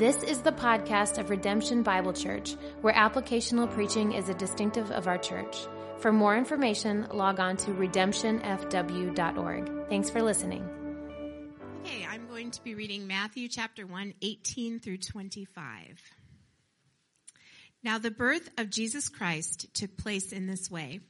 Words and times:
This 0.00 0.22
is 0.22 0.40
the 0.40 0.50
podcast 0.50 1.18
of 1.18 1.28
Redemption 1.28 1.82
Bible 1.82 2.14
Church, 2.14 2.54
where 2.80 2.94
applicational 2.94 3.70
preaching 3.70 4.12
is 4.12 4.30
a 4.30 4.34
distinctive 4.34 4.90
of 4.90 5.06
our 5.06 5.18
church. 5.18 5.66
For 5.98 6.10
more 6.10 6.38
information, 6.38 7.06
log 7.12 7.38
on 7.38 7.58
to 7.58 7.72
redemptionfw.org. 7.72 9.88
Thanks 9.90 10.08
for 10.08 10.22
listening. 10.22 10.66
Okay, 11.80 12.06
I'm 12.08 12.26
going 12.28 12.50
to 12.50 12.64
be 12.64 12.74
reading 12.74 13.06
Matthew 13.06 13.46
chapter 13.46 13.86
1, 13.86 14.14
18 14.22 14.80
through 14.80 14.96
25. 14.96 16.00
Now, 17.82 17.98
the 17.98 18.10
birth 18.10 18.48
of 18.56 18.70
Jesus 18.70 19.10
Christ 19.10 19.66
took 19.74 19.98
place 19.98 20.32
in 20.32 20.46
this 20.46 20.70
way. 20.70 21.00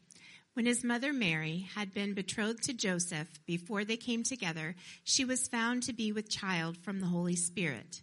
When 0.54 0.66
his 0.66 0.82
mother 0.82 1.12
Mary 1.12 1.68
had 1.76 1.94
been 1.94 2.14
betrothed 2.14 2.64
to 2.64 2.72
Joseph 2.72 3.28
before 3.46 3.84
they 3.84 3.96
came 3.96 4.24
together, 4.24 4.74
she 5.04 5.24
was 5.24 5.46
found 5.46 5.84
to 5.84 5.92
be 5.92 6.10
with 6.10 6.28
child 6.28 6.76
from 6.76 6.98
the 6.98 7.06
Holy 7.06 7.36
Spirit. 7.36 8.02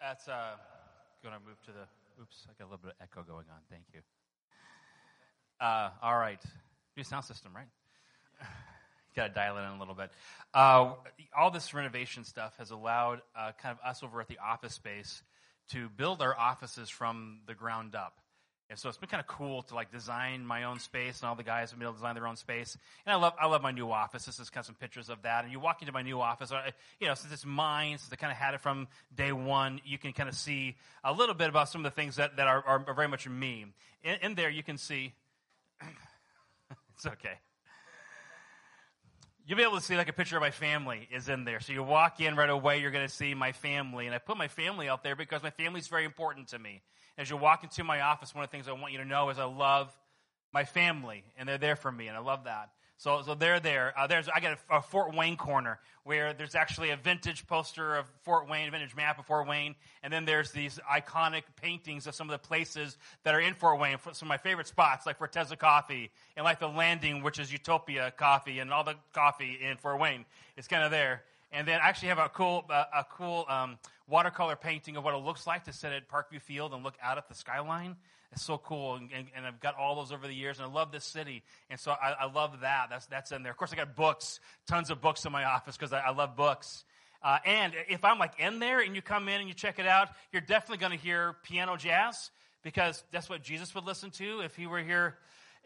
That's 0.00 0.28
uh, 0.28 0.54
going 1.24 1.34
to 1.34 1.40
move 1.44 1.60
to 1.66 1.72
the. 1.72 2.22
Oops, 2.22 2.46
I 2.48 2.52
got 2.56 2.66
a 2.66 2.70
little 2.70 2.82
bit 2.82 2.92
of 2.92 3.02
echo 3.02 3.22
going 3.22 3.46
on. 3.50 3.58
Thank 3.68 3.82
you. 3.92 4.00
Uh, 5.60 5.90
all 6.02 6.16
right, 6.16 6.40
new 6.96 7.02
sound 7.02 7.24
system, 7.24 7.50
right? 7.54 7.66
got 9.16 9.28
to 9.28 9.34
dial 9.34 9.56
it 9.56 9.62
in 9.62 9.70
a 9.70 9.78
little 9.78 9.94
bit. 9.94 10.10
Uh, 10.54 10.92
all 11.36 11.50
this 11.50 11.74
renovation 11.74 12.22
stuff 12.22 12.54
has 12.58 12.70
allowed 12.70 13.22
uh, 13.36 13.50
kind 13.60 13.76
of 13.76 13.88
us 13.88 14.04
over 14.04 14.20
at 14.20 14.28
the 14.28 14.38
office 14.38 14.74
space 14.74 15.22
to 15.70 15.88
build 15.88 16.22
our 16.22 16.36
offices 16.38 16.88
from 16.88 17.40
the 17.48 17.54
ground 17.54 17.96
up. 17.96 18.18
And 18.70 18.78
so 18.78 18.90
it's 18.90 18.98
been 18.98 19.08
kind 19.08 19.20
of 19.20 19.26
cool 19.26 19.62
to 19.62 19.74
like 19.74 19.90
design 19.90 20.44
my 20.44 20.64
own 20.64 20.78
space, 20.78 21.20
and 21.20 21.28
all 21.28 21.34
the 21.34 21.42
guys 21.42 21.70
have 21.70 21.78
been 21.78 21.86
able 21.86 21.94
to 21.94 21.98
design 21.98 22.14
their 22.14 22.26
own 22.26 22.36
space. 22.36 22.76
And 23.06 23.12
I 23.12 23.16
love, 23.16 23.32
I 23.40 23.46
love 23.46 23.62
my 23.62 23.70
new 23.70 23.90
office. 23.90 24.26
This 24.26 24.38
is 24.38 24.50
kind 24.50 24.60
of 24.60 24.66
some 24.66 24.74
pictures 24.74 25.08
of 25.08 25.22
that. 25.22 25.44
And 25.44 25.52
you 25.52 25.58
walk 25.58 25.80
into 25.80 25.92
my 25.92 26.02
new 26.02 26.20
office, 26.20 26.52
you 27.00 27.06
know, 27.06 27.14
since 27.14 27.32
it's 27.32 27.46
mine, 27.46 27.96
since 27.96 28.12
I 28.12 28.16
kind 28.16 28.30
of 28.30 28.36
had 28.36 28.52
it 28.52 28.60
from 28.60 28.88
day 29.14 29.32
one, 29.32 29.80
you 29.86 29.96
can 29.96 30.12
kind 30.12 30.28
of 30.28 30.34
see 30.34 30.76
a 31.02 31.12
little 31.12 31.34
bit 31.34 31.48
about 31.48 31.70
some 31.70 31.84
of 31.84 31.90
the 31.90 31.94
things 31.94 32.16
that, 32.16 32.36
that 32.36 32.46
are, 32.46 32.62
are 32.66 32.94
very 32.94 33.08
much 33.08 33.26
me. 33.26 33.66
In, 34.02 34.16
in 34.20 34.34
there, 34.34 34.50
you 34.50 34.62
can 34.62 34.76
see, 34.76 35.14
it's 36.94 37.06
okay 37.06 37.38
you'll 39.48 39.56
be 39.56 39.62
able 39.62 39.76
to 39.76 39.82
see 39.82 39.96
like 39.96 40.10
a 40.10 40.12
picture 40.12 40.36
of 40.36 40.42
my 40.42 40.50
family 40.50 41.08
is 41.10 41.30
in 41.30 41.44
there. 41.44 41.58
So 41.58 41.72
you 41.72 41.82
walk 41.82 42.20
in 42.20 42.36
right 42.36 42.50
away, 42.50 42.82
you're 42.82 42.90
going 42.90 43.08
to 43.08 43.12
see 43.12 43.32
my 43.32 43.52
family. 43.52 44.04
And 44.04 44.14
I 44.14 44.18
put 44.18 44.36
my 44.36 44.46
family 44.46 44.90
out 44.90 45.02
there 45.02 45.16
because 45.16 45.42
my 45.42 45.48
family 45.48 45.80
is 45.80 45.88
very 45.88 46.04
important 46.04 46.48
to 46.48 46.58
me. 46.58 46.82
As 47.18 47.28
you 47.28 47.36
walk 47.36 47.64
into 47.64 47.82
my 47.82 48.00
office, 48.00 48.32
one 48.32 48.44
of 48.44 48.50
the 48.50 48.56
things 48.56 48.68
I 48.68 48.72
want 48.72 48.92
you 48.92 48.98
to 48.98 49.04
know 49.04 49.28
is 49.30 49.38
I 49.40 49.44
love 49.44 49.94
my 50.54 50.64
family 50.64 51.24
and 51.36 51.48
they're 51.48 51.58
there 51.58 51.76
for 51.76 51.90
me 51.90 52.06
and 52.06 52.16
I 52.16 52.20
love 52.20 52.44
that. 52.44 52.70
So, 52.96 53.22
so 53.24 53.34
they're 53.34 53.60
there. 53.60 53.92
Uh, 53.96 54.06
there's, 54.08 54.28
I 54.28 54.40
got 54.40 54.58
a, 54.70 54.76
a, 54.76 54.82
Fort 54.82 55.14
Wayne 55.14 55.36
corner 55.36 55.78
where 56.02 56.32
there's 56.32 56.56
actually 56.56 56.90
a 56.90 56.96
vintage 56.96 57.46
poster 57.46 57.96
of 57.96 58.06
Fort 58.22 58.48
Wayne, 58.48 58.70
vintage 58.72 58.96
map 58.96 59.20
of 59.20 59.26
Fort 59.26 59.46
Wayne, 59.46 59.76
and 60.02 60.12
then 60.12 60.24
there's 60.24 60.50
these 60.50 60.80
iconic 60.90 61.42
paintings 61.60 62.08
of 62.08 62.14
some 62.16 62.28
of 62.28 62.32
the 62.32 62.44
places 62.44 62.98
that 63.22 63.36
are 63.36 63.40
in 63.40 63.54
Fort 63.54 63.78
Wayne. 63.78 63.98
Some 64.12 64.26
of 64.26 64.28
my 64.28 64.36
favorite 64.36 64.66
spots, 64.66 65.06
like 65.06 65.16
Fortezza 65.16 65.56
Coffee, 65.56 66.10
and 66.36 66.42
like 66.42 66.58
the 66.58 66.68
Landing, 66.68 67.22
which 67.22 67.38
is 67.38 67.52
Utopia 67.52 68.12
Coffee, 68.16 68.58
and 68.58 68.72
all 68.72 68.82
the 68.82 68.96
coffee 69.12 69.58
in 69.62 69.76
Fort 69.76 70.00
Wayne. 70.00 70.24
It's 70.56 70.66
kind 70.66 70.82
of 70.82 70.90
there. 70.90 71.22
And 71.52 71.68
then 71.68 71.80
I 71.80 71.88
actually 71.88 72.08
have 72.08 72.18
a 72.18 72.28
cool, 72.28 72.64
uh, 72.68 72.84
a 72.92 73.04
cool 73.04 73.46
um, 73.48 73.78
watercolor 74.08 74.56
painting 74.56 74.96
of 74.96 75.04
what 75.04 75.14
it 75.14 75.18
looks 75.18 75.46
like 75.46 75.64
to 75.64 75.72
sit 75.72 75.92
at 75.92 76.08
Parkview 76.08 76.40
Field 76.40 76.72
and 76.72 76.82
look 76.82 76.94
out 77.02 77.18
at 77.18 77.28
the 77.28 77.34
skyline. 77.34 77.96
It's 78.32 78.42
so 78.42 78.58
cool, 78.58 78.96
and, 78.96 79.08
and, 79.14 79.26
and, 79.34 79.46
I've 79.46 79.58
got 79.58 79.76
all 79.76 79.96
those 79.96 80.12
over 80.12 80.26
the 80.26 80.34
years, 80.34 80.58
and 80.58 80.68
I 80.68 80.70
love 80.70 80.92
this 80.92 81.04
city, 81.04 81.42
and 81.70 81.80
so 81.80 81.92
I, 81.92 82.10
I 82.20 82.30
love 82.30 82.60
that. 82.60 82.88
That's 82.90 83.06
that's 83.06 83.32
in 83.32 83.42
there. 83.42 83.52
Of 83.52 83.56
course, 83.56 83.72
I 83.72 83.76
got 83.76 83.96
books, 83.96 84.38
tons 84.66 84.90
of 84.90 85.00
books 85.00 85.24
in 85.24 85.32
my 85.32 85.44
office 85.44 85.78
because 85.78 85.94
I, 85.94 86.00
I, 86.00 86.10
love 86.10 86.36
books. 86.36 86.84
Uh, 87.22 87.38
and 87.46 87.72
if 87.88 88.04
I'm 88.04 88.18
like 88.18 88.38
in 88.38 88.58
there 88.58 88.80
and 88.80 88.94
you 88.94 89.00
come 89.00 89.30
in 89.30 89.40
and 89.40 89.48
you 89.48 89.54
check 89.54 89.78
it 89.78 89.86
out, 89.86 90.08
you're 90.30 90.42
definitely 90.42 90.76
going 90.76 90.92
to 90.92 91.02
hear 91.02 91.36
piano 91.42 91.76
jazz 91.76 92.30
because 92.62 93.02
that's 93.10 93.30
what 93.30 93.42
Jesus 93.42 93.74
would 93.74 93.84
listen 93.84 94.10
to 94.10 94.40
if 94.40 94.54
he 94.54 94.66
were 94.66 94.80
here. 94.80 95.16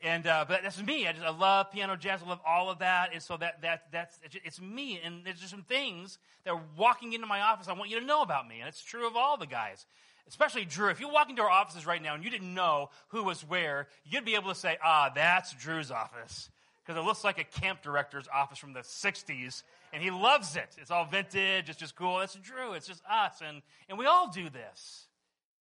And 0.02 0.26
uh, 0.26 0.44
but 0.48 0.62
that's 0.62 0.82
me. 0.82 1.06
I 1.06 1.12
just 1.12 1.24
I 1.24 1.30
love 1.30 1.70
piano 1.70 1.96
jazz. 1.96 2.20
I 2.24 2.28
love 2.28 2.40
all 2.46 2.70
of 2.70 2.80
that. 2.80 3.10
And 3.12 3.22
so 3.22 3.36
that 3.36 3.62
that 3.62 3.84
that's 3.92 4.18
it's 4.24 4.60
me. 4.60 5.00
And 5.02 5.24
there's 5.24 5.38
just 5.38 5.50
some 5.50 5.62
things 5.62 6.18
that 6.44 6.52
are 6.52 6.60
walking 6.76 7.12
into 7.12 7.26
my 7.26 7.40
office. 7.40 7.68
I 7.68 7.72
want 7.72 7.90
you 7.90 8.00
to 8.00 8.04
know 8.04 8.22
about 8.22 8.48
me, 8.48 8.58
and 8.58 8.68
it's 8.68 8.82
true 8.82 9.06
of 9.06 9.16
all 9.16 9.36
the 9.36 9.46
guys 9.46 9.86
especially 10.28 10.64
Drew, 10.64 10.88
if 10.88 11.00
you 11.00 11.08
walk 11.08 11.30
into 11.30 11.42
our 11.42 11.50
offices 11.50 11.86
right 11.86 12.02
now 12.02 12.14
and 12.14 12.24
you 12.24 12.30
didn't 12.30 12.54
know 12.54 12.90
who 13.08 13.22
was 13.24 13.42
where, 13.42 13.88
you'd 14.04 14.24
be 14.24 14.34
able 14.34 14.48
to 14.48 14.54
say, 14.54 14.78
ah, 14.82 15.10
that's 15.14 15.52
Drew's 15.54 15.90
office. 15.90 16.50
Because 16.84 17.00
it 17.00 17.04
looks 17.04 17.22
like 17.22 17.38
a 17.38 17.44
camp 17.44 17.82
director's 17.82 18.26
office 18.32 18.58
from 18.58 18.72
the 18.72 18.80
60s, 18.80 19.62
and 19.92 20.02
he 20.02 20.10
loves 20.10 20.56
it. 20.56 20.74
It's 20.78 20.90
all 20.90 21.04
vintage, 21.04 21.68
it's 21.68 21.78
just 21.78 21.94
cool. 21.94 22.20
It's 22.20 22.34
Drew, 22.34 22.72
it's 22.72 22.86
just 22.86 23.02
us. 23.08 23.40
And, 23.46 23.62
and 23.88 23.98
we 23.98 24.06
all 24.06 24.30
do 24.30 24.48
this. 24.50 25.06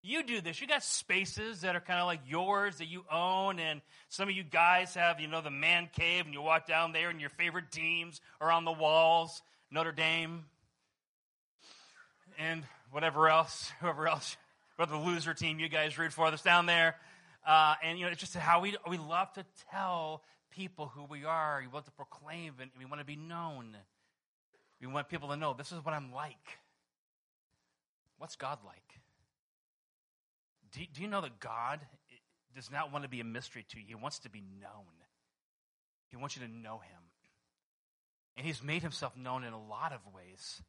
You 0.03 0.23
do 0.23 0.41
this. 0.41 0.59
You 0.59 0.67
got 0.67 0.83
spaces 0.83 1.61
that 1.61 1.75
are 1.75 1.79
kind 1.79 1.99
of 1.99 2.07
like 2.07 2.21
yours 2.27 2.77
that 2.77 2.87
you 2.87 3.05
own, 3.11 3.59
and 3.59 3.81
some 4.09 4.27
of 4.27 4.35
you 4.35 4.43
guys 4.43 4.95
have, 4.95 5.19
you 5.19 5.27
know, 5.27 5.41
the 5.41 5.51
man 5.51 5.89
cave, 5.93 6.25
and 6.25 6.33
you 6.33 6.41
walk 6.41 6.65
down 6.67 6.91
there, 6.91 7.09
and 7.09 7.21
your 7.21 7.29
favorite 7.29 7.71
teams 7.71 8.19
are 8.39 8.51
on 8.51 8.65
the 8.65 8.71
walls 8.71 9.41
Notre 9.69 9.93
Dame, 9.93 10.43
and 12.37 12.63
whatever 12.91 13.29
else, 13.29 13.71
whoever 13.79 14.07
else 14.07 14.37
or 14.77 14.85
the 14.85 14.97
loser 14.97 15.33
team 15.33 15.59
you 15.59 15.69
guys 15.69 15.97
root 15.97 16.11
for 16.11 16.29
that's 16.29 16.41
down 16.41 16.65
there. 16.65 16.95
Uh, 17.45 17.75
and, 17.83 17.97
you 17.97 18.05
know, 18.05 18.11
it's 18.11 18.19
just 18.19 18.35
how 18.35 18.59
we, 18.59 18.75
we 18.89 18.97
love 18.97 19.31
to 19.33 19.45
tell 19.71 20.23
people 20.51 20.91
who 20.93 21.05
we 21.05 21.23
are. 21.23 21.59
We 21.61 21.67
want 21.67 21.85
to 21.85 21.91
proclaim 21.91 22.53
and 22.59 22.69
we 22.77 22.85
want 22.85 22.99
to 22.99 23.05
be 23.05 23.15
known. 23.15 23.77
We 24.79 24.87
want 24.87 25.07
people 25.09 25.29
to 25.29 25.37
know 25.37 25.53
this 25.53 25.71
is 25.71 25.83
what 25.85 25.93
I'm 25.93 26.11
like. 26.11 26.59
What's 28.17 28.35
God 28.35 28.59
like? 28.65 28.90
Do, 30.73 30.81
do 30.93 31.01
you 31.01 31.07
know 31.07 31.21
that 31.21 31.39
God 31.39 31.79
does 32.55 32.71
not 32.71 32.91
want 32.91 33.03
to 33.03 33.09
be 33.09 33.19
a 33.19 33.25
mystery 33.25 33.65
to 33.69 33.79
you? 33.79 33.85
He 33.87 33.95
wants 33.95 34.19
to 34.19 34.29
be 34.29 34.41
known. 34.59 34.85
He 36.09 36.17
wants 36.17 36.35
you 36.35 36.45
to 36.45 36.51
know 36.51 36.79
Him. 36.79 37.01
And 38.37 38.45
He's 38.45 38.63
made 38.63 38.81
Himself 38.81 39.15
known 39.17 39.43
in 39.43 39.53
a 39.53 39.61
lot 39.61 39.93
of 39.93 39.99
ways. 40.13 40.61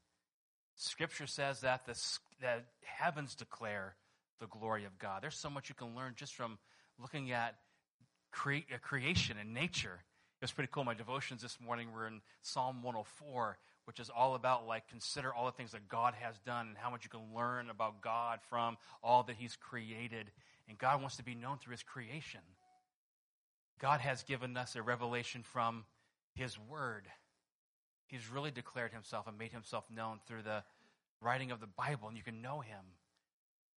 Scripture 0.77 1.27
says 1.27 1.61
that 1.61 1.87
the 1.87 1.95
that 2.41 2.65
heavens 2.83 3.35
declare 3.35 3.95
the 4.41 4.47
glory 4.47 4.85
of 4.85 4.99
God. 4.99 5.23
There's 5.23 5.37
so 5.37 5.51
much 5.51 5.69
you 5.69 5.75
can 5.75 5.95
learn 5.95 6.15
just 6.17 6.35
from 6.35 6.59
looking 6.99 7.31
at 7.31 7.55
cre- 8.33 8.67
creation 8.83 9.37
and 9.39 9.55
nature. 9.55 10.01
It 10.41 10.45
was 10.45 10.53
pretty 10.53 10.71
cool. 10.73 10.83
My 10.85 10.95
devotions 10.95 11.43
this 11.43 11.59
morning 11.65 11.93
were 11.93 12.07
in 12.07 12.21
Psalm 12.43 12.83
104, 12.83 13.59
which 13.85 14.01
is 14.01 14.11
all 14.11 14.35
about 14.35 14.67
like 14.67 14.89
consider 14.89 15.33
all 15.33 15.47
the 15.47 15.53
things 15.53 15.73
that 15.73 15.89
God 15.89 16.15
has 16.21 16.39
done 16.41 16.69
and 16.69 16.77
how 16.77 16.91
much 16.91 17.05
you 17.05 17.11
can 17.11 17.35
learn 17.35 17.71
about 17.71 18.01
God 18.01 18.41
from 18.49 18.77
all 19.03 19.23
that 19.25 19.37
He's 19.37 19.57
created. 19.57 20.31
And 20.69 20.79
God 20.79 21.01
wants 21.01 21.17
to 21.17 21.25
be 21.25 21.35
known 21.35 21.59
through 21.59 21.73
His 21.73 21.83
creation. 21.83 22.41
God 23.81 24.01
has 24.01 24.23
given 24.23 24.57
us 24.57 24.77
a 24.77 24.83
revelation 24.83 25.43
from 25.43 25.85
His 26.35 26.59
Word. 26.59 27.07
He's 28.07 28.31
really 28.31 28.51
declared 28.51 28.93
Himself 28.93 29.27
and 29.27 29.37
made 29.37 29.53
Himself 29.53 29.85
known 29.91 30.21
through 30.27 30.43
the 30.43 30.63
writing 31.21 31.51
of 31.51 31.61
the 31.61 31.67
Bible, 31.67 32.09
and 32.09 32.17
you 32.17 32.23
can 32.23 32.43
know 32.43 32.61
Him. 32.61 32.85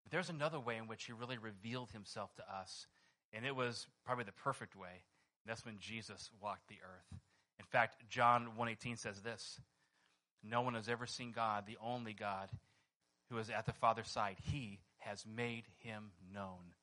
But 0.05 0.11
there's 0.11 0.29
another 0.29 0.59
way 0.59 0.77
in 0.77 0.87
which 0.87 1.05
he 1.05 1.13
really 1.13 1.39
revealed 1.39 1.91
himself 1.91 2.35
to 2.35 2.43
us, 2.43 2.85
and 3.33 3.43
it 3.43 3.55
was 3.55 3.87
probably 4.05 4.23
the 4.23 4.31
perfect 4.31 4.75
way. 4.75 5.03
And 5.43 5.49
that's 5.49 5.65
when 5.65 5.79
Jesus 5.79 6.29
walked 6.39 6.67
the 6.67 6.77
earth. 6.83 7.19
In 7.59 7.65
fact, 7.65 8.07
John 8.07 8.55
1:18 8.55 8.97
says 8.97 9.23
this. 9.23 9.59
No 10.47 10.61
one 10.61 10.75
has 10.75 10.87
ever 10.87 11.05
seen 11.05 11.31
God, 11.31 11.65
the 11.65 11.77
only 11.83 12.13
God 12.13 12.49
who 13.29 13.37
is 13.37 13.49
at 13.49 13.65
the 13.65 13.73
Father's 13.73 14.09
side. 14.09 14.37
He 14.51 14.79
has 14.99 15.25
made 15.25 15.63
him 15.79 16.11
known. 16.33 16.73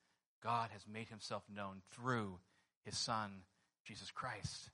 God 0.42 0.70
has 0.72 0.86
made 0.92 1.08
himself 1.08 1.44
known 1.54 1.82
through 1.92 2.38
his 2.84 2.98
Son, 2.98 3.30
Jesus 3.84 4.10
Christ. 4.10 4.70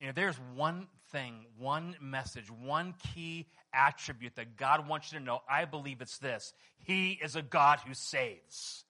You 0.00 0.12
there's 0.12 0.38
one 0.54 0.88
thing, 1.12 1.46
one 1.58 1.96
message, 2.00 2.50
one 2.50 2.94
key 3.14 3.46
attribute 3.72 4.36
that 4.36 4.56
God 4.56 4.88
wants 4.88 5.12
you 5.12 5.18
to 5.18 5.24
know. 5.24 5.40
I 5.48 5.64
believe 5.64 6.00
it's 6.00 6.18
this 6.18 6.52
He 6.78 7.12
is 7.12 7.36
a 7.36 7.42
God 7.42 7.80
who 7.86 7.94
saves. 7.94 8.84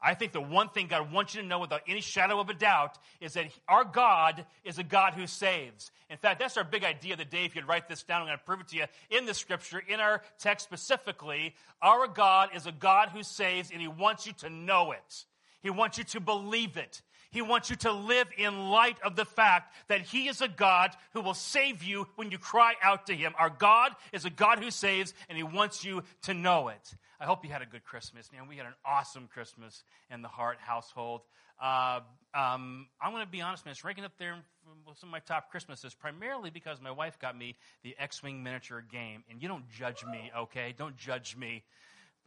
I 0.00 0.14
think 0.14 0.32
the 0.32 0.40
one 0.40 0.68
thing 0.68 0.86
God 0.86 1.12
wants 1.12 1.34
you 1.34 1.42
to 1.42 1.46
know 1.46 1.58
without 1.58 1.82
any 1.88 2.00
shadow 2.00 2.38
of 2.38 2.48
a 2.48 2.54
doubt 2.54 2.96
is 3.20 3.32
that 3.32 3.46
our 3.68 3.84
God 3.84 4.46
is 4.62 4.78
a 4.78 4.84
God 4.84 5.14
who 5.14 5.26
saves. 5.26 5.90
In 6.08 6.16
fact, 6.16 6.38
that's 6.38 6.56
our 6.56 6.62
big 6.62 6.84
idea 6.84 7.14
of 7.14 7.18
the 7.18 7.24
day. 7.24 7.44
If 7.44 7.56
you'd 7.56 7.66
write 7.66 7.88
this 7.88 8.04
down, 8.04 8.22
I'm 8.22 8.28
going 8.28 8.38
to 8.38 8.44
prove 8.44 8.60
it 8.60 8.68
to 8.68 8.76
you 8.76 8.84
in 9.10 9.26
the 9.26 9.34
scripture, 9.34 9.82
in 9.86 9.98
our 9.98 10.22
text 10.38 10.64
specifically. 10.64 11.54
Our 11.82 12.06
God 12.06 12.50
is 12.54 12.66
a 12.66 12.72
God 12.72 13.08
who 13.08 13.24
saves, 13.24 13.72
and 13.72 13.80
He 13.80 13.88
wants 13.88 14.26
you 14.26 14.32
to 14.34 14.48
know 14.48 14.92
it. 14.92 15.24
He 15.62 15.70
wants 15.70 15.98
you 15.98 16.04
to 16.04 16.20
believe 16.20 16.76
it. 16.76 17.02
He 17.30 17.42
wants 17.42 17.68
you 17.68 17.76
to 17.76 17.92
live 17.92 18.28
in 18.38 18.70
light 18.70 18.96
of 19.04 19.16
the 19.16 19.24
fact 19.24 19.74
that 19.88 20.02
He 20.02 20.28
is 20.28 20.40
a 20.40 20.48
God 20.48 20.92
who 21.12 21.20
will 21.20 21.34
save 21.34 21.82
you 21.82 22.06
when 22.14 22.30
you 22.30 22.38
cry 22.38 22.74
out 22.82 23.08
to 23.08 23.14
Him. 23.14 23.34
Our 23.36 23.50
God 23.50 23.92
is 24.12 24.24
a 24.24 24.30
God 24.30 24.60
who 24.60 24.70
saves, 24.70 25.12
and 25.28 25.36
He 25.36 25.42
wants 25.42 25.84
you 25.84 26.04
to 26.22 26.34
know 26.34 26.68
it. 26.68 26.94
I 27.20 27.24
hope 27.24 27.44
you 27.44 27.50
had 27.50 27.62
a 27.62 27.66
good 27.66 27.84
Christmas. 27.84 28.30
Man, 28.32 28.48
we 28.48 28.56
had 28.56 28.66
an 28.66 28.74
awesome 28.84 29.28
Christmas 29.32 29.82
in 30.10 30.22
the 30.22 30.28
Hart 30.28 30.58
household. 30.60 31.22
Uh, 31.60 32.00
um, 32.32 32.86
I'm 33.02 33.12
going 33.12 33.24
to 33.24 33.30
be 33.30 33.40
honest, 33.40 33.64
man, 33.64 33.72
it's 33.72 33.82
ranking 33.82 34.04
up 34.04 34.12
there 34.18 34.36
with 34.86 34.98
some 34.98 35.08
of 35.08 35.12
my 35.12 35.18
top 35.20 35.50
Christmases, 35.50 35.94
primarily 35.94 36.50
because 36.50 36.80
my 36.80 36.92
wife 36.92 37.18
got 37.18 37.36
me 37.36 37.56
the 37.82 37.96
X 37.98 38.22
Wing 38.22 38.42
miniature 38.42 38.84
game. 38.92 39.24
And 39.30 39.42
you 39.42 39.48
don't 39.48 39.68
judge 39.68 40.04
me, 40.04 40.30
okay? 40.36 40.74
Don't 40.76 40.96
judge 40.96 41.36
me 41.36 41.64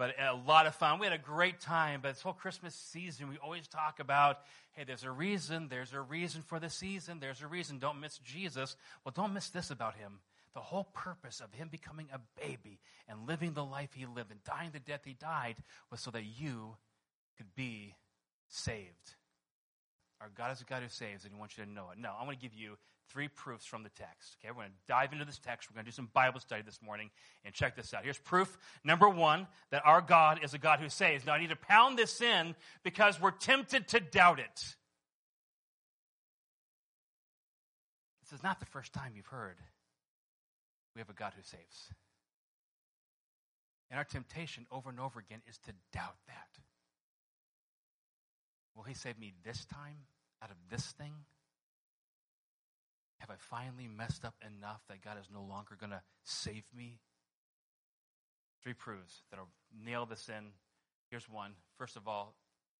but 0.01 0.15
a 0.19 0.33
lot 0.33 0.65
of 0.65 0.73
fun. 0.73 0.97
We 0.97 1.05
had 1.05 1.13
a 1.13 1.19
great 1.19 1.59
time. 1.59 1.99
But 2.01 2.13
this 2.13 2.21
whole 2.23 2.33
Christmas 2.33 2.73
season, 2.73 3.29
we 3.29 3.37
always 3.37 3.67
talk 3.67 3.99
about, 3.99 4.39
hey, 4.71 4.83
there's 4.83 5.03
a 5.03 5.11
reason. 5.11 5.67
There's 5.69 5.93
a 5.93 6.01
reason 6.01 6.41
for 6.41 6.59
the 6.59 6.71
season. 6.71 7.19
There's 7.19 7.43
a 7.43 7.47
reason. 7.47 7.77
Don't 7.77 7.99
miss 7.99 8.17
Jesus. 8.17 8.75
Well, 9.05 9.13
don't 9.15 9.31
miss 9.31 9.49
this 9.49 9.69
about 9.69 9.95
him. 9.95 10.19
The 10.53 10.59
whole 10.59 10.83
purpose 10.93 11.39
of 11.39 11.53
him 11.53 11.69
becoming 11.71 12.07
a 12.13 12.19
baby 12.39 12.79
and 13.07 13.27
living 13.27 13.53
the 13.53 13.63
life 13.63 13.91
he 13.93 14.05
lived 14.05 14.31
and 14.31 14.43
dying 14.43 14.71
the 14.71 14.79
death 14.79 15.01
he 15.05 15.13
died 15.13 15.55
was 15.89 16.01
so 16.01 16.11
that 16.11 16.23
you 16.23 16.75
could 17.37 17.55
be 17.55 17.95
saved. 18.49 19.15
Our 20.21 20.29
God 20.37 20.51
is 20.51 20.61
a 20.61 20.65
God 20.65 20.83
who 20.83 20.89
saves, 20.89 21.23
and 21.23 21.33
He 21.33 21.39
wants 21.39 21.57
you 21.57 21.65
to 21.65 21.69
know 21.69 21.89
it. 21.91 21.97
No, 21.97 22.11
I'm 22.17 22.25
going 22.25 22.37
to 22.37 22.41
give 22.41 22.53
you 22.53 22.77
three 23.09 23.27
proofs 23.27 23.65
from 23.65 23.81
the 23.81 23.89
text. 23.89 24.37
Okay, 24.39 24.51
we're 24.51 24.61
going 24.61 24.67
to 24.67 24.73
dive 24.87 25.13
into 25.13 25.25
this 25.25 25.39
text. 25.39 25.69
We're 25.69 25.73
going 25.73 25.85
to 25.85 25.91
do 25.91 25.95
some 25.95 26.09
Bible 26.13 26.39
study 26.39 26.61
this 26.61 26.79
morning, 26.81 27.09
and 27.43 27.53
check 27.53 27.75
this 27.75 27.93
out. 27.93 28.03
Here's 28.03 28.19
proof 28.19 28.55
number 28.83 29.09
one 29.09 29.47
that 29.71 29.81
our 29.83 29.99
God 29.99 30.41
is 30.43 30.53
a 30.53 30.59
God 30.59 30.79
who 30.79 30.89
saves. 30.89 31.25
Now, 31.25 31.33
I 31.33 31.39
need 31.39 31.49
to 31.49 31.55
pound 31.55 31.97
this 31.97 32.21
in 32.21 32.55
because 32.83 33.19
we're 33.19 33.31
tempted 33.31 33.87
to 33.89 33.99
doubt 33.99 34.39
it. 34.39 34.75
This 38.21 38.37
is 38.37 38.43
not 38.43 38.59
the 38.59 38.67
first 38.67 38.93
time 38.93 39.13
you've 39.15 39.25
heard 39.25 39.57
we 40.95 40.99
have 40.99 41.09
a 41.09 41.13
God 41.13 41.33
who 41.35 41.41
saves. 41.43 41.93
And 43.89 43.97
our 43.97 44.03
temptation 44.03 44.65
over 44.71 44.89
and 44.89 44.99
over 44.99 45.19
again 45.19 45.41
is 45.47 45.57
to 45.59 45.73
doubt 45.91 46.15
that. 46.27 46.61
Will 48.75 48.83
he 48.83 48.93
save 48.93 49.19
me 49.19 49.33
this 49.43 49.65
time 49.65 49.97
out 50.41 50.49
of 50.49 50.55
this 50.69 50.91
thing? 50.93 51.13
Have 53.17 53.29
I 53.29 53.35
finally 53.37 53.87
messed 53.87 54.25
up 54.25 54.35
enough 54.41 54.81
that 54.87 55.03
God 55.03 55.17
is 55.19 55.27
no 55.31 55.41
longer 55.41 55.77
going 55.79 55.91
to 55.91 56.01
save 56.23 56.63
me? 56.75 56.99
Three 58.63 58.73
proofs 58.73 59.23
that'll 59.29 59.49
nail 59.85 60.05
this 60.05 60.29
in. 60.29 60.51
Here's 61.09 61.29
one. 61.29 61.51
First 61.77 61.97
of 61.97 62.07
all, 62.07 62.35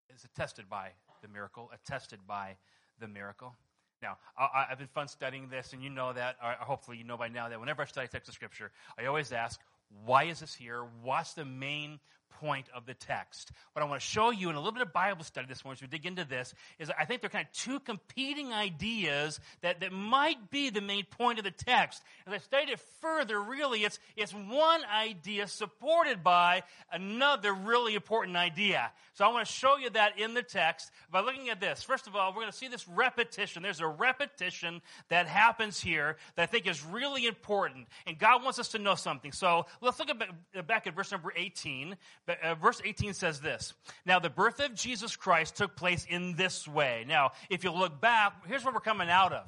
it's 0.10 0.24
attested 0.24 0.70
by 0.70 0.92
the 1.22 1.28
miracle, 1.28 1.70
attested 1.74 2.20
by 2.26 2.56
the 3.00 3.08
miracle. 3.08 3.56
Now, 4.02 4.18
I, 4.38 4.66
have 4.70 4.80
been 4.80 4.88
fun 4.88 5.08
studying 5.08 5.48
this, 5.50 5.74
and 5.74 5.84
you 5.84 5.90
know 5.90 6.14
that, 6.14 6.38
hopefully 6.42 6.98
you 6.98 7.04
know 7.04 7.18
by 7.18 7.28
now 7.28 7.50
that 7.50 7.60
whenever 7.60 7.84
I 7.84 7.86
study 7.86 8.08
text 8.08 8.30
of 8.30 8.34
Scripture, 8.34 8.72
I 8.98 9.06
always 9.06 9.32
ask, 9.32 9.60
why 10.06 10.24
is 10.24 10.40
this 10.40 10.56
here? 10.56 10.86
What's 11.04 11.34
the 11.34 11.46
main 11.46 12.00
point 12.40 12.68
of 12.76 12.86
the 12.86 12.94
text. 12.94 13.52
What 13.74 13.84
I 13.84 13.86
want 13.86 14.02
to 14.02 14.08
show 14.08 14.32
you 14.32 14.50
in 14.50 14.56
a 14.56 14.60
little 14.60 14.72
bit 14.72 14.82
of 14.82 14.94
Bible 14.94 15.24
study 15.24 15.48
this 15.48 15.64
morning 15.64 15.78
as 15.78 15.82
we 15.82 15.88
dig 15.88 16.06
into 16.06 16.26
this 16.26 16.54
is 16.80 16.92
I 16.98 17.06
think 17.06 17.22
there 17.22 17.28
are 17.28 17.32
kind 17.32 17.48
of 17.48 17.54
two 17.54 17.80
competing 17.80 18.54
ideas 18.54 19.40
that, 19.62 19.80
that 19.82 19.92
might 19.92 20.50
be 20.50 20.70
the 20.70 20.82
main 20.82 21.06
point 21.06 21.38
of 21.38 21.44
the 21.44 21.52
text. 21.52 22.02
As 22.26 22.34
I 22.34 22.38
studied 22.40 22.70
it 22.70 22.80
further, 23.02 23.40
really, 23.42 23.84
it's, 23.84 24.00
it's 24.16 24.34
one 24.34 24.82
idea 24.86 25.48
supported 25.48 26.24
by 26.24 26.64
another 26.92 27.54
really 27.54 27.96
important 27.96 28.38
idea. 28.38 28.92
So 29.14 29.26
I 29.26 29.28
want 29.30 29.46
to 29.46 29.52
show 29.52 29.78
you 29.78 29.90
that 29.92 30.20
in 30.20 30.34
the 30.34 30.44
text 30.44 30.92
by 31.12 31.22
looking 31.22 31.50
at 31.50 31.60
this. 31.60 31.84
First 31.84 32.08
of 32.08 32.16
all, 32.16 32.32
we're 32.32 32.42
going 32.42 32.52
to 32.52 32.58
see 32.58 32.68
this 32.68 32.88
repetition. 32.88 33.62
There's 33.62 33.82
a 33.82 33.88
repetition 33.88 34.82
that 35.10 35.28
happens 35.28 35.80
here 35.80 36.18
that 36.36 36.44
I 36.44 36.46
think 36.46 36.68
is 36.68 36.84
really 36.84 37.28
important. 37.28 37.88
And 38.08 38.18
God 38.18 38.44
wants 38.44 38.60
us 38.60 38.70
to 38.70 38.80
know 38.80 38.96
something. 38.96 39.32
So 39.32 39.66
let's 39.82 40.00
look 40.00 40.10
at, 40.10 40.68
back 40.68 40.88
at 40.88 40.96
verse 40.96 41.12
number 41.12 41.34
18 41.36 41.92
uh, 41.92 41.96
Uh, 42.28 42.56
verse 42.56 42.82
18 42.84 43.14
says 43.14 43.40
this 43.40 43.74
Now, 44.06 44.20
the 44.20 44.30
birth 44.30 44.60
of 44.60 44.76
Jesus 44.76 45.16
Christ 45.16 45.56
took 45.56 45.76
place 45.76 46.06
in 46.10 46.36
this 46.36 46.68
way. 46.68 47.06
Now, 47.08 47.32
if 47.50 47.64
you 47.64 47.72
look 47.72 48.00
back, 48.00 48.34
here's 48.48 48.64
what 48.64 48.74
we're 48.74 48.80
coming 48.80 49.10
out 49.10 49.34
of. 49.34 49.46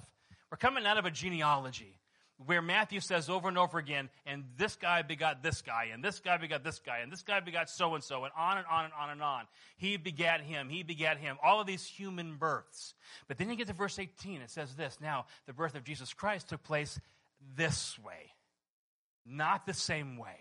We're 0.52 0.58
coming 0.58 0.86
out 0.86 0.98
of 0.98 1.06
a 1.06 1.12
genealogy 1.12 2.00
where 2.46 2.62
Matthew 2.62 3.00
says 3.00 3.30
over 3.30 3.48
and 3.48 3.58
over 3.58 3.78
again, 3.78 4.10
and 4.26 4.44
this 4.58 4.76
guy 4.76 5.02
begot 5.02 5.44
this 5.44 5.62
guy, 5.62 5.90
and 5.94 6.04
this 6.04 6.20
guy 6.20 6.38
begot 6.38 6.64
this 6.64 6.80
guy, 6.80 7.00
and 7.00 7.12
this 7.12 7.22
guy 7.22 7.40
begot 7.40 7.70
so 7.70 7.96
and 7.96 8.04
so, 8.04 8.24
and 8.24 8.34
on 8.36 8.58
and 8.58 8.68
on 8.70 8.86
and 8.86 8.94
on 9.00 9.10
and 9.12 9.22
on. 9.22 9.44
He 9.78 9.98
begat 9.98 10.42
him, 10.42 10.70
he 10.70 10.84
begat 10.84 11.18
him, 11.18 11.38
all 11.44 11.62
of 11.62 11.68
these 11.68 11.86
human 11.86 12.36
births. 12.36 12.96
But 13.28 13.38
then 13.38 13.50
you 13.50 13.56
get 13.56 13.68
to 13.68 13.74
verse 13.74 13.98
18, 13.98 14.42
it 14.42 14.50
says 14.50 14.76
this 14.76 14.98
Now, 15.00 15.26
the 15.46 15.54
birth 15.54 15.76
of 15.76 15.84
Jesus 15.84 16.14
Christ 16.14 16.50
took 16.50 16.64
place 16.64 17.00
this 17.56 17.98
way, 18.00 18.34
not 19.26 19.66
the 19.66 19.74
same 19.74 20.18
way 20.18 20.38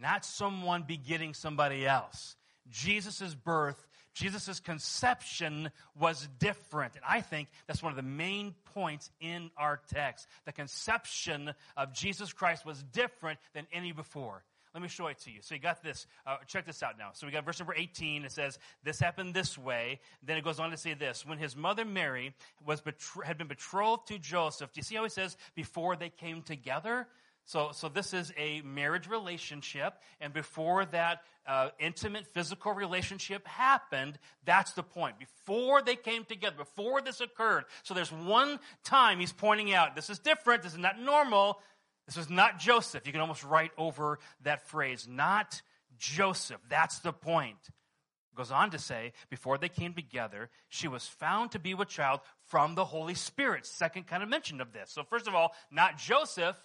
not 0.00 0.24
someone 0.24 0.82
begetting 0.82 1.34
somebody 1.34 1.86
else. 1.86 2.36
Jesus' 2.70 3.34
birth, 3.34 3.86
Jesus' 4.12 4.60
conception 4.60 5.70
was 5.98 6.28
different. 6.38 6.94
And 6.94 7.04
I 7.06 7.20
think 7.20 7.48
that's 7.66 7.82
one 7.82 7.92
of 7.92 7.96
the 7.96 8.02
main 8.02 8.54
points 8.74 9.10
in 9.20 9.50
our 9.56 9.80
text. 9.92 10.26
The 10.46 10.52
conception 10.52 11.52
of 11.76 11.92
Jesus 11.92 12.32
Christ 12.32 12.64
was 12.64 12.82
different 12.82 13.38
than 13.54 13.66
any 13.72 13.92
before. 13.92 14.42
Let 14.76 14.82
me 14.82 14.88
show 14.88 15.06
it 15.06 15.18
to 15.20 15.30
you. 15.30 15.38
So 15.40 15.54
you 15.54 15.60
got 15.60 15.82
this. 15.82 16.06
Uh, 16.26 16.36
check 16.46 16.66
this 16.66 16.82
out 16.82 16.98
now. 16.98 17.08
So 17.14 17.26
we 17.26 17.32
got 17.32 17.46
verse 17.46 17.58
number 17.58 17.74
18. 17.74 18.26
It 18.26 18.32
says, 18.32 18.58
This 18.84 19.00
happened 19.00 19.32
this 19.32 19.56
way. 19.56 20.00
Then 20.22 20.36
it 20.36 20.44
goes 20.44 20.60
on 20.60 20.70
to 20.70 20.76
say 20.76 20.92
this. 20.92 21.24
When 21.24 21.38
his 21.38 21.56
mother 21.56 21.86
Mary 21.86 22.34
was 22.62 22.82
betr- 22.82 23.24
had 23.24 23.38
been 23.38 23.46
betrothed 23.46 24.08
to 24.08 24.18
Joseph, 24.18 24.74
do 24.74 24.78
you 24.78 24.82
see 24.82 24.96
how 24.96 25.04
he 25.04 25.08
says, 25.08 25.38
before 25.54 25.96
they 25.96 26.10
came 26.10 26.42
together? 26.42 27.06
So, 27.46 27.70
so 27.72 27.88
this 27.88 28.12
is 28.12 28.32
a 28.36 28.60
marriage 28.62 29.08
relationship, 29.08 29.94
and 30.20 30.32
before 30.32 30.84
that 30.86 31.20
uh, 31.46 31.68
intimate 31.78 32.26
physical 32.26 32.72
relationship 32.72 33.46
happened, 33.46 34.18
that's 34.44 34.72
the 34.72 34.82
point. 34.82 35.16
Before 35.20 35.80
they 35.80 35.94
came 35.94 36.24
together, 36.24 36.56
before 36.56 37.00
this 37.00 37.20
occurred. 37.20 37.64
So 37.84 37.94
there's 37.94 38.10
one 38.10 38.58
time 38.82 39.20
he's 39.20 39.32
pointing 39.32 39.72
out, 39.72 39.94
this 39.94 40.10
is 40.10 40.18
different, 40.18 40.64
this 40.64 40.72
is 40.72 40.78
not 40.78 41.00
normal, 41.00 41.60
this 42.06 42.16
is 42.16 42.28
not 42.28 42.58
Joseph. 42.58 43.06
You 43.06 43.12
can 43.12 43.20
almost 43.20 43.44
write 43.44 43.70
over 43.78 44.18
that 44.42 44.66
phrase, 44.68 45.06
not 45.08 45.62
Joseph. 45.98 46.60
That's 46.68 46.98
the 46.98 47.12
point. 47.12 47.58
Goes 48.34 48.50
on 48.50 48.70
to 48.72 48.78
say, 48.78 49.14
before 49.30 49.56
they 49.56 49.70
came 49.70 49.94
together, 49.94 50.50
she 50.68 50.88
was 50.88 51.06
found 51.06 51.52
to 51.52 51.58
be 51.58 51.72
with 51.72 51.88
child 51.88 52.20
from 52.48 52.74
the 52.74 52.84
Holy 52.84 53.14
Spirit. 53.14 53.64
Second 53.64 54.06
kind 54.06 54.22
of 54.22 54.28
mention 54.28 54.60
of 54.60 54.74
this. 54.74 54.90
So 54.90 55.04
first 55.04 55.26
of 55.26 55.34
all, 55.34 55.54
not 55.70 55.96
Joseph, 55.96 56.56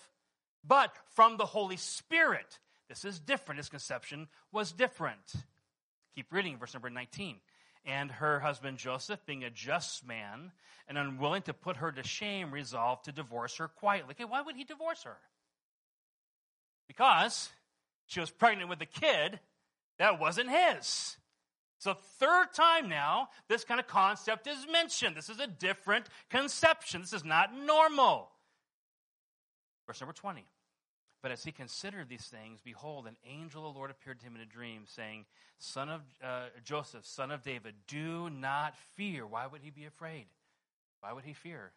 but 0.64 0.94
from 1.16 1.38
the 1.38 1.46
Holy 1.46 1.78
Spirit. 1.78 2.60
This 2.90 3.06
is 3.06 3.20
different. 3.20 3.60
His 3.60 3.70
conception 3.70 4.28
was 4.52 4.72
different. 4.72 5.34
Keep 6.16 6.34
reading, 6.34 6.58
verse 6.58 6.74
number 6.74 6.90
19. 6.90 7.38
And 7.86 8.12
her 8.12 8.40
husband 8.40 8.78
Joseph, 8.78 9.26
being 9.26 9.44
a 9.44 9.50
just 9.50 10.06
man 10.06 10.52
and 10.88 10.98
unwilling 10.98 11.42
to 11.44 11.54
put 11.54 11.78
her 11.78 11.92
to 11.92 12.04
shame, 12.04 12.52
resolved 12.52 13.06
to 13.06 13.12
divorce 13.12 13.58
her 13.58 13.68
quietly. 13.68 14.14
Okay, 14.14 14.26
why 14.26 14.42
would 14.42 14.56
he 14.56 14.64
divorce 14.64 15.04
her? 15.04 15.18
Because 16.88 17.50
she 18.08 18.20
was 18.20 18.30
pregnant 18.30 18.70
with 18.70 18.82
a 18.82 18.86
kid 18.86 19.40
that 19.98 20.20
wasn't 20.20 20.50
his. 20.50 21.16
So, 21.78 21.96
third 22.20 22.54
time 22.54 22.90
now, 22.90 23.30
this 23.48 23.64
kind 23.64 23.80
of 23.80 23.88
concept 23.88 24.46
is 24.46 24.68
mentioned. 24.72 25.16
This 25.16 25.30
is 25.30 25.40
a 25.40 25.48
different 25.48 26.06
conception. 26.30 27.02
This 27.02 27.14
is 27.14 27.26
not 27.26 27.58
normal. 27.58 28.30
Verse 29.92 30.00
number 30.00 30.14
20. 30.14 30.46
But 31.22 31.32
as 31.32 31.44
he 31.44 31.52
considered 31.52 32.08
these 32.08 32.24
things, 32.24 32.62
behold, 32.64 33.08
an 33.08 33.18
angel 33.30 33.68
of 33.68 33.74
the 33.74 33.78
Lord 33.78 33.92
appeared 33.92 34.22
to 34.22 34.26
him 34.26 34.38
in 34.38 34.42
a 34.42 34.46
dream, 34.46 34.84
saying, 34.88 35.26
Son 35.60 35.90
of 35.90 36.00
uh, 36.24 36.44
Joseph, 36.64 37.06
son 37.06 37.30
of 37.30 37.44
David, 37.44 37.76
do 37.90 38.30
not 38.30 38.78
fear. 38.96 39.28
Why 39.28 39.46
would 39.48 39.60
he 39.62 39.70
be 39.70 39.84
afraid? 39.84 40.28
Why 41.02 41.12
would 41.12 41.26
he 41.26 41.34
fear? 41.34 41.74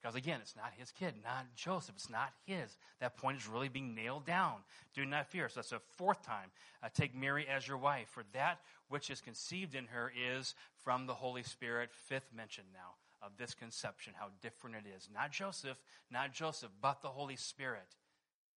Because 0.00 0.14
again, 0.14 0.38
it's 0.40 0.54
not 0.54 0.70
his 0.78 0.92
kid, 0.92 1.14
not 1.24 1.44
Joseph. 1.56 1.96
It's 1.96 2.08
not 2.08 2.30
his. 2.46 2.78
That 3.00 3.16
point 3.16 3.38
is 3.38 3.48
really 3.48 3.68
being 3.68 3.96
nailed 3.96 4.26
down. 4.26 4.58
Do 4.94 5.04
not 5.04 5.26
fear. 5.26 5.48
So 5.48 5.56
that's 5.56 5.72
a 5.72 5.80
fourth 5.96 6.22
time. 6.24 6.52
Uh, 6.84 6.88
take 6.94 7.16
Mary 7.16 7.48
as 7.48 7.66
your 7.66 7.78
wife, 7.78 8.06
for 8.10 8.22
that 8.32 8.60
which 8.88 9.10
is 9.10 9.20
conceived 9.20 9.74
in 9.74 9.86
her 9.86 10.12
is 10.16 10.54
from 10.84 11.08
the 11.08 11.14
Holy 11.14 11.42
Spirit. 11.42 11.90
Fifth 12.06 12.30
mention 12.32 12.62
now 12.72 12.94
of 13.22 13.32
this 13.38 13.54
conception, 13.54 14.14
how 14.16 14.28
different 14.42 14.76
it 14.76 14.84
is. 14.96 15.08
Not 15.12 15.32
Joseph, 15.32 15.78
not 16.10 16.32
Joseph, 16.32 16.70
but 16.80 17.02
the 17.02 17.08
Holy 17.08 17.36
Spirit. 17.36 17.96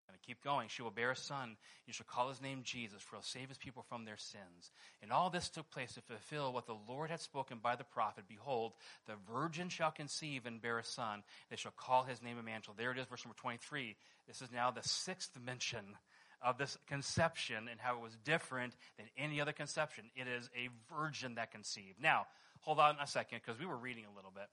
And 0.10 0.22
keep 0.22 0.44
going. 0.44 0.68
She 0.68 0.82
will 0.82 0.92
bear 0.92 1.12
a 1.12 1.16
son. 1.16 1.56
You 1.88 1.94
shall 1.94 2.06
call 2.08 2.30
his 2.30 2.42
name 2.42 2.62
Jesus, 2.64 3.02
for 3.02 3.16
he'll 3.16 3.24
save 3.24 3.48
his 3.48 3.58
people 3.58 3.86
from 3.88 4.04
their 4.06 4.18
sins. 4.18 4.72
And 5.02 5.12
all 5.12 5.30
this 5.30 5.50
took 5.50 5.72
place 5.72 5.94
to 5.94 6.02
fulfill 6.02 6.52
what 6.52 6.68
the 6.68 6.76
Lord 6.88 7.10
had 7.10 7.22
spoken 7.22 7.60
by 7.64 7.76
the 7.76 7.86
prophet. 7.86 8.26
Behold, 8.28 8.74
the 9.08 9.16
virgin 9.32 9.70
shall 9.70 9.92
conceive 9.92 10.46
and 10.46 10.62
bear 10.62 10.78
a 10.78 10.84
son. 10.84 11.24
They 11.50 11.56
shall 11.56 11.74
call 11.76 12.04
his 12.04 12.22
name 12.22 12.38
Emmanuel. 12.38 12.76
There 12.78 12.92
it 12.92 13.00
is, 13.00 13.06
verse 13.08 13.26
number 13.26 13.38
23. 13.40 13.96
This 14.28 14.42
is 14.42 14.52
now 14.52 14.72
the 14.72 14.84
sixth 14.84 15.32
mention 15.44 15.96
of 16.44 16.58
this 16.58 16.78
conception 16.88 17.70
and 17.72 17.80
how 17.80 17.96
it 17.96 18.04
was 18.04 18.18
different 18.26 18.76
than 18.98 19.08
any 19.18 19.40
other 19.40 19.54
conception. 19.54 20.06
It 20.16 20.28
is 20.28 20.50
a 20.56 20.70
virgin 20.94 21.36
that 21.36 21.52
conceived. 21.52 22.02
Now, 22.02 22.28
hold 22.64 22.80
on 22.80 22.98
a 23.02 23.08
second, 23.08 23.42
because 23.46 23.60
we 23.60 23.66
were 23.66 23.78
reading 23.78 24.06
a 24.12 24.16
little 24.16 24.32
bit. 24.34 24.48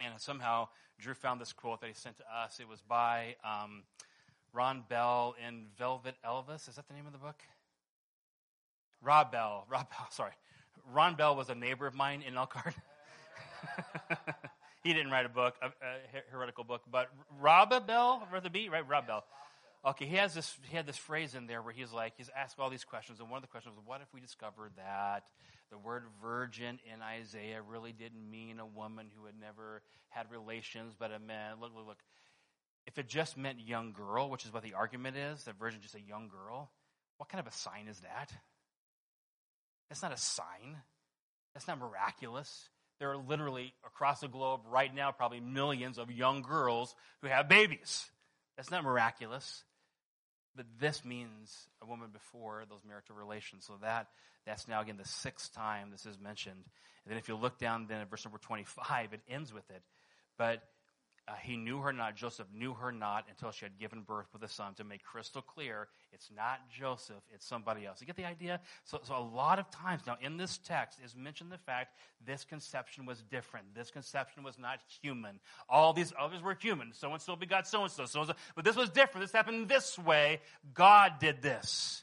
And 0.00 0.20
somehow 0.20 0.68
Drew 0.98 1.14
found 1.14 1.40
this 1.40 1.52
quote 1.52 1.80
that 1.80 1.86
he 1.86 1.94
sent 1.94 2.18
to 2.18 2.24
us. 2.24 2.60
It 2.60 2.68
was 2.68 2.80
by. 2.82 3.36
Um, 3.44 3.84
Ron 4.52 4.84
Bell 4.88 5.34
in 5.46 5.66
Velvet 5.78 6.16
Elvis. 6.24 6.68
Is 6.68 6.76
that 6.76 6.88
the 6.88 6.94
name 6.94 7.06
of 7.06 7.12
the 7.12 7.18
book? 7.18 7.42
Rob 9.02 9.30
Bell. 9.30 9.66
Rob 9.68 9.88
Bell, 9.90 10.06
sorry. 10.10 10.32
Ron 10.92 11.14
Bell 11.14 11.36
was 11.36 11.48
a 11.48 11.54
neighbor 11.54 11.86
of 11.86 11.94
mine 11.94 12.22
in 12.26 12.36
Elkhart. 12.36 12.74
he 14.82 14.92
didn't 14.92 15.10
write 15.10 15.26
a 15.26 15.28
book, 15.28 15.54
a, 15.60 15.66
a 15.66 16.22
heretical 16.30 16.64
book, 16.64 16.82
but 16.90 17.10
Rob 17.38 17.70
Bell, 17.86 18.26
with 18.32 18.50
the 18.50 18.68
right? 18.68 18.88
Rob 18.88 19.06
Bell. 19.06 19.24
Okay, 19.86 20.06
he 20.06 20.16
has 20.16 20.34
this. 20.34 20.56
He 20.68 20.76
had 20.76 20.86
this 20.86 20.96
phrase 20.96 21.34
in 21.34 21.46
there 21.46 21.62
where 21.62 21.72
he's 21.72 21.92
like, 21.92 22.14
he's 22.16 22.30
asked 22.36 22.58
all 22.58 22.68
these 22.68 22.84
questions, 22.84 23.20
and 23.20 23.30
one 23.30 23.38
of 23.38 23.42
the 23.42 23.48
questions 23.48 23.76
was, 23.76 23.84
"What 23.86 24.00
if 24.00 24.12
we 24.12 24.20
discovered 24.20 24.72
that 24.76 25.24
the 25.70 25.78
word 25.78 26.04
virgin 26.22 26.78
in 26.92 27.02
Isaiah 27.02 27.60
really 27.62 27.92
didn't 27.92 28.30
mean 28.30 28.58
a 28.58 28.66
woman 28.66 29.06
who 29.16 29.26
had 29.26 29.34
never 29.40 29.82
had 30.08 30.30
relations, 30.30 30.94
but 30.98 31.12
a 31.12 31.18
man? 31.18 31.56
Look, 31.60 31.72
look, 31.74 31.86
look. 31.86 31.98
If 32.86 32.98
it 32.98 33.08
just 33.08 33.36
meant 33.36 33.60
young 33.60 33.92
girl, 33.92 34.30
which 34.30 34.46
is 34.46 34.52
what 34.52 34.62
the 34.62 34.74
argument 34.74 35.16
is, 35.16 35.44
that 35.44 35.58
virgin 35.58 35.80
just 35.82 35.94
a 35.94 36.00
young 36.00 36.28
girl, 36.28 36.70
what 37.18 37.28
kind 37.28 37.40
of 37.40 37.52
a 37.52 37.56
sign 37.56 37.86
is 37.88 38.00
that? 38.00 38.32
That's 39.88 40.02
not 40.02 40.12
a 40.12 40.16
sign. 40.16 40.76
That's 41.54 41.68
not 41.68 41.78
miraculous. 41.78 42.68
There 42.98 43.10
are 43.10 43.16
literally 43.16 43.74
across 43.86 44.20
the 44.20 44.28
globe 44.28 44.60
right 44.68 44.92
now 44.94 45.12
probably 45.12 45.40
millions 45.40 45.98
of 45.98 46.10
young 46.10 46.42
girls 46.42 46.94
who 47.20 47.28
have 47.28 47.48
babies. 47.48 48.06
That's 48.56 48.70
not 48.70 48.84
miraculous. 48.84 49.64
But 50.58 50.66
this 50.80 51.04
means 51.04 51.68
a 51.80 51.86
woman 51.86 52.10
before 52.12 52.64
those 52.68 52.80
marital 52.84 53.14
relations. 53.14 53.64
So 53.64 53.74
that 53.80 54.08
that's 54.44 54.66
now 54.66 54.80
again 54.80 54.96
the 54.96 55.06
sixth 55.06 55.54
time 55.54 55.92
this 55.92 56.04
is 56.04 56.18
mentioned. 56.18 56.64
And 57.04 57.12
then 57.12 57.16
if 57.16 57.28
you 57.28 57.36
look 57.36 57.58
down 57.58 57.86
then 57.88 58.00
at 58.00 58.10
verse 58.10 58.24
number 58.24 58.38
25, 58.38 59.12
it 59.12 59.20
ends 59.30 59.54
with 59.54 59.70
it. 59.70 59.82
But 60.36 60.64
uh, 61.28 61.34
he 61.42 61.56
knew 61.56 61.80
her 61.80 61.92
not. 61.92 62.16
Joseph 62.16 62.46
knew 62.54 62.72
her 62.74 62.90
not 62.90 63.26
until 63.28 63.50
she 63.50 63.64
had 63.64 63.78
given 63.78 64.02
birth 64.02 64.26
with 64.32 64.42
a 64.42 64.48
son 64.48 64.74
to 64.74 64.84
make 64.84 65.04
crystal 65.04 65.42
clear 65.42 65.88
it's 66.12 66.30
not 66.34 66.60
Joseph, 66.70 67.22
it's 67.34 67.46
somebody 67.46 67.84
else. 67.84 68.00
You 68.00 68.06
get 68.06 68.16
the 68.16 68.24
idea? 68.24 68.60
So, 68.84 69.00
so 69.02 69.16
a 69.16 69.20
lot 69.20 69.58
of 69.58 69.70
times 69.70 70.02
now 70.06 70.16
in 70.20 70.36
this 70.36 70.58
text 70.58 70.98
is 71.04 71.14
mentioned 71.14 71.52
the 71.52 71.58
fact 71.58 71.94
this 72.26 72.44
conception 72.44 73.04
was 73.04 73.22
different. 73.30 73.74
This 73.74 73.90
conception 73.90 74.42
was 74.42 74.58
not 74.58 74.80
human. 75.02 75.38
All 75.68 75.92
these 75.92 76.12
others 76.18 76.42
were 76.42 76.54
human. 76.54 76.92
So 76.94 77.12
and 77.12 77.20
so 77.20 77.36
begot 77.36 77.66
so 77.66 77.82
and 77.82 77.92
so. 77.92 78.06
So 78.06 78.24
but 78.54 78.64
this 78.64 78.76
was 78.76 78.88
different. 78.90 79.26
This 79.26 79.32
happened 79.32 79.68
this 79.68 79.98
way. 79.98 80.40
God 80.72 81.14
did 81.20 81.42
this. 81.42 82.02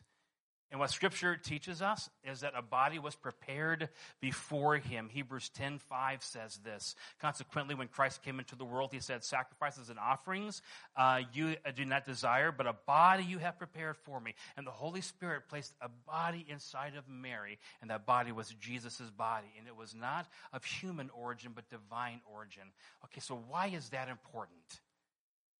And 0.75 0.81
what 0.81 0.89
scripture 0.89 1.37
teaches 1.37 1.81
us 1.81 2.09
is 2.29 2.41
that 2.41 2.51
a 2.53 2.61
body 2.61 2.99
was 2.99 3.15
prepared 3.15 3.87
before 4.19 4.75
him. 4.75 5.07
Hebrews 5.07 5.49
10:5 5.57 6.21
says 6.21 6.57
this. 6.65 6.95
Consequently, 7.17 7.75
when 7.75 7.87
Christ 7.87 8.21
came 8.21 8.39
into 8.39 8.57
the 8.57 8.65
world, 8.65 8.91
he 8.91 8.99
said, 8.99 9.23
Sacrifices 9.23 9.89
and 9.89 9.97
offerings 9.97 10.61
uh, 10.97 11.21
you 11.31 11.55
do 11.77 11.85
not 11.85 12.05
desire, 12.05 12.51
but 12.51 12.67
a 12.67 12.73
body 12.73 13.23
you 13.23 13.37
have 13.37 13.57
prepared 13.57 13.95
for 13.95 14.19
me. 14.19 14.35
And 14.57 14.67
the 14.67 14.71
Holy 14.71 14.99
Spirit 14.99 15.43
placed 15.47 15.73
a 15.79 15.87
body 15.87 16.45
inside 16.49 16.97
of 16.97 17.07
Mary, 17.07 17.57
and 17.79 17.89
that 17.89 18.05
body 18.05 18.33
was 18.33 18.49
Jesus' 18.59 18.99
body. 19.17 19.47
And 19.57 19.69
it 19.69 19.77
was 19.77 19.95
not 19.95 20.27
of 20.51 20.65
human 20.65 21.09
origin, 21.11 21.53
but 21.55 21.69
divine 21.69 22.19
origin. 22.29 22.63
Okay, 23.05 23.21
so 23.21 23.41
why 23.47 23.67
is 23.67 23.91
that 23.91 24.09
important? 24.09 24.81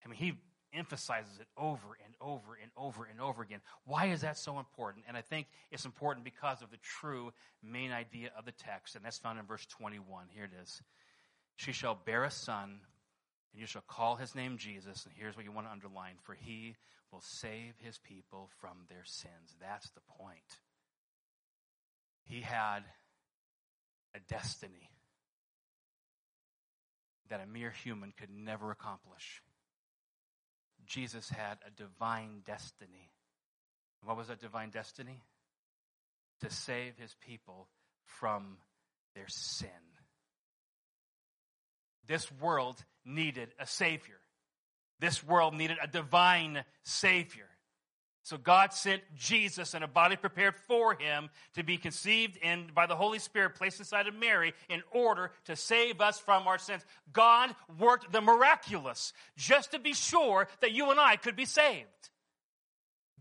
I 0.04 0.08
mean, 0.08 0.18
he 0.18 0.34
emphasizes 0.76 1.38
it 1.40 1.46
over 1.56 1.96
and 2.04 2.14
over 2.20 2.58
and 2.60 2.70
over 2.76 3.04
and 3.04 3.20
over 3.20 3.42
again. 3.42 3.60
Why 3.84 4.06
is 4.06 4.20
that 4.20 4.38
so 4.38 4.58
important? 4.58 5.04
And 5.08 5.16
I 5.16 5.22
think 5.22 5.46
it's 5.70 5.84
important 5.84 6.24
because 6.24 6.62
of 6.62 6.70
the 6.70 6.76
true 6.78 7.32
main 7.62 7.92
idea 7.92 8.30
of 8.38 8.44
the 8.44 8.52
text, 8.52 8.96
and 8.96 9.04
that's 9.04 9.18
found 9.18 9.38
in 9.38 9.46
verse 9.46 9.66
21. 9.66 10.26
Here 10.34 10.44
it 10.44 10.50
is. 10.62 10.82
She 11.56 11.72
shall 11.72 11.94
bear 11.94 12.24
a 12.24 12.30
son, 12.30 12.80
and 13.52 13.60
you 13.60 13.66
shall 13.66 13.84
call 13.86 14.16
his 14.16 14.34
name 14.34 14.58
Jesus. 14.58 15.04
And 15.04 15.14
here's 15.16 15.36
what 15.36 15.44
you 15.44 15.52
want 15.52 15.66
to 15.66 15.72
underline 15.72 16.16
for 16.22 16.34
he 16.34 16.76
will 17.12 17.22
save 17.22 17.74
his 17.82 17.98
people 17.98 18.50
from 18.60 18.76
their 18.88 19.04
sins. 19.04 19.54
That's 19.60 19.88
the 19.90 20.00
point. 20.18 20.60
He 22.24 22.40
had 22.40 22.80
a 24.14 24.20
destiny 24.28 24.90
that 27.28 27.40
a 27.40 27.46
mere 27.46 27.70
human 27.70 28.12
could 28.16 28.30
never 28.30 28.70
accomplish. 28.70 29.42
Jesus 30.86 31.28
had 31.28 31.58
a 31.66 31.70
divine 31.70 32.42
destiny. 32.46 33.10
What 34.04 34.16
was 34.16 34.28
that 34.28 34.40
divine 34.40 34.70
destiny? 34.70 35.22
To 36.40 36.50
save 36.50 36.96
his 36.98 37.14
people 37.26 37.68
from 38.04 38.58
their 39.14 39.28
sin. 39.28 39.68
This 42.06 42.30
world 42.40 42.84
needed 43.04 43.48
a 43.58 43.66
Savior. 43.66 44.20
This 45.00 45.24
world 45.24 45.54
needed 45.54 45.78
a 45.82 45.88
divine 45.88 46.64
Savior. 46.82 47.45
So 48.26 48.36
God 48.36 48.72
sent 48.72 49.02
Jesus 49.14 49.72
in 49.72 49.84
a 49.84 49.86
body 49.86 50.16
prepared 50.16 50.56
for 50.66 50.94
him 50.94 51.30
to 51.54 51.62
be 51.62 51.76
conceived 51.76 52.36
and 52.42 52.74
by 52.74 52.86
the 52.86 52.96
Holy 52.96 53.20
Spirit 53.20 53.54
placed 53.54 53.78
inside 53.78 54.08
of 54.08 54.16
Mary 54.16 54.52
in 54.68 54.82
order 54.90 55.30
to 55.44 55.54
save 55.54 56.00
us 56.00 56.18
from 56.18 56.48
our 56.48 56.58
sins. 56.58 56.84
God 57.12 57.54
worked 57.78 58.10
the 58.10 58.20
miraculous 58.20 59.12
just 59.36 59.70
to 59.70 59.78
be 59.78 59.94
sure 59.94 60.48
that 60.60 60.72
you 60.72 60.90
and 60.90 60.98
I 60.98 61.14
could 61.14 61.36
be 61.36 61.44
saved. 61.44 61.86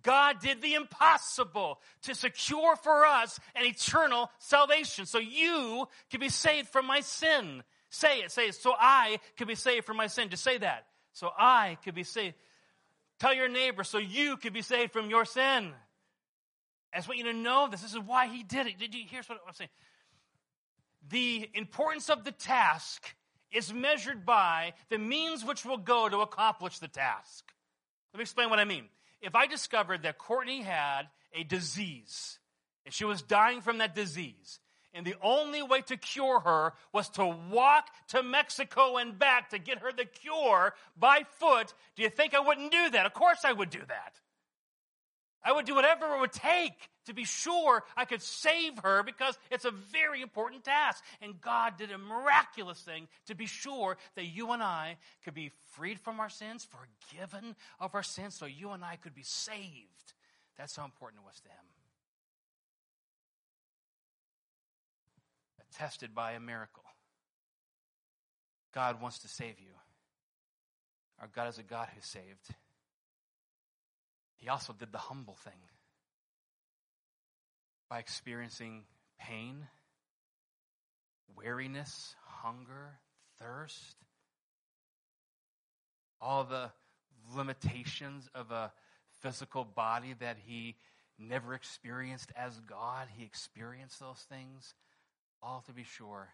God 0.02 0.40
did 0.40 0.64
the 0.64 0.74
impossible 0.74 1.80
to 2.06 2.16
secure 2.16 2.76
for 2.76 3.06
us 3.06 3.40
an 3.54 3.64
eternal 3.64 4.32
salvation 4.40 5.06
so 5.06 5.20
you 5.20 5.88
could 6.10 6.20
be 6.20 6.30
saved 6.30 6.70
from 6.70 6.88
my 6.88 7.02
sin. 7.02 7.62
Say 7.92 8.22
it, 8.22 8.32
say 8.32 8.48
it. 8.48 8.56
So 8.56 8.74
I 8.76 9.20
could 9.38 9.48
be 9.48 9.54
saved 9.54 9.86
from 9.86 9.98
my 9.98 10.08
sin. 10.08 10.30
Just 10.30 10.44
say 10.44 10.58
that. 10.58 10.88
So 11.14 11.30
I 11.38 11.78
could 11.84 11.94
be 11.94 12.04
saved. 12.04 12.34
Tell 13.20 13.34
your 13.34 13.50
neighbor 13.50 13.84
so 13.84 13.98
you 13.98 14.38
could 14.38 14.54
be 14.54 14.62
saved 14.62 14.92
from 14.92 15.10
your 15.10 15.26
sin. 15.26 15.72
I 16.94 16.98
just 16.98 17.08
want 17.08 17.18
you 17.18 17.26
to 17.26 17.34
know 17.34 17.68
this. 17.70 17.82
This 17.82 17.94
is 17.94 18.00
why 18.00 18.28
he 18.28 18.44
did 18.44 18.68
it. 18.68 18.80
Did 18.80 18.94
you, 18.94 19.04
here's 19.10 19.28
what 19.28 19.40
I'm 19.46 19.54
saying. 19.54 19.70
The 21.10 21.50
importance 21.54 22.10
of 22.10 22.24
the 22.24 22.32
task 22.32 23.16
is 23.52 23.74
measured 23.74 24.26
by 24.26 24.74
the 24.90 24.98
means 24.98 25.46
which 25.46 25.66
will 25.66 25.78
go 25.78 26.10
to 26.10 26.20
accomplish 26.20 26.80
the 26.80 26.88
task. 26.88 27.46
Let 28.14 28.20
me 28.20 28.24
explain 28.24 28.50
what 28.50 28.60
I 28.60 28.66
mean. 28.66 28.86
If 29.22 29.36
I 29.36 29.48
discovered 29.48 30.04
that 30.04 30.18
Courtney 30.18 30.62
had 30.62 31.04
a 31.34 31.44
disease 31.44 32.40
and 32.86 32.94
she 32.94 33.06
was 33.06 33.22
dying 33.22 33.62
from 33.62 33.80
that 33.80 33.96
disease, 33.96 34.60
and 34.96 35.06
the 35.06 35.16
only 35.22 35.62
way 35.62 35.82
to 35.82 35.98
cure 35.98 36.40
her 36.40 36.74
was 36.94 37.10
to 37.10 37.26
walk 37.52 37.88
to 38.10 38.24
Mexico 38.24 38.98
and 38.98 39.20
back 39.20 39.50
to 39.50 39.60
get 39.60 39.80
her 39.80 39.92
the 39.92 40.06
cure 40.06 40.74
by 40.98 41.24
foot. 41.40 41.74
Do 41.96 42.04
you 42.04 42.10
think 42.10 42.34
I 42.34 42.40
wouldn't 42.40 42.72
do 42.72 42.90
that? 42.92 43.06
Of 43.06 43.14
course 43.14 43.40
I 43.44 43.52
would 43.52 43.70
do 43.70 43.82
that. 43.88 44.20
I 45.44 45.52
would 45.52 45.66
do 45.66 45.76
whatever 45.76 46.16
it 46.16 46.20
would 46.20 46.34
take 46.34 46.90
to 47.06 47.14
be 47.14 47.24
sure 47.24 47.84
I 47.96 48.06
could 48.06 48.24
save 48.24 48.80
her 48.80 49.04
because 49.04 49.38
it's 49.52 49.66
a 49.66 49.72
very 49.72 50.24
important 50.24 50.64
task. 50.64 51.04
And 51.22 51.40
God 51.40 51.78
did 51.78 51.92
a 51.92 52.00
miraculous 52.00 52.82
thing 52.82 53.08
to 53.28 53.36
be 53.36 53.46
sure 53.46 53.98
that 54.16 54.26
you 54.26 54.54
and 54.54 54.64
I 54.64 54.98
could 55.24 55.36
be 55.36 55.52
freed 55.74 56.00
from 56.00 56.20
our 56.20 56.30
sins, 56.30 56.66
forgiven 56.66 57.56
of 57.80 57.94
our 57.94 58.02
sins, 58.02 58.34
so 58.34 58.48
you 58.48 58.72
and 58.72 58.84
I 58.84 58.96
could 58.96 59.14
be 59.14 59.24
saved. 59.24 60.14
That's 60.58 60.76
how 60.76 60.86
important 60.86 61.22
it 61.22 61.28
was 61.28 61.40
to 61.42 61.50
Him. 61.50 61.75
Tested 65.78 66.16
by 66.16 66.34
a 66.34 66.40
miracle. 66.40 66.84
God 68.74 69.02
wants 69.02 69.20
to 69.20 69.28
save 69.28 69.60
you. 69.60 69.72
Our 71.20 71.28
God 71.34 71.48
is 71.48 71.58
a 71.58 71.64
God 71.64 71.88
who 71.94 72.02
saved. 72.02 72.50
He 74.36 74.50
also 74.50 74.74
did 74.74 74.92
the 74.92 74.98
humble 74.98 75.36
thing 75.36 75.54
by 77.90 78.00
experiencing 78.00 78.84
pain, 79.20 79.68
weariness, 81.36 82.16
hunger, 82.26 83.00
thirst, 83.40 83.96
all 86.20 86.44
the 86.44 86.72
limitations 87.36 88.30
of 88.36 88.52
a 88.52 88.72
physical 89.22 89.64
body 89.64 90.14
that 90.20 90.38
he 90.46 90.76
never 91.18 91.54
experienced 91.54 92.32
as 92.36 92.60
God. 92.60 93.08
He 93.16 93.24
experienced 93.24 94.00
those 94.00 94.26
things, 94.30 94.74
all 95.42 95.64
to 95.68 95.74
be 95.74 95.84
sure 95.84 96.30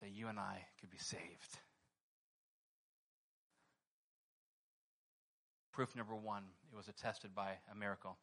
that 0.00 0.10
you 0.10 0.28
and 0.28 0.38
I 0.38 0.66
could 0.80 0.90
be 0.90 0.98
saved. 0.98 1.58
Proof 5.72 5.96
number 5.96 6.14
one, 6.14 6.44
it 6.72 6.76
was 6.76 6.88
attested 6.88 7.34
by 7.34 7.52
a 7.72 7.74
miracle. 7.74 8.16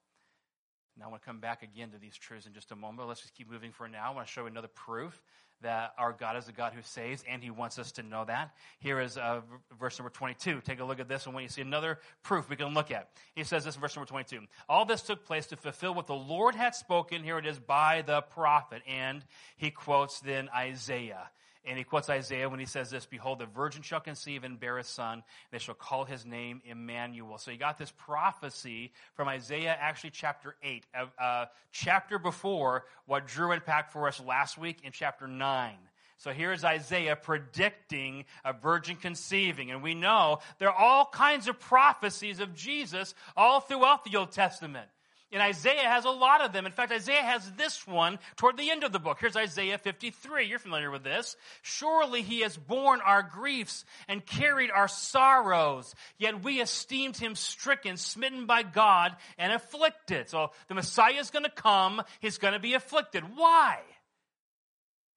Now 0.97 1.05
I 1.05 1.07
want 1.09 1.21
to 1.21 1.25
come 1.25 1.39
back 1.39 1.63
again 1.63 1.91
to 1.91 1.97
these 1.97 2.15
truths 2.15 2.45
in 2.45 2.53
just 2.53 2.71
a 2.71 2.75
moment. 2.75 3.07
Let's 3.07 3.21
just 3.21 3.33
keep 3.33 3.49
moving 3.49 3.71
for 3.71 3.87
now. 3.87 4.11
I 4.11 4.15
want 4.15 4.27
to 4.27 4.31
show 4.31 4.45
another 4.45 4.67
proof 4.67 5.21
that 5.61 5.93
our 5.97 6.13
God 6.13 6.37
is 6.37 6.47
a 6.47 6.51
God 6.51 6.73
who 6.73 6.81
saves, 6.81 7.23
and 7.29 7.43
He 7.43 7.49
wants 7.49 7.79
us 7.79 7.91
to 7.93 8.03
know 8.03 8.25
that. 8.25 8.51
Here 8.79 8.99
is 8.99 9.17
uh, 9.17 9.41
verse 9.79 9.97
number 9.99 10.09
22. 10.09 10.61
Take 10.61 10.79
a 10.79 10.83
look 10.83 10.99
at 10.99 11.07
this, 11.07 11.25
and 11.25 11.35
when 11.35 11.43
you 11.43 11.49
see 11.49 11.61
another 11.61 11.99
proof 12.23 12.49
we 12.49 12.55
can 12.55 12.73
look 12.73 12.91
at, 12.91 13.09
He 13.35 13.43
says 13.43 13.65
this 13.65 13.75
in 13.75 13.81
verse 13.81 13.95
number 13.95 14.09
22. 14.09 14.41
All 14.67 14.85
this 14.85 15.01
took 15.01 15.25
place 15.25 15.47
to 15.47 15.55
fulfill 15.55 15.93
what 15.93 16.07
the 16.07 16.13
Lord 16.15 16.55
had 16.55 16.75
spoken. 16.75 17.23
Here 17.23 17.37
it 17.37 17.45
is 17.45 17.59
by 17.59 18.01
the 18.01 18.21
prophet, 18.21 18.81
and 18.87 19.23
He 19.57 19.71
quotes 19.71 20.19
then 20.19 20.49
Isaiah. 20.55 21.29
And 21.63 21.77
he 21.77 21.83
quotes 21.83 22.09
Isaiah 22.09 22.49
when 22.49 22.59
he 22.59 22.65
says 22.65 22.89
this, 22.89 23.05
Behold, 23.05 23.37
the 23.37 23.45
virgin 23.45 23.83
shall 23.83 23.99
conceive 23.99 24.43
and 24.43 24.59
bear 24.59 24.79
a 24.79 24.83
son. 24.83 25.13
and 25.13 25.23
They 25.51 25.59
shall 25.59 25.75
call 25.75 26.05
his 26.05 26.25
name 26.25 26.61
Emmanuel. 26.65 27.37
So 27.37 27.51
you 27.51 27.57
got 27.57 27.77
this 27.77 27.91
prophecy 27.91 28.91
from 29.13 29.27
Isaiah, 29.27 29.77
actually 29.79 30.09
chapter 30.09 30.55
8, 30.63 30.85
a, 30.95 31.23
uh, 31.23 31.45
chapter 31.71 32.17
before 32.17 32.85
what 33.05 33.27
Drew 33.27 33.51
unpacked 33.51 33.91
for 33.91 34.07
us 34.07 34.19
last 34.19 34.57
week 34.57 34.79
in 34.83 34.91
chapter 34.91 35.27
9. 35.27 35.75
So 36.17 36.31
here's 36.31 36.63
Isaiah 36.63 37.15
predicting 37.15 38.25
a 38.45 38.53
virgin 38.53 38.95
conceiving. 38.95 39.71
And 39.71 39.83
we 39.83 39.95
know 39.95 40.39
there 40.59 40.69
are 40.69 40.75
all 40.75 41.05
kinds 41.05 41.47
of 41.47 41.59
prophecies 41.59 42.39
of 42.39 42.55
Jesus 42.55 43.15
all 43.35 43.59
throughout 43.59 44.03
the 44.03 44.17
Old 44.17 44.31
Testament. 44.31 44.87
And 45.33 45.41
Isaiah 45.41 45.87
has 45.87 46.03
a 46.03 46.09
lot 46.09 46.43
of 46.43 46.51
them. 46.51 46.65
In 46.65 46.73
fact, 46.73 46.91
Isaiah 46.91 47.21
has 47.21 47.49
this 47.53 47.87
one 47.87 48.19
toward 48.35 48.57
the 48.57 48.69
end 48.69 48.83
of 48.83 48.91
the 48.91 48.99
book. 48.99 49.17
Here's 49.19 49.37
Isaiah 49.37 49.77
53. 49.77 50.45
You're 50.45 50.59
familiar 50.59 50.91
with 50.91 51.03
this. 51.03 51.37
Surely 51.61 52.21
he 52.21 52.41
has 52.41 52.57
borne 52.57 52.99
our 52.99 53.23
griefs 53.23 53.85
and 54.09 54.25
carried 54.25 54.71
our 54.71 54.89
sorrows, 54.89 55.95
yet 56.17 56.43
we 56.43 56.59
esteemed 56.59 57.15
him 57.15 57.35
stricken, 57.35 57.95
smitten 57.95 58.45
by 58.45 58.63
God, 58.63 59.15
and 59.37 59.53
afflicted. 59.53 60.29
So 60.29 60.51
the 60.67 60.75
Messiah 60.75 61.19
is 61.19 61.29
going 61.29 61.45
to 61.45 61.51
come. 61.51 62.01
He's 62.19 62.37
going 62.37 62.53
to 62.53 62.59
be 62.59 62.73
afflicted. 62.73 63.23
Why? 63.35 63.79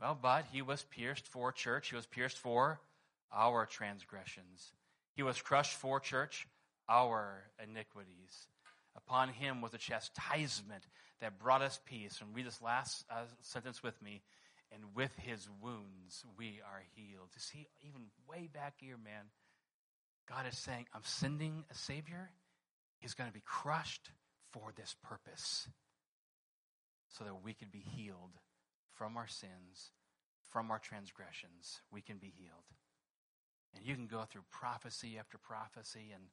Well, 0.00 0.16
but 0.20 0.44
he 0.52 0.62
was 0.62 0.84
pierced 0.90 1.26
for 1.26 1.50
church. 1.50 1.90
He 1.90 1.96
was 1.96 2.06
pierced 2.06 2.38
for 2.38 2.78
our 3.32 3.66
transgressions. 3.66 4.72
He 5.16 5.24
was 5.24 5.42
crushed 5.42 5.74
for 5.74 5.98
church, 5.98 6.46
our 6.88 7.42
iniquities. 7.60 8.48
Upon 8.96 9.28
him 9.28 9.60
was 9.60 9.74
a 9.74 9.78
chastisement 9.78 10.86
that 11.20 11.38
brought 11.38 11.62
us 11.62 11.80
peace. 11.84 12.20
And 12.20 12.34
read 12.34 12.46
this 12.46 12.62
last 12.62 13.04
uh, 13.10 13.24
sentence 13.40 13.82
with 13.82 14.00
me. 14.02 14.22
And 14.72 14.94
with 14.94 15.14
his 15.16 15.48
wounds 15.62 16.24
we 16.36 16.60
are 16.64 16.82
healed. 16.94 17.28
You 17.34 17.40
see, 17.40 17.68
even 17.82 18.02
way 18.28 18.48
back 18.52 18.74
here, 18.78 18.96
man, 18.96 19.26
God 20.28 20.46
is 20.50 20.58
saying, 20.58 20.86
I'm 20.94 21.04
sending 21.04 21.64
a 21.70 21.74
Savior. 21.74 22.30
He's 22.98 23.14
going 23.14 23.28
to 23.28 23.34
be 23.34 23.42
crushed 23.44 24.10
for 24.52 24.72
this 24.76 24.96
purpose 25.02 25.68
so 27.08 27.24
that 27.24 27.44
we 27.44 27.52
can 27.52 27.68
be 27.70 27.84
healed 27.94 28.38
from 28.94 29.16
our 29.16 29.28
sins, 29.28 29.92
from 30.50 30.70
our 30.70 30.78
transgressions. 30.78 31.80
We 31.92 32.00
can 32.00 32.16
be 32.16 32.32
healed. 32.36 32.64
And 33.74 33.84
you 33.84 33.94
can 33.94 34.06
go 34.06 34.24
through 34.28 34.44
prophecy 34.50 35.16
after 35.18 35.38
prophecy 35.38 36.10
and 36.14 36.24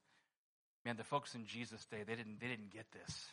Man, 0.86 0.98
the 0.98 1.04
folks 1.04 1.36
in 1.36 1.46
Jesus' 1.46 1.86
day, 1.86 2.04
they 2.06 2.16
didn't, 2.16 2.40
they 2.40 2.48
didn't 2.48 2.72
get 2.72 2.86
this. 2.92 3.28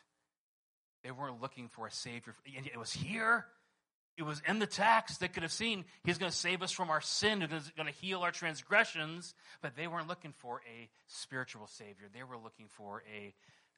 They 1.03 1.11
weren't 1.11 1.41
looking 1.41 1.69
for 1.69 1.87
a 1.87 1.91
Savior. 1.91 2.35
It 2.45 2.79
was 2.79 2.93
here. 2.93 3.47
It 4.17 4.25
was 4.25 4.43
in 4.47 4.59
the 4.59 4.67
text. 4.67 5.21
They 5.21 5.29
could 5.29 5.45
have 5.45 5.53
seen 5.53 5.85
He's 6.05 6.19
going 6.19 6.31
to 6.31 6.37
save 6.37 6.63
us 6.63 6.73
from 6.73 6.91
our 6.91 7.01
sin. 7.01 7.41
He's 7.41 7.71
going 7.71 7.87
to 7.87 8.01
heal 8.01 8.21
our 8.21 8.33
transgressions. 8.33 9.35
But 9.63 9.77
they 9.77 9.87
weren't 9.87 10.09
looking 10.09 10.35
for 10.39 10.61
a 10.69 10.89
spiritual 11.07 11.69
Savior. 11.69 12.09
They 12.13 12.25
were 12.25 12.37
looking 12.37 12.67
for 12.69 13.03
a 13.15 13.33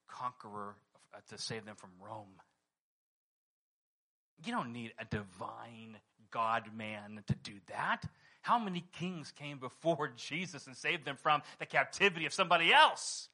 conqueror 0.09 0.77
uh, 1.15 1.19
to 1.29 1.39
save 1.39 1.67
them 1.67 1.77
from 1.77 1.91
Rome. 2.01 2.41
You 4.45 4.53
don't 4.53 4.73
need 4.73 4.93
a 4.99 5.05
divine 5.05 5.99
God 6.31 6.71
man 6.75 7.23
to 7.27 7.35
do 7.35 7.53
that. 7.69 8.05
How 8.43 8.59
many 8.59 8.85
kings 8.99 9.33
came 9.33 9.59
before 9.59 10.09
Jesus 10.17 10.67
and 10.67 10.77
saved 10.77 11.05
them 11.05 11.17
from 11.17 11.43
the 11.59 11.67
captivity 11.67 12.27
of 12.27 12.33
somebody 12.33 12.73
else? 12.73 13.30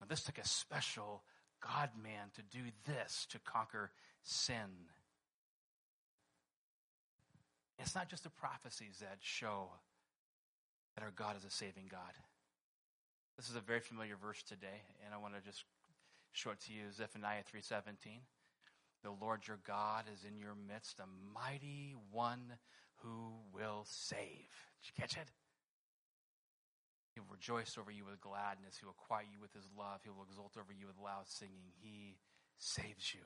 Now, 0.00 0.06
this 0.08 0.22
took 0.22 0.38
a 0.38 0.46
special 0.46 1.22
God 1.60 1.90
man 2.02 2.30
to 2.34 2.42
do 2.42 2.64
this, 2.86 3.26
to 3.30 3.38
conquer 3.40 3.90
sin. 4.22 4.88
It's 7.78 7.94
not 7.94 8.08
just 8.08 8.24
the 8.24 8.30
prophecies 8.30 8.98
that 9.00 9.18
show 9.20 9.70
that 10.94 11.04
our 11.04 11.12
God 11.14 11.36
is 11.36 11.44
a 11.44 11.50
saving 11.50 11.88
God. 11.90 12.12
This 13.36 13.48
is 13.48 13.56
a 13.56 13.60
very 13.60 13.80
familiar 13.80 14.16
verse 14.16 14.42
today, 14.42 14.82
and 15.04 15.14
I 15.14 15.18
want 15.18 15.34
to 15.34 15.40
just 15.40 15.64
show 16.32 16.50
it 16.50 16.60
to 16.66 16.72
you, 16.72 16.92
Zephaniah 16.92 17.42
3.17. 17.54 18.20
The 19.02 19.10
Lord 19.10 19.48
your 19.48 19.58
God 19.66 20.04
is 20.12 20.24
in 20.28 20.38
your 20.38 20.54
midst, 20.68 21.00
a 21.00 21.04
mighty 21.34 21.94
one 22.12 22.52
who 22.96 23.32
will 23.54 23.84
save. 23.86 24.18
Did 24.18 24.88
you 24.88 24.92
catch 25.00 25.16
it? 25.16 25.30
He 27.20 27.28
will 27.28 27.36
rejoice 27.36 27.76
over 27.78 27.90
you 27.90 28.04
with 28.04 28.20
gladness. 28.20 28.76
He 28.78 28.86
will 28.86 28.96
quiet 29.06 29.26
you 29.32 29.40
with 29.40 29.52
his 29.52 29.68
love. 29.76 30.00
He 30.02 30.10
will 30.10 30.24
exult 30.28 30.56
over 30.58 30.72
you 30.72 30.86
with 30.86 30.96
loud 31.02 31.26
singing. 31.26 31.72
He 31.82 32.16
saves 32.58 33.12
you. 33.14 33.20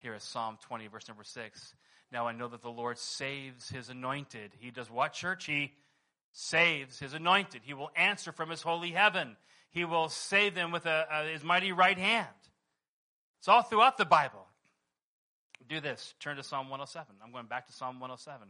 Here 0.00 0.14
is 0.14 0.22
Psalm 0.22 0.58
20, 0.62 0.88
verse 0.88 1.08
number 1.08 1.24
6. 1.24 1.74
Now 2.12 2.26
I 2.26 2.32
know 2.32 2.48
that 2.48 2.60
the 2.60 2.70
Lord 2.70 2.98
saves 2.98 3.68
his 3.68 3.88
anointed. 3.88 4.50
He 4.58 4.70
does 4.70 4.90
what, 4.90 5.14
church? 5.14 5.46
He 5.46 5.72
saves 6.32 6.98
his 6.98 7.14
anointed. 7.14 7.62
He 7.64 7.72
will 7.72 7.90
answer 7.96 8.32
from 8.32 8.50
his 8.50 8.60
holy 8.60 8.90
heaven. 8.90 9.36
He 9.70 9.84
will 9.84 10.08
save 10.10 10.54
them 10.54 10.70
with 10.70 10.84
a, 10.84 11.06
a, 11.10 11.32
his 11.32 11.44
mighty 11.44 11.72
right 11.72 11.96
hand. 11.96 12.28
It's 13.38 13.48
all 13.48 13.62
throughout 13.62 13.96
the 13.96 14.04
Bible. 14.04 14.46
Do 15.68 15.80
this. 15.80 16.14
Turn 16.20 16.36
to 16.36 16.42
Psalm 16.42 16.68
107. 16.68 17.06
I'm 17.24 17.32
going 17.32 17.46
back 17.46 17.68
to 17.68 17.72
Psalm 17.72 18.00
107. 18.00 18.48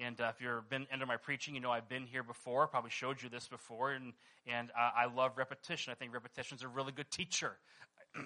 And 0.00 0.18
uh, 0.20 0.32
if 0.34 0.40
you've 0.40 0.68
been 0.70 0.86
into 0.92 1.04
my 1.04 1.18
preaching, 1.18 1.54
you 1.54 1.60
know 1.60 1.70
I've 1.70 1.88
been 1.88 2.06
here 2.06 2.22
before, 2.22 2.66
probably 2.66 2.90
showed 2.90 3.22
you 3.22 3.28
this 3.28 3.48
before, 3.48 3.92
and, 3.92 4.14
and 4.46 4.70
uh, 4.70 4.90
I 4.96 5.06
love 5.06 5.36
repetition. 5.36 5.92
I 5.92 5.94
think 5.94 6.14
repetition 6.14 6.56
is 6.56 6.62
a 6.62 6.68
really 6.68 6.92
good 6.92 7.10
teacher. 7.10 7.52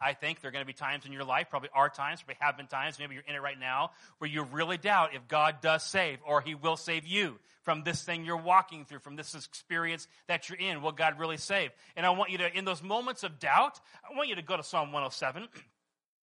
I 0.00 0.12
think 0.14 0.40
there 0.40 0.48
are 0.48 0.52
going 0.52 0.62
to 0.62 0.66
be 0.66 0.74
times 0.74 1.06
in 1.06 1.12
your 1.12 1.24
life, 1.24 1.48
probably 1.50 1.70
are 1.74 1.88
times, 1.88 2.22
probably 2.22 2.36
have 2.40 2.56
been 2.56 2.66
times, 2.66 2.98
maybe 2.98 3.14
you're 3.14 3.24
in 3.26 3.34
it 3.34 3.42
right 3.42 3.58
now, 3.58 3.90
where 4.18 4.30
you 4.30 4.42
really 4.42 4.76
doubt 4.76 5.14
if 5.14 5.26
God 5.28 5.60
does 5.60 5.82
save 5.82 6.18
or 6.26 6.40
He 6.40 6.54
will 6.54 6.76
save 6.76 7.06
you 7.06 7.38
from 7.62 7.82
this 7.82 8.02
thing 8.02 8.24
you're 8.24 8.36
walking 8.36 8.84
through, 8.84 9.00
from 9.00 9.16
this 9.16 9.34
experience 9.34 10.06
that 10.28 10.48
you're 10.48 10.58
in. 10.58 10.82
Will 10.82 10.92
God 10.92 11.18
really 11.18 11.36
save? 11.36 11.70
And 11.96 12.06
I 12.06 12.10
want 12.10 12.30
you 12.30 12.38
to, 12.38 12.56
in 12.56 12.64
those 12.64 12.82
moments 12.82 13.22
of 13.22 13.38
doubt, 13.38 13.80
I 14.04 14.16
want 14.16 14.28
you 14.28 14.36
to 14.36 14.42
go 14.42 14.56
to 14.56 14.62
Psalm 14.62 14.92
107. 14.92 15.48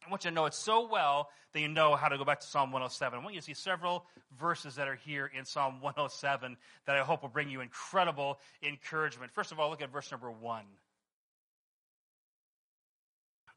I 0.05 0.09
want 0.09 0.25
you 0.25 0.31
to 0.31 0.35
know 0.35 0.45
it 0.45 0.53
so 0.53 0.87
well 0.87 1.29
that 1.53 1.59
you 1.59 1.67
know 1.67 1.95
how 1.95 2.09
to 2.09 2.17
go 2.17 2.25
back 2.25 2.39
to 2.41 2.47
Psalm 2.47 2.71
107. 2.71 3.17
I 3.17 3.23
want 3.23 3.35
you 3.35 3.41
to 3.41 3.45
see 3.45 3.53
several 3.53 4.05
verses 4.37 4.75
that 4.75 4.87
are 4.87 4.95
here 4.95 5.29
in 5.37 5.45
Psalm 5.45 5.81
107 5.81 6.57
that 6.85 6.95
I 6.95 7.03
hope 7.03 7.21
will 7.21 7.29
bring 7.29 7.49
you 7.49 7.61
incredible 7.61 8.39
encouragement. 8.61 9.31
First 9.31 9.51
of 9.51 9.59
all, 9.59 9.69
look 9.69 9.81
at 9.81 9.91
verse 9.91 10.11
number 10.11 10.31
one. 10.31 10.65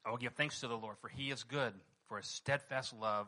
I 0.05 0.11
will 0.11 0.19
give 0.19 0.35
thanks 0.35 0.61
to 0.61 0.69
the 0.69 0.77
Lord, 0.77 0.97
for 1.01 1.09
he 1.09 1.31
is 1.31 1.43
good, 1.43 1.73
for 2.07 2.19
his 2.19 2.27
steadfast 2.27 2.95
love 2.95 3.27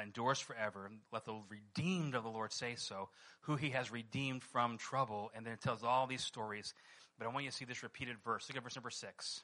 endures 0.00 0.38
forever. 0.38 0.90
Let 1.12 1.24
the 1.24 1.34
redeemed 1.48 2.14
of 2.14 2.22
the 2.22 2.30
Lord 2.30 2.52
say 2.52 2.74
so, 2.76 3.08
who 3.42 3.56
he 3.56 3.70
has 3.70 3.92
redeemed 3.92 4.42
from 4.42 4.78
trouble. 4.78 5.30
And 5.34 5.44
then 5.44 5.52
it 5.52 5.60
tells 5.60 5.82
all 5.82 6.06
these 6.06 6.22
stories. 6.22 6.72
But 7.18 7.26
I 7.26 7.30
want 7.30 7.44
you 7.44 7.50
to 7.50 7.56
see 7.56 7.64
this 7.64 7.82
repeated 7.82 8.16
verse. 8.24 8.48
Look 8.48 8.56
at 8.56 8.62
verse 8.62 8.76
number 8.76 8.90
six. 8.90 9.42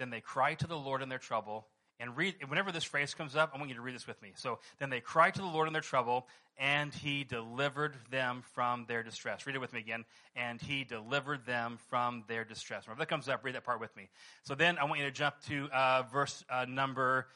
Then 0.00 0.08
they 0.08 0.22
cry 0.22 0.54
to 0.54 0.66
the 0.66 0.78
Lord 0.78 1.02
in 1.02 1.10
their 1.10 1.18
trouble. 1.18 1.66
And 2.00 2.16
read, 2.16 2.36
whenever 2.48 2.72
this 2.72 2.84
phrase 2.84 3.12
comes 3.12 3.36
up, 3.36 3.52
I 3.54 3.58
want 3.58 3.68
you 3.68 3.76
to 3.76 3.82
read 3.82 3.94
this 3.94 4.06
with 4.06 4.20
me. 4.22 4.32
So, 4.34 4.58
then 4.78 4.88
they 4.88 5.00
cried 5.00 5.34
to 5.34 5.42
the 5.42 5.46
Lord 5.46 5.66
in 5.66 5.74
their 5.74 5.82
trouble, 5.82 6.26
and 6.56 6.94
he 6.94 7.24
delivered 7.24 7.94
them 8.10 8.42
from 8.54 8.86
their 8.88 9.02
distress. 9.02 9.46
Read 9.46 9.54
it 9.54 9.60
with 9.60 9.74
me 9.74 9.80
again. 9.80 10.06
And 10.34 10.58
he 10.62 10.84
delivered 10.84 11.44
them 11.44 11.78
from 11.90 12.24
their 12.26 12.46
distress. 12.46 12.86
Whenever 12.86 13.00
that 13.00 13.10
comes 13.10 13.28
up, 13.28 13.44
read 13.44 13.54
that 13.54 13.64
part 13.64 13.80
with 13.80 13.94
me. 13.96 14.08
So 14.44 14.54
then 14.54 14.78
I 14.78 14.84
want 14.84 15.00
you 15.00 15.04
to 15.04 15.12
jump 15.12 15.34
to 15.48 15.68
uh, 15.70 16.02
verse 16.10 16.42
uh, 16.48 16.64
number 16.66 17.26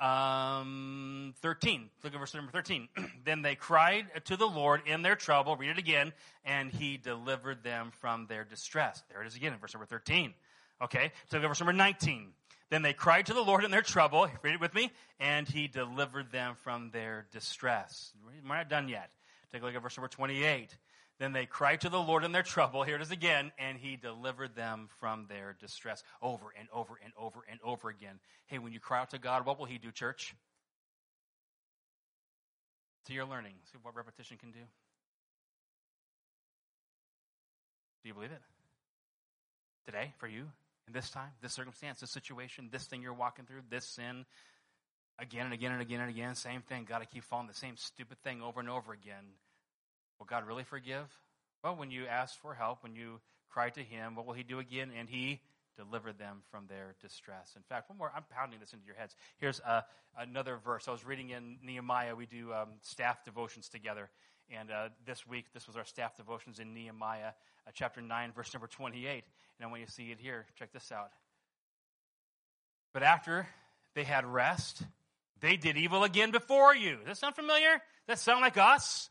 um, 0.00 1.34
13. 1.40 1.88
Look 2.04 2.12
at 2.12 2.18
verse 2.18 2.34
number 2.34 2.52
13. 2.52 2.88
then 3.24 3.40
they 3.40 3.54
cried 3.54 4.06
to 4.26 4.36
the 4.36 4.46
Lord 4.46 4.82
in 4.86 5.00
their 5.00 5.16
trouble. 5.16 5.56
Read 5.56 5.70
it 5.70 5.78
again. 5.78 6.12
And 6.44 6.70
he 6.70 6.98
delivered 6.98 7.62
them 7.62 7.92
from 8.00 8.26
their 8.26 8.44
distress. 8.44 9.02
There 9.10 9.22
it 9.22 9.26
is 9.26 9.36
again 9.36 9.54
in 9.54 9.58
verse 9.58 9.74
number 9.74 9.86
13. 9.86 10.34
Okay, 10.82 11.12
so 11.30 11.38
verse 11.38 11.60
number 11.60 11.72
19. 11.72 12.32
Then 12.70 12.82
they 12.82 12.92
cried 12.92 13.26
to 13.26 13.34
the 13.34 13.42
Lord 13.42 13.64
in 13.64 13.70
their 13.70 13.82
trouble. 13.82 14.28
Read 14.42 14.54
it 14.54 14.60
with 14.60 14.74
me. 14.74 14.92
And 15.18 15.46
he 15.46 15.66
delivered 15.66 16.30
them 16.30 16.54
from 16.62 16.90
their 16.90 17.26
distress. 17.32 18.12
We're 18.24 18.56
not 18.56 18.70
done 18.70 18.88
yet. 18.88 19.10
Take 19.52 19.62
a 19.62 19.66
look 19.66 19.74
at 19.74 19.82
verse 19.82 19.96
number 19.96 20.08
28. 20.08 20.74
Then 21.18 21.32
they 21.32 21.44
cried 21.44 21.82
to 21.82 21.90
the 21.90 22.00
Lord 22.00 22.24
in 22.24 22.32
their 22.32 22.44
trouble. 22.44 22.82
Here 22.82 22.96
it 22.96 23.02
is 23.02 23.10
again. 23.10 23.52
And 23.58 23.76
he 23.76 23.96
delivered 23.96 24.54
them 24.54 24.88
from 25.00 25.26
their 25.28 25.56
distress 25.60 26.02
over 26.22 26.46
and 26.58 26.68
over 26.72 26.98
and 27.04 27.12
over 27.18 27.40
and 27.50 27.60
over 27.62 27.88
again. 27.88 28.20
Hey, 28.46 28.58
when 28.58 28.72
you 28.72 28.80
cry 28.80 29.00
out 29.00 29.10
to 29.10 29.18
God, 29.18 29.44
what 29.44 29.58
will 29.58 29.66
he 29.66 29.78
do, 29.78 29.90
church? 29.90 30.34
To 33.06 33.12
your 33.12 33.26
learning. 33.26 33.54
See 33.72 33.78
what 33.82 33.96
repetition 33.96 34.36
can 34.38 34.52
do? 34.52 34.60
Do 38.02 38.08
you 38.08 38.14
believe 38.14 38.30
it? 38.30 38.40
Today, 39.84 40.14
for 40.18 40.28
you, 40.28 40.46
in 40.90 40.92
this 40.92 41.10
time, 41.10 41.30
this 41.40 41.52
circumstance, 41.52 42.00
this 42.00 42.10
situation, 42.10 42.68
this 42.72 42.84
thing 42.84 43.00
you're 43.00 43.14
walking 43.14 43.44
through, 43.44 43.60
this 43.70 43.86
sin, 43.86 44.26
again 45.20 45.44
and 45.44 45.54
again 45.54 45.70
and 45.70 45.80
again 45.80 46.00
and 46.00 46.10
again, 46.10 46.34
same 46.34 46.62
thing. 46.62 46.84
Got 46.84 47.00
to 47.00 47.06
keep 47.06 47.22
falling 47.22 47.46
the 47.46 47.54
same 47.54 47.76
stupid 47.76 48.20
thing 48.24 48.42
over 48.42 48.58
and 48.58 48.68
over 48.68 48.92
again. 48.92 49.24
Will 50.18 50.26
God 50.26 50.46
really 50.46 50.64
forgive? 50.64 51.06
Well, 51.62 51.76
when 51.76 51.92
you 51.92 52.06
ask 52.06 52.36
for 52.40 52.54
help, 52.54 52.82
when 52.82 52.96
you 52.96 53.20
cry 53.50 53.70
to 53.70 53.80
Him, 53.80 54.16
what 54.16 54.26
will 54.26 54.34
He 54.34 54.42
do 54.42 54.58
again? 54.58 54.90
And 54.98 55.08
He 55.08 55.40
delivered 55.76 56.18
them 56.18 56.42
from 56.50 56.66
their 56.68 56.94
distress. 57.00 57.52
In 57.56 57.62
fact, 57.62 57.88
one 57.88 57.98
more, 57.98 58.12
I'm 58.14 58.24
pounding 58.30 58.60
this 58.60 58.72
into 58.72 58.86
your 58.86 58.96
heads. 58.96 59.14
Here's 59.38 59.60
uh, 59.60 59.82
another 60.18 60.58
verse. 60.64 60.88
I 60.88 60.92
was 60.92 61.04
reading 61.04 61.30
in 61.30 61.56
Nehemiah. 61.62 62.14
We 62.14 62.26
do 62.26 62.52
um, 62.52 62.68
staff 62.82 63.24
devotions 63.24 63.68
together. 63.68 64.10
And 64.50 64.70
uh, 64.70 64.88
this 65.06 65.26
week, 65.26 65.46
this 65.54 65.66
was 65.66 65.76
our 65.76 65.84
staff 65.84 66.16
devotions 66.16 66.58
in 66.58 66.74
Nehemiah, 66.74 67.32
uh, 67.66 67.70
chapter 67.72 68.00
9, 68.00 68.32
verse 68.32 68.52
number 68.52 68.66
28. 68.66 69.06
And 69.12 69.66
I 69.66 69.66
want 69.66 69.80
you 69.80 69.86
to 69.86 69.92
see 69.92 70.10
it 70.10 70.18
here. 70.18 70.46
Check 70.58 70.72
this 70.72 70.90
out. 70.90 71.10
But 72.92 73.02
after 73.04 73.46
they 73.94 74.04
had 74.04 74.24
rest, 74.24 74.82
they 75.40 75.56
did 75.56 75.76
evil 75.76 76.02
again 76.02 76.32
before 76.32 76.74
you. 76.74 76.96
Does 76.96 77.06
that 77.06 77.16
sound 77.18 77.36
familiar? 77.36 77.72
Does 77.72 77.80
that 78.08 78.18
sound 78.18 78.40
like 78.40 78.56
us? 78.56 79.08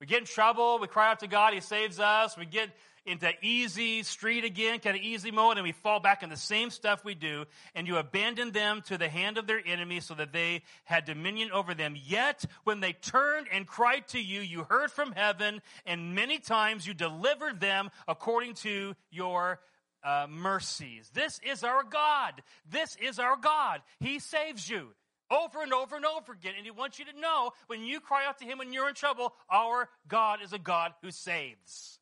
We 0.00 0.06
get 0.06 0.20
in 0.20 0.26
trouble, 0.26 0.78
we 0.78 0.88
cry 0.88 1.10
out 1.10 1.20
to 1.20 1.26
God, 1.26 1.54
He 1.54 1.60
saves 1.60 1.98
us, 1.98 2.36
we 2.36 2.44
get 2.44 2.68
into 3.06 3.30
easy 3.42 4.02
street 4.02 4.44
again, 4.44 4.78
kind 4.80 4.96
of 4.96 5.02
easy 5.02 5.30
mode, 5.30 5.56
and 5.56 5.64
we 5.64 5.72
fall 5.72 6.00
back 6.00 6.22
in 6.22 6.30
the 6.30 6.36
same 6.36 6.70
stuff 6.70 7.04
we 7.04 7.14
do, 7.14 7.44
and 7.74 7.86
you 7.86 7.96
abandon 7.96 8.52
them 8.52 8.82
to 8.86 8.98
the 8.98 9.08
hand 9.08 9.38
of 9.38 9.46
their 9.46 9.60
enemy 9.64 10.00
so 10.00 10.14
that 10.14 10.32
they 10.32 10.62
had 10.84 11.04
dominion 11.04 11.50
over 11.52 11.74
them. 11.74 11.96
Yet, 11.96 12.44
when 12.64 12.80
they 12.80 12.92
turned 12.92 13.46
and 13.52 13.66
cried 13.66 14.08
to 14.08 14.20
you, 14.20 14.40
you 14.40 14.64
heard 14.64 14.90
from 14.90 15.12
heaven, 15.12 15.62
and 15.84 16.14
many 16.14 16.38
times 16.38 16.86
you 16.86 16.94
delivered 16.94 17.60
them 17.60 17.90
according 18.08 18.54
to 18.54 18.94
your 19.10 19.60
uh, 20.02 20.26
mercies. 20.28 21.10
This 21.14 21.40
is 21.44 21.64
our 21.64 21.82
God. 21.82 22.42
This 22.70 22.96
is 23.02 23.18
our 23.18 23.36
God. 23.36 23.80
He 24.00 24.18
saves 24.18 24.68
you 24.68 24.88
over 25.30 25.62
and 25.62 25.72
over 25.72 25.96
and 25.96 26.04
over 26.04 26.32
again. 26.32 26.54
And 26.56 26.64
he 26.64 26.70
wants 26.70 26.98
you 26.98 27.04
to 27.06 27.20
know 27.20 27.52
when 27.66 27.82
you 27.82 28.00
cry 28.00 28.26
out 28.26 28.38
to 28.38 28.44
him 28.44 28.58
when 28.58 28.72
you're 28.72 28.88
in 28.88 28.94
trouble, 28.94 29.34
our 29.50 29.88
God 30.08 30.40
is 30.42 30.52
a 30.52 30.58
God 30.58 30.92
who 31.02 31.10
saves. 31.10 31.98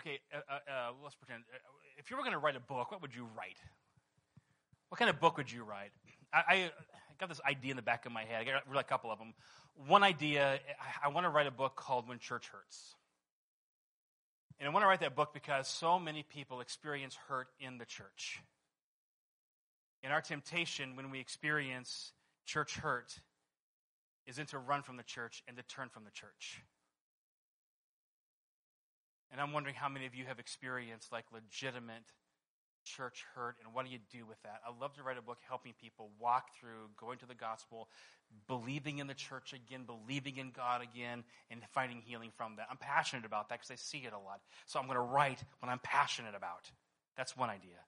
Okay, 0.00 0.20
uh, 0.32 0.38
uh, 0.48 0.52
uh 0.52 0.92
let's 1.02 1.14
pretend. 1.14 1.44
Uh, 1.52 1.58
if 1.98 2.10
you 2.10 2.16
were 2.16 2.22
going 2.22 2.32
to 2.32 2.38
write 2.38 2.56
a 2.56 2.60
book, 2.60 2.90
what 2.90 3.02
would 3.02 3.14
you 3.14 3.26
write? 3.36 3.58
What 4.88 4.98
kind 4.98 5.10
of 5.10 5.20
book 5.20 5.36
would 5.36 5.50
you 5.50 5.64
write? 5.64 5.90
I, 6.32 6.42
I, 6.48 6.70
got 7.18 7.28
this 7.28 7.40
idea 7.48 7.70
in 7.70 7.76
the 7.76 7.82
back 7.82 8.04
of 8.04 8.12
my 8.12 8.24
head. 8.24 8.40
I 8.40 8.44
got 8.44 8.68
really 8.68 8.80
a 8.80 8.84
couple 8.84 9.10
of 9.10 9.18
them. 9.18 9.32
One 9.88 10.02
idea, 10.02 10.60
I, 11.02 11.06
I 11.06 11.08
want 11.08 11.24
to 11.24 11.30
write 11.30 11.46
a 11.46 11.50
book 11.50 11.74
called 11.74 12.08
When 12.08 12.18
Church 12.18 12.48
Hurts. 12.48 12.94
And 14.58 14.68
I 14.68 14.72
want 14.72 14.84
to 14.84 14.86
write 14.86 15.00
that 15.00 15.14
book 15.14 15.34
because 15.34 15.68
so 15.68 15.98
many 15.98 16.22
people 16.22 16.60
experience 16.60 17.16
hurt 17.28 17.48
in 17.60 17.78
the 17.78 17.84
church. 17.84 18.40
And 20.02 20.12
our 20.12 20.20
temptation 20.20 20.96
when 20.96 21.10
we 21.10 21.20
experience 21.20 22.12
church 22.46 22.76
hurt 22.76 23.18
is 24.26 24.36
then 24.36 24.46
to 24.46 24.58
run 24.58 24.82
from 24.82 24.96
the 24.96 25.02
church 25.02 25.42
and 25.46 25.56
to 25.56 25.62
turn 25.62 25.88
from 25.88 26.04
the 26.04 26.10
church. 26.10 26.62
And 29.32 29.40
I'm 29.40 29.52
wondering 29.52 29.74
how 29.74 29.88
many 29.88 30.06
of 30.06 30.14
you 30.14 30.24
have 30.26 30.38
experienced 30.38 31.12
like 31.12 31.24
legitimate 31.32 32.04
church 32.84 33.24
hurt 33.34 33.56
and 33.64 33.74
what 33.74 33.84
do 33.84 33.90
you 33.90 33.98
do 34.12 34.24
with 34.26 34.40
that? 34.44 34.60
I 34.64 34.70
love 34.80 34.94
to 34.94 35.02
write 35.02 35.18
a 35.18 35.22
book 35.22 35.38
helping 35.48 35.74
people 35.80 36.10
walk 36.20 36.46
through 36.58 36.88
going 36.96 37.18
to 37.18 37.26
the 37.26 37.34
gospel, 37.34 37.88
believing 38.46 38.98
in 38.98 39.08
the 39.08 39.14
church 39.14 39.52
again, 39.52 39.84
believing 39.84 40.36
in 40.36 40.52
God 40.52 40.82
again, 40.82 41.24
and 41.50 41.60
finding 41.74 42.00
healing 42.00 42.30
from 42.36 42.56
that. 42.56 42.68
I'm 42.70 42.76
passionate 42.78 43.24
about 43.24 43.48
that 43.48 43.58
because 43.58 43.70
I 43.70 43.76
see 43.76 44.06
it 44.06 44.12
a 44.12 44.18
lot. 44.18 44.40
So 44.66 44.78
I'm 44.78 44.86
going 44.86 44.96
to 44.96 45.02
write 45.02 45.42
what 45.60 45.68
I'm 45.68 45.80
passionate 45.82 46.34
about. 46.34 46.70
That's 47.16 47.36
one 47.36 47.50
idea. 47.50 47.78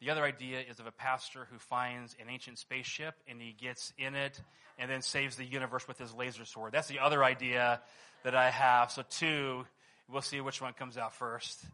The 0.00 0.10
other 0.10 0.22
idea 0.22 0.60
is 0.60 0.78
of 0.78 0.86
a 0.86 0.92
pastor 0.92 1.48
who 1.50 1.58
finds 1.58 2.14
an 2.20 2.28
ancient 2.30 2.58
spaceship 2.58 3.14
and 3.26 3.40
he 3.40 3.52
gets 3.52 3.92
in 3.98 4.14
it 4.14 4.40
and 4.78 4.88
then 4.88 5.02
saves 5.02 5.34
the 5.34 5.44
universe 5.44 5.88
with 5.88 5.98
his 5.98 6.14
laser 6.14 6.44
sword. 6.44 6.72
That's 6.72 6.86
the 6.86 7.00
other 7.00 7.24
idea 7.24 7.80
that 8.22 8.36
I 8.36 8.50
have. 8.50 8.92
So, 8.92 9.02
two, 9.10 9.64
we'll 10.08 10.22
see 10.22 10.40
which 10.40 10.60
one 10.60 10.72
comes 10.72 10.96
out 10.96 11.14
first. 11.14 11.64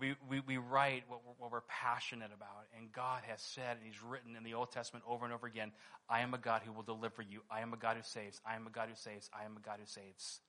We, 0.00 0.16
we, 0.28 0.40
we 0.40 0.56
write 0.56 1.04
what 1.08 1.20
we're, 1.24 1.34
what 1.38 1.52
we're 1.52 1.60
passionate 1.68 2.30
about, 2.34 2.66
and 2.76 2.92
God 2.92 3.22
has 3.26 3.40
said, 3.40 3.76
and 3.76 3.86
He's 3.86 4.02
written 4.02 4.36
in 4.36 4.42
the 4.42 4.54
Old 4.54 4.72
Testament 4.72 5.04
over 5.08 5.24
and 5.24 5.32
over 5.32 5.46
again 5.46 5.72
I 6.08 6.20
am 6.20 6.34
a 6.34 6.38
God 6.38 6.62
who 6.64 6.72
will 6.72 6.82
deliver 6.82 7.22
you. 7.22 7.40
I 7.50 7.60
am 7.60 7.72
a 7.72 7.76
God 7.76 7.96
who 7.96 8.02
saves. 8.02 8.40
I 8.44 8.56
am 8.56 8.66
a 8.66 8.70
God 8.70 8.88
who 8.88 8.94
saves. 8.96 9.30
I 9.32 9.44
am 9.44 9.56
a 9.56 9.60
God 9.60 9.76
who 9.78 9.86
saves. 9.86 10.40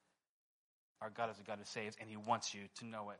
Our 1.01 1.09
God 1.09 1.29
is 1.31 1.39
a 1.39 1.43
God 1.43 1.59
who 1.59 1.65
saves, 1.65 1.95
and 1.99 2.09
He 2.09 2.17
wants 2.17 2.53
you 2.53 2.61
to 2.79 2.85
know 2.85 3.11
it. 3.11 3.19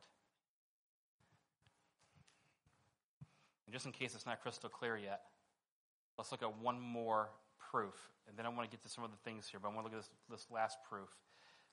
And 3.65 3.73
just 3.73 3.85
in 3.85 3.91
case 3.91 4.15
it's 4.15 4.25
not 4.25 4.41
crystal 4.41 4.69
clear 4.69 4.97
yet, 4.97 5.21
let's 6.17 6.31
look 6.31 6.41
at 6.41 6.59
one 6.59 6.79
more 6.79 7.29
proof. 7.71 7.95
And 8.27 8.37
then 8.37 8.45
I 8.45 8.49
want 8.49 8.69
to 8.69 8.75
get 8.75 8.83
to 8.83 8.89
some 8.89 9.03
of 9.03 9.11
the 9.11 9.17
things 9.23 9.47
here, 9.47 9.59
but 9.61 9.69
I 9.69 9.73
want 9.73 9.87
to 9.87 9.93
look 9.93 10.01
at 10.01 10.05
this, 10.29 10.39
this 10.39 10.51
last 10.51 10.77
proof. 10.89 11.09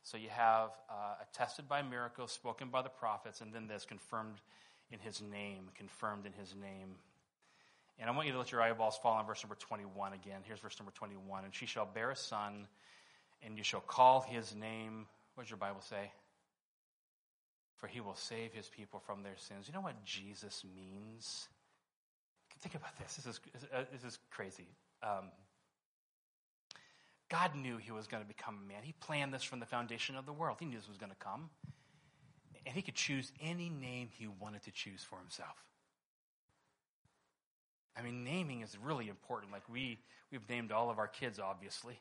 So 0.02 0.16
you 0.16 0.28
have 0.30 0.70
uh, 0.90 1.14
attested 1.22 1.68
by 1.68 1.82
miracles, 1.82 2.32
spoken 2.32 2.68
by 2.68 2.82
the 2.82 2.88
prophets, 2.88 3.40
and 3.40 3.52
then 3.52 3.68
this 3.68 3.84
confirmed 3.84 4.40
in 4.90 4.98
his 4.98 5.22
name, 5.22 5.68
confirmed 5.76 6.26
in 6.26 6.32
his 6.32 6.54
name. 6.54 6.96
And 7.98 8.10
I 8.10 8.12
want 8.12 8.26
you 8.26 8.32
to 8.32 8.38
let 8.38 8.50
your 8.50 8.60
eyeballs 8.60 8.98
fall 9.02 9.14
on 9.14 9.26
verse 9.26 9.42
number 9.44 9.54
21 9.54 10.12
again. 10.12 10.40
Here's 10.44 10.58
verse 10.58 10.78
number 10.78 10.92
21. 10.92 11.44
And 11.44 11.54
she 11.54 11.66
shall 11.66 11.86
bear 11.86 12.10
a 12.10 12.16
son, 12.16 12.66
and 13.44 13.56
you 13.56 13.62
shall 13.62 13.80
call 13.80 14.22
his 14.22 14.54
name. 14.54 15.06
What 15.34 15.44
does 15.44 15.50
your 15.50 15.58
Bible 15.58 15.82
say? 15.82 16.10
For 17.76 17.86
he 17.86 18.00
will 18.00 18.14
save 18.14 18.52
his 18.52 18.68
people 18.68 19.00
from 19.00 19.22
their 19.22 19.36
sins. 19.36 19.66
You 19.68 19.74
know 19.74 19.80
what 19.80 20.04
Jesus 20.04 20.64
means? 20.74 21.48
Think 22.60 22.74
about 22.74 22.96
this. 22.98 23.16
This 23.16 23.26
is, 23.26 23.40
this 23.92 24.04
is 24.04 24.18
crazy. 24.30 24.68
Um, 25.02 25.30
God 27.32 27.56
knew 27.56 27.78
he 27.78 27.90
was 27.90 28.06
going 28.06 28.22
to 28.22 28.28
become 28.28 28.58
a 28.62 28.68
man. 28.68 28.82
He 28.82 28.92
planned 29.00 29.32
this 29.32 29.42
from 29.42 29.58
the 29.58 29.64
foundation 29.64 30.16
of 30.16 30.26
the 30.26 30.34
world. 30.34 30.58
He 30.60 30.66
knew 30.66 30.76
this 30.76 30.86
was 30.86 30.98
going 30.98 31.12
to 31.12 31.16
come. 31.16 31.48
And 32.66 32.74
he 32.74 32.82
could 32.82 32.94
choose 32.94 33.32
any 33.40 33.70
name 33.70 34.10
he 34.12 34.26
wanted 34.26 34.62
to 34.64 34.70
choose 34.70 35.02
for 35.02 35.18
himself. 35.18 35.64
I 37.96 38.02
mean, 38.02 38.22
naming 38.22 38.60
is 38.60 38.76
really 38.84 39.08
important. 39.08 39.50
Like 39.50 39.66
we, 39.66 39.98
we've 40.30 40.46
named 40.46 40.72
all 40.72 40.90
of 40.90 40.98
our 40.98 41.08
kids, 41.08 41.40
obviously. 41.40 41.98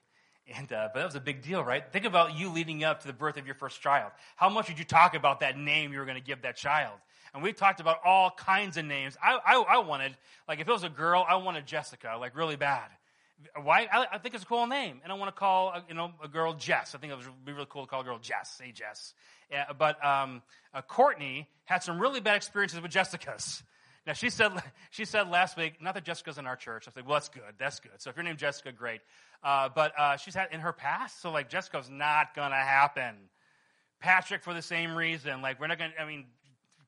And, 0.53 0.69
uh, 0.73 0.89
but 0.93 0.99
that 0.99 1.05
was 1.05 1.15
a 1.15 1.21
big 1.21 1.41
deal, 1.41 1.63
right? 1.63 1.83
Think 1.93 2.03
about 2.03 2.37
you 2.37 2.49
leading 2.49 2.83
up 2.83 2.99
to 3.01 3.07
the 3.07 3.13
birth 3.13 3.37
of 3.37 3.45
your 3.45 3.55
first 3.55 3.79
child. 3.79 4.11
How 4.35 4.49
much 4.49 4.67
did 4.67 4.79
you 4.79 4.85
talk 4.85 5.15
about 5.15 5.39
that 5.39 5.57
name 5.57 5.93
you 5.93 5.99
were 5.99 6.05
going 6.05 6.17
to 6.17 6.23
give 6.23 6.41
that 6.41 6.57
child? 6.57 6.97
And 7.33 7.41
we 7.41 7.53
talked 7.53 7.79
about 7.79 7.99
all 8.03 8.31
kinds 8.31 8.75
of 8.75 8.83
names. 8.83 9.15
I, 9.23 9.39
I, 9.45 9.61
I 9.61 9.77
wanted, 9.77 10.17
like, 10.49 10.59
if 10.59 10.67
it 10.67 10.71
was 10.71 10.83
a 10.83 10.89
girl, 10.89 11.25
I 11.25 11.35
wanted 11.37 11.65
Jessica, 11.65 12.17
like, 12.19 12.35
really 12.35 12.57
bad. 12.57 12.89
Why? 13.61 13.87
I, 13.91 14.07
I 14.13 14.17
think 14.17 14.35
it's 14.35 14.43
a 14.43 14.47
cool 14.47 14.67
name. 14.67 15.01
And 15.03 15.11
I 15.11 15.15
want 15.15 15.33
to 15.33 15.39
call, 15.39 15.69
a, 15.69 15.83
you 15.87 15.95
know, 15.95 16.11
a 16.23 16.27
girl 16.27 16.53
Jess. 16.53 16.95
I 16.95 16.97
think 16.97 17.13
it 17.13 17.17
would 17.17 17.45
be 17.45 17.53
really 17.53 17.67
cool 17.69 17.83
to 17.83 17.89
call 17.89 18.01
a 18.01 18.03
girl 18.03 18.19
Jess. 18.19 18.55
Say 18.57 18.71
Jess. 18.71 19.13
Yeah, 19.51 19.65
but 19.77 20.03
um, 20.05 20.41
uh, 20.73 20.81
Courtney 20.81 21.47
had 21.65 21.83
some 21.83 21.99
really 21.99 22.19
bad 22.19 22.35
experiences 22.35 22.81
with 22.81 22.91
Jessica's. 22.91 23.63
Now 24.07 24.13
she 24.13 24.29
said 24.29 24.51
she 24.89 25.05
said 25.05 25.29
last 25.29 25.57
week, 25.57 25.81
not 25.81 25.93
that 25.93 26.03
Jessica's 26.03 26.37
in 26.37 26.47
our 26.47 26.55
church. 26.55 26.85
I 26.87 26.91
said, 26.91 27.05
well, 27.05 27.15
that's 27.15 27.29
good, 27.29 27.43
that's 27.59 27.79
good. 27.79 27.99
So 27.99 28.09
if 28.09 28.15
you're 28.15 28.23
named 28.23 28.39
Jessica, 28.39 28.71
great. 28.71 29.01
Uh, 29.43 29.69
but 29.73 29.93
uh, 29.97 30.17
she's 30.17 30.35
had 30.35 30.49
in 30.51 30.61
her 30.61 30.73
past, 30.73 31.21
so 31.21 31.31
like 31.31 31.49
Jessica's 31.49 31.89
not 31.89 32.35
gonna 32.35 32.55
happen. 32.55 33.15
Patrick 33.99 34.43
for 34.43 34.53
the 34.53 34.61
same 34.61 34.95
reason. 34.95 35.41
Like 35.41 35.59
we're 35.59 35.67
not 35.67 35.77
gonna. 35.77 35.93
I 35.99 36.05
mean, 36.05 36.25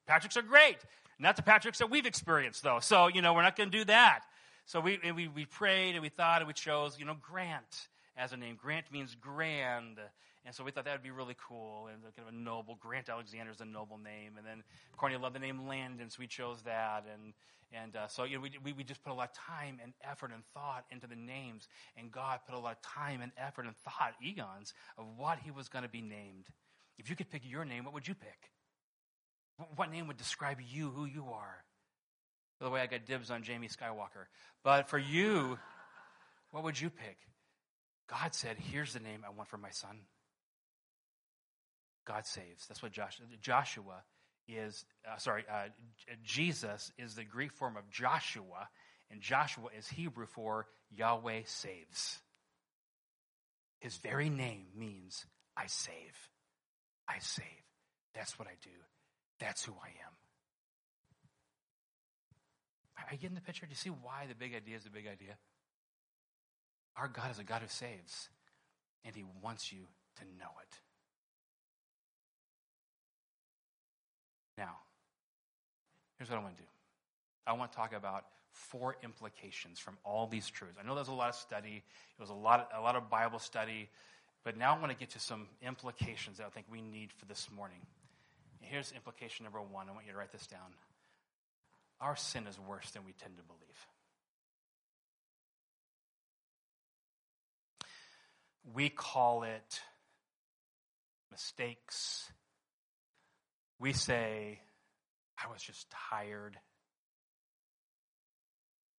Patrick's 0.07 0.37
are 0.37 0.41
great. 0.41 0.77
Not 1.19 1.35
the 1.35 1.41
Patricks 1.41 1.77
that 1.77 1.89
we've 1.89 2.05
experienced, 2.05 2.63
though. 2.63 2.79
So, 2.81 3.07
you 3.07 3.21
know, 3.21 3.33
we're 3.33 3.43
not 3.43 3.55
to 3.55 3.65
do 3.67 3.85
that. 3.85 4.21
So 4.65 4.79
we, 4.79 4.99
we, 5.15 5.27
we 5.27 5.45
prayed 5.45 5.95
and 5.95 6.01
we 6.01 6.09
thought 6.09 6.41
and 6.41 6.47
we 6.47 6.53
chose, 6.53 6.97
you 6.97 7.05
know, 7.05 7.15
Grant 7.21 7.87
as 8.15 8.31
a 8.31 8.37
name. 8.37 8.57
Grant 8.61 8.91
means 8.91 9.15
grand. 9.15 9.99
And 10.45 10.53
so 10.53 10.63
we 10.63 10.71
thought 10.71 10.85
that 10.85 10.93
would 10.93 11.03
be 11.03 11.11
really 11.11 11.35
cool 11.37 11.87
and 11.87 12.01
kind 12.15 12.27
of 12.27 12.33
a 12.33 12.37
noble. 12.37 12.77
Grant 12.79 13.09
Alexander 13.09 13.51
is 13.51 13.61
a 13.61 13.65
noble 13.65 13.97
name. 13.97 14.33
And 14.37 14.45
then 14.45 14.63
Courtney 14.97 15.17
loved 15.17 15.35
the 15.35 15.39
name 15.39 15.67
Landon, 15.67 16.09
so 16.09 16.17
we 16.19 16.27
chose 16.27 16.61
that. 16.63 17.05
And, 17.11 17.33
and 17.71 17.95
uh, 17.95 18.07
so, 18.07 18.23
you 18.23 18.35
know, 18.35 18.41
we, 18.41 18.51
we, 18.63 18.73
we 18.73 18.83
just 18.83 19.03
put 19.03 19.11
a 19.11 19.15
lot 19.15 19.29
of 19.29 19.35
time 19.35 19.79
and 19.81 19.93
effort 20.03 20.31
and 20.33 20.43
thought 20.53 20.85
into 20.91 21.07
the 21.07 21.15
names. 21.15 21.67
And 21.97 22.11
God 22.11 22.39
put 22.45 22.55
a 22.55 22.59
lot 22.59 22.73
of 22.73 22.81
time 22.81 23.21
and 23.21 23.31
effort 23.37 23.65
and 23.65 23.75
thought, 23.77 24.13
eons, 24.23 24.73
of 24.97 25.05
what 25.17 25.39
he 25.39 25.51
was 25.51 25.69
going 25.69 25.83
to 25.83 25.89
be 25.89 26.01
named. 26.01 26.47
If 26.97 27.09
you 27.09 27.15
could 27.15 27.29
pick 27.29 27.41
your 27.45 27.65
name, 27.65 27.85
what 27.85 27.93
would 27.93 28.07
you 28.07 28.15
pick? 28.15 28.51
What 29.75 29.91
name 29.91 30.07
would 30.07 30.17
describe 30.17 30.57
you, 30.61 30.89
who 30.89 31.05
you 31.05 31.27
are? 31.33 31.62
By 32.59 32.67
the 32.67 32.71
way, 32.71 32.81
I 32.81 32.87
got 32.87 33.05
dibs 33.05 33.31
on 33.31 33.43
Jamie 33.43 33.67
Skywalker. 33.67 34.25
But 34.63 34.89
for 34.89 34.97
you, 34.97 35.57
what 36.51 36.63
would 36.63 36.79
you 36.79 36.89
pick? 36.89 37.17
God 38.09 38.33
said, 38.33 38.57
Here's 38.57 38.93
the 38.93 38.99
name 38.99 39.23
I 39.25 39.31
want 39.31 39.49
for 39.49 39.57
my 39.57 39.71
son. 39.71 39.99
God 42.05 42.25
saves. 42.25 42.67
That's 42.67 42.81
what 42.81 42.91
Joshua, 42.91 43.25
Joshua 43.41 44.03
is, 44.47 44.85
uh, 45.09 45.17
sorry, 45.17 45.43
uh, 45.49 45.69
Jesus 46.23 46.91
is 46.97 47.15
the 47.15 47.23
Greek 47.23 47.53
form 47.53 47.77
of 47.77 47.89
Joshua, 47.89 48.67
and 49.09 49.21
Joshua 49.21 49.69
is 49.77 49.87
Hebrew 49.87 50.25
for 50.25 50.67
Yahweh 50.91 51.41
saves. 51.45 52.19
His 53.79 53.97
very 53.97 54.29
name 54.29 54.67
means 54.75 55.25
I 55.55 55.67
save. 55.67 56.29
I 57.07 57.19
save. 57.19 57.45
That's 58.13 58.37
what 58.37 58.47
I 58.47 58.55
do. 58.61 58.69
That's 59.39 59.63
who 59.63 59.73
I 59.73 59.87
am. 59.87 60.13
Are 62.97 63.07
you 63.11 63.17
getting 63.17 63.35
the 63.35 63.41
picture? 63.41 63.65
Do 63.65 63.71
you 63.71 63.75
see 63.75 63.89
why 63.89 64.25
the 64.27 64.35
big 64.35 64.53
idea 64.55 64.75
is 64.75 64.83
the 64.83 64.89
big 64.89 65.07
idea? 65.07 65.37
Our 66.95 67.07
God 67.07 67.31
is 67.31 67.39
a 67.39 67.43
God 67.43 67.61
who 67.61 67.67
saves, 67.67 68.29
and 69.03 69.15
He 69.15 69.23
wants 69.41 69.71
you 69.71 69.79
to 70.17 70.23
know 70.23 70.51
it. 70.61 70.79
Now, 74.57 74.77
here's 76.17 76.29
what 76.29 76.39
I 76.39 76.41
want 76.43 76.55
to 76.57 76.61
do 76.61 76.69
I 77.47 77.53
want 77.53 77.71
to 77.71 77.77
talk 77.77 77.93
about 77.93 78.25
four 78.51 78.95
implications 79.03 79.79
from 79.79 79.97
all 80.03 80.27
these 80.27 80.47
truths. 80.49 80.77
I 80.79 80.85
know 80.85 80.93
there's 80.93 81.07
a 81.07 81.13
lot 81.13 81.29
of 81.29 81.35
study, 81.35 81.83
it 82.17 82.21
was 82.21 82.29
a 82.29 82.35
lot 82.35 82.59
of, 82.59 82.79
a 82.79 82.83
lot 82.83 82.95
of 82.95 83.09
Bible 83.09 83.39
study, 83.39 83.89
but 84.43 84.55
now 84.55 84.75
I 84.75 84.79
want 84.79 84.91
to 84.91 84.97
get 84.97 85.09
to 85.11 85.19
some 85.19 85.47
implications 85.61 86.37
that 86.37 86.45
I 86.45 86.49
think 86.49 86.67
we 86.69 86.81
need 86.81 87.11
for 87.11 87.25
this 87.25 87.49
morning. 87.55 87.79
Here's 88.59 88.91
implication 88.91 89.43
number 89.43 89.61
one. 89.61 89.89
I 89.89 89.91
want 89.91 90.05
you 90.05 90.11
to 90.11 90.17
write 90.17 90.31
this 90.31 90.47
down. 90.47 90.73
Our 92.03 92.17
sin 92.17 92.47
is 92.47 92.59
worse 92.59 92.91
than 92.91 93.05
we 93.05 93.13
tend 93.13 93.37
to 93.37 93.43
believe. 93.43 93.87
We 98.75 98.89
call 98.89 99.43
it 99.43 99.79
mistakes. 101.31 102.29
We 103.79 103.93
say, 103.93 104.59
I 105.41 105.49
was 105.49 105.61
just 105.61 105.87
tired. 106.09 106.57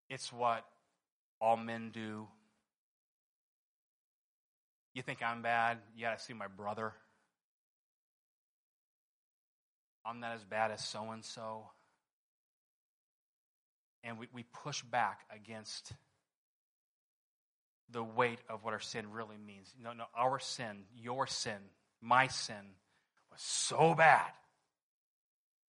It's 0.09 0.33
what 0.33 0.65
all 1.43 1.59
men 1.59 1.91
do. 1.93 2.27
You 4.95 5.03
think 5.03 5.23
I'm 5.23 5.43
bad? 5.43 5.77
You 5.95 6.05
got 6.07 6.19
to 6.19 6.25
see 6.25 6.33
my 6.33 6.47
brother. 6.47 6.95
I'm 10.07 10.21
not 10.21 10.37
as 10.37 10.45
bad 10.45 10.71
as 10.71 10.83
so 10.83 11.11
and 11.11 11.23
so. 11.23 11.67
And 14.05 14.19
we, 14.19 14.29
we 14.33 14.45
push 14.45 14.83
back 14.83 15.23
against 15.35 15.93
the 17.91 18.05
weight 18.05 18.39
of 18.49 18.63
what 18.63 18.73
our 18.73 18.81
sin 18.81 19.11
really 19.11 19.37
means. 19.37 19.73
No, 19.83 19.93
no, 19.93 20.05
our 20.17 20.39
sin, 20.39 20.85
your 20.97 21.27
sin, 21.27 21.59
my 22.01 22.29
sin 22.29 22.75
was 23.31 23.41
so 23.41 23.95
bad. 23.95 24.31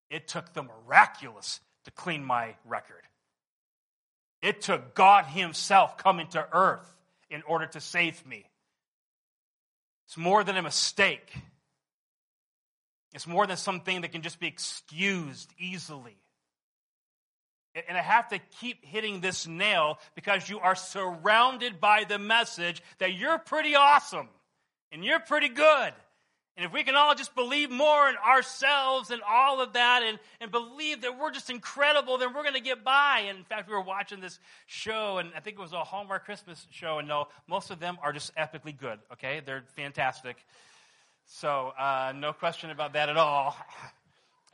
It 0.09 0.27
took 0.27 0.53
the 0.53 0.63
miraculous 0.63 1.59
to 1.85 1.91
clean 1.91 2.23
my 2.23 2.55
record. 2.65 3.01
It 4.41 4.61
took 4.61 4.93
God 4.93 5.25
Himself 5.25 5.97
coming 5.97 6.27
to 6.27 6.47
earth 6.51 6.93
in 7.29 7.41
order 7.43 7.65
to 7.67 7.81
save 7.81 8.25
me. 8.25 8.45
It's 10.05 10.17
more 10.17 10.43
than 10.43 10.57
a 10.57 10.61
mistake. 10.61 11.33
It's 13.13 13.25
more 13.25 13.47
than 13.47 13.57
something 13.57 14.01
that 14.01 14.11
can 14.11 14.21
just 14.21 14.39
be 14.39 14.47
excused 14.47 15.51
easily. 15.57 16.17
And 17.87 17.97
I 17.97 18.01
have 18.01 18.29
to 18.29 18.39
keep 18.59 18.85
hitting 18.85 19.19
this 19.19 19.45
nail 19.47 19.99
because 20.15 20.49
you 20.49 20.59
are 20.59 20.75
surrounded 20.75 21.81
by 21.81 22.05
the 22.05 22.17
message 22.17 22.81
that 22.99 23.13
you're 23.13 23.37
pretty 23.37 23.75
awesome 23.75 24.29
and 24.91 25.03
you're 25.03 25.19
pretty 25.19 25.49
good 25.49 25.93
and 26.57 26.65
if 26.65 26.71
we 26.71 26.83
can 26.83 26.95
all 26.95 27.13
just 27.15 27.35
believe 27.35 27.69
more 27.69 28.07
in 28.07 28.15
ourselves 28.15 29.11
and 29.11 29.21
all 29.27 29.59
of 29.59 29.73
that 29.73 30.03
and, 30.03 30.17
and 30.39 30.51
believe 30.51 31.01
that 31.01 31.19
we're 31.19 31.31
just 31.31 31.49
incredible, 31.49 32.17
then 32.17 32.33
we're 32.33 32.43
going 32.43 32.53
to 32.53 32.61
get 32.61 32.81
by. 32.81 33.25
And 33.27 33.39
in 33.39 33.43
fact, 33.43 33.67
we 33.67 33.75
were 33.75 33.81
watching 33.81 34.21
this 34.21 34.39
show, 34.65 35.17
and 35.17 35.31
I 35.35 35.41
think 35.41 35.57
it 35.59 35.61
was 35.61 35.73
a 35.73 35.83
Hallmark 35.83 36.23
Christmas 36.23 36.65
show, 36.71 36.99
and 36.99 37.09
no, 37.09 37.27
most 37.47 37.71
of 37.71 37.79
them 37.79 37.97
are 38.01 38.13
just 38.13 38.33
epically 38.35 38.77
good, 38.77 38.99
okay? 39.11 39.41
They're 39.45 39.63
fantastic. 39.75 40.37
So, 41.25 41.73
uh, 41.77 42.13
no 42.15 42.31
question 42.31 42.69
about 42.69 42.93
that 42.93 43.09
at 43.09 43.17
all. 43.17 43.57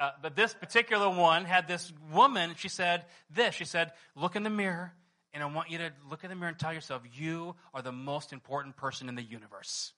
Uh, 0.02 0.10
but 0.22 0.36
this 0.36 0.54
particular 0.54 1.10
one 1.10 1.46
had 1.46 1.68
this 1.68 1.94
woman, 2.12 2.56
she 2.58 2.68
said 2.68 3.06
this. 3.30 3.56
She 3.56 3.66
said, 3.66 3.94
Look 4.16 4.36
in 4.36 4.44
the 4.44 4.50
mirror, 4.50 4.94
and 5.32 5.42
I 5.44 5.46
want 5.46 5.70
you 5.70 5.78
to 5.78 5.94
look 6.10 6.24
in 6.24 6.30
the 6.30 6.36
mirror 6.36 6.50
and 6.50 6.60
tell 6.60 6.74
yourself, 6.74 7.04
You 7.14 7.56
are 7.74 7.82
the 7.82 7.94
most 7.94 8.34
important 8.34 8.76
person 8.76 9.08
in 9.08 9.16
the 9.16 9.24
universe 9.24 9.94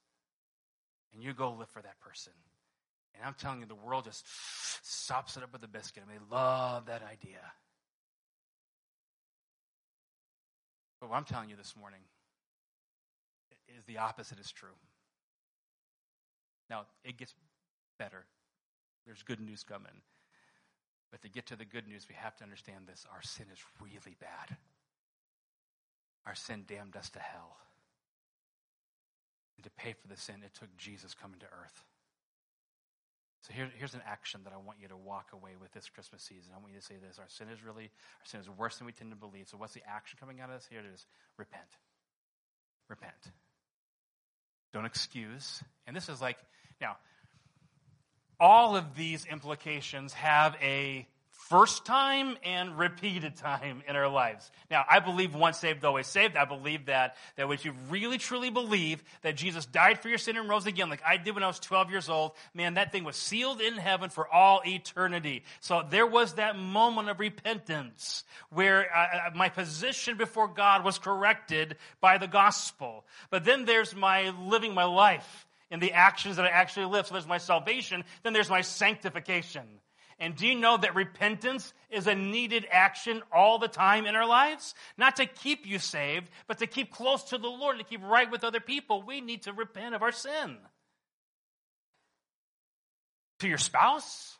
and 1.13 1.23
you 1.23 1.33
go 1.33 1.51
live 1.51 1.69
for 1.69 1.81
that 1.81 1.99
person. 1.99 2.33
And 3.15 3.23
I'm 3.25 3.35
telling 3.35 3.61
you, 3.61 3.65
the 3.65 3.75
world 3.75 4.05
just 4.05 4.25
sops 4.81 5.37
it 5.37 5.43
up 5.43 5.53
with 5.53 5.63
a 5.63 5.67
biscuit, 5.67 6.03
and 6.03 6.11
they 6.11 6.35
love 6.35 6.87
that 6.87 7.03
idea. 7.03 7.39
But 10.99 11.09
what 11.09 11.17
I'm 11.17 11.25
telling 11.25 11.49
you 11.49 11.55
this 11.55 11.75
morning 11.79 11.99
is 13.77 13.83
the 13.85 13.99
opposite 13.99 14.39
is 14.39 14.51
true. 14.51 14.69
Now, 16.69 16.85
it 17.03 17.17
gets 17.17 17.35
better. 17.99 18.25
There's 19.05 19.23
good 19.23 19.39
news 19.39 19.63
coming. 19.63 20.01
But 21.11 21.21
to 21.21 21.29
get 21.29 21.47
to 21.47 21.55
the 21.55 21.65
good 21.65 21.87
news, 21.87 22.07
we 22.09 22.15
have 22.15 22.35
to 22.37 22.43
understand 22.43 22.87
this. 22.87 23.05
Our 23.13 23.21
sin 23.21 23.45
is 23.51 23.59
really 23.79 24.15
bad. 24.19 24.57
Our 26.25 26.35
sin 26.35 26.65
damned 26.67 26.95
us 26.95 27.09
to 27.11 27.19
hell. 27.19 27.57
And 29.57 29.63
to 29.63 29.69
pay 29.71 29.93
for 29.93 30.07
the 30.07 30.17
sin, 30.17 30.37
it 30.43 30.53
took 30.57 30.75
Jesus 30.77 31.13
coming 31.13 31.39
to 31.39 31.45
earth. 31.45 31.83
So 33.43 33.53
here, 33.53 33.69
here's 33.77 33.93
an 33.93 34.01
action 34.07 34.39
that 34.45 34.53
I 34.53 34.57
want 34.57 34.79
you 34.81 34.87
to 34.87 34.95
walk 34.95 35.31
away 35.33 35.51
with 35.61 35.73
this 35.73 35.89
Christmas 35.89 36.23
season. 36.23 36.53
I 36.55 36.59
want 36.59 36.73
you 36.73 36.79
to 36.79 36.85
say 36.85 36.95
this. 36.95 37.19
Our 37.19 37.27
sin 37.27 37.47
is 37.51 37.61
really, 37.61 37.83
our 37.83 38.25
sin 38.25 38.39
is 38.39 38.49
worse 38.49 38.77
than 38.77 38.87
we 38.87 38.93
tend 38.93 39.11
to 39.11 39.17
believe. 39.17 39.49
So 39.49 39.57
what's 39.57 39.73
the 39.73 39.83
action 39.85 40.17
coming 40.17 40.39
out 40.39 40.49
of 40.49 40.55
this? 40.55 40.67
Here 40.71 40.79
it 40.79 40.85
is. 40.93 41.05
Repent. 41.37 41.67
Repent. 42.89 43.13
Don't 44.71 44.85
excuse. 44.85 45.61
And 45.85 45.95
this 45.95 46.07
is 46.07 46.21
like, 46.21 46.37
now, 46.79 46.95
all 48.43 48.75
of 48.75 48.93
these 48.97 49.25
implications 49.25 50.12
have 50.12 50.58
a 50.62 51.08
first 51.32 51.86
time 51.86 52.36
and 52.43 52.77
repeated 52.77 53.38
time 53.38 53.82
in 53.88 53.95
our 53.95 54.10
lives. 54.10 54.51
Now, 54.69 54.84
I 54.89 54.99
believe 54.99 55.34
once 55.34 55.60
saved, 55.60 55.86
always 55.86 56.08
saved. 56.08 56.36
I 56.36 56.43
believe 56.43 56.88
that, 56.88 57.15
that 57.38 57.49
if 57.49 57.63
you 57.63 57.73
really 57.89 58.17
truly 58.17 58.49
believe 58.49 59.01
that 59.21 59.38
Jesus 59.38 59.65
died 59.65 60.01
for 60.01 60.10
your 60.10 60.17
sin 60.17 60.36
and 60.36 60.49
rose 60.49 60.65
again, 60.65 60.89
like 60.89 61.01
I 61.08 61.15
did 61.15 61.36
when 61.36 61.43
I 61.43 61.47
was 61.47 61.60
12 61.62 61.89
years 61.89 62.10
old, 62.10 62.34
man, 62.53 62.73
that 62.73 62.91
thing 62.91 63.06
was 63.06 63.15
sealed 63.15 63.62
in 63.62 63.75
heaven 63.77 64.10
for 64.10 64.27
all 64.27 64.62
eternity. 64.65 65.43
So 65.62 65.82
there 65.89 66.08
was 66.08 66.34
that 66.34 66.58
moment 66.58 67.08
of 67.08 67.21
repentance 67.21 68.25
where 68.49 68.93
uh, 68.93 69.29
uh 69.29 69.29
my 69.36 69.47
position 69.47 70.17
before 70.17 70.49
God 70.49 70.84
was 70.84 70.99
corrected 70.99 71.77
by 72.01 72.17
the 72.17 72.27
gospel. 72.27 73.06
But 73.29 73.45
then 73.45 73.63
there's 73.63 73.95
my 73.95 74.32
living 74.38 74.73
my 74.73 74.84
life 74.84 75.47
in 75.73 75.79
the 75.79 75.91
actions 75.91 76.36
that 76.36 76.45
I 76.45 76.49
actually 76.49 76.86
live. 76.86 77.07
So 77.07 77.15
there's 77.15 77.27
my 77.27 77.39
salvation, 77.39 78.03
then 78.21 78.31
there's 78.31 78.49
my 78.49 78.62
sanctification. 78.62 79.63
And 80.19 80.36
do 80.36 80.45
you 80.45 80.53
know 80.53 80.77
that 80.77 80.93
repentance 80.93 81.73
is 81.89 82.05
a 82.05 82.13
needed 82.13 82.67
action 82.71 83.23
all 83.33 83.57
the 83.57 83.67
time 83.67 84.05
in 84.05 84.15
our 84.15 84.27
lives? 84.27 84.75
Not 84.97 85.15
to 85.15 85.25
keep 85.25 85.65
you 85.65 85.79
saved, 85.79 86.29
but 86.47 86.59
to 86.59 86.67
keep 86.67 86.91
close 86.91 87.23
to 87.25 87.39
the 87.39 87.47
Lord, 87.47 87.79
to 87.79 87.83
keep 87.83 88.03
right 88.03 88.29
with 88.29 88.43
other 88.43 88.59
people. 88.59 89.01
We 89.01 89.19
need 89.19 89.41
to 89.43 89.51
repent 89.51 89.95
of 89.95 90.03
our 90.03 90.12
sin. 90.12 90.57
To 93.39 93.47
your 93.47 93.57
spouse? 93.57 94.38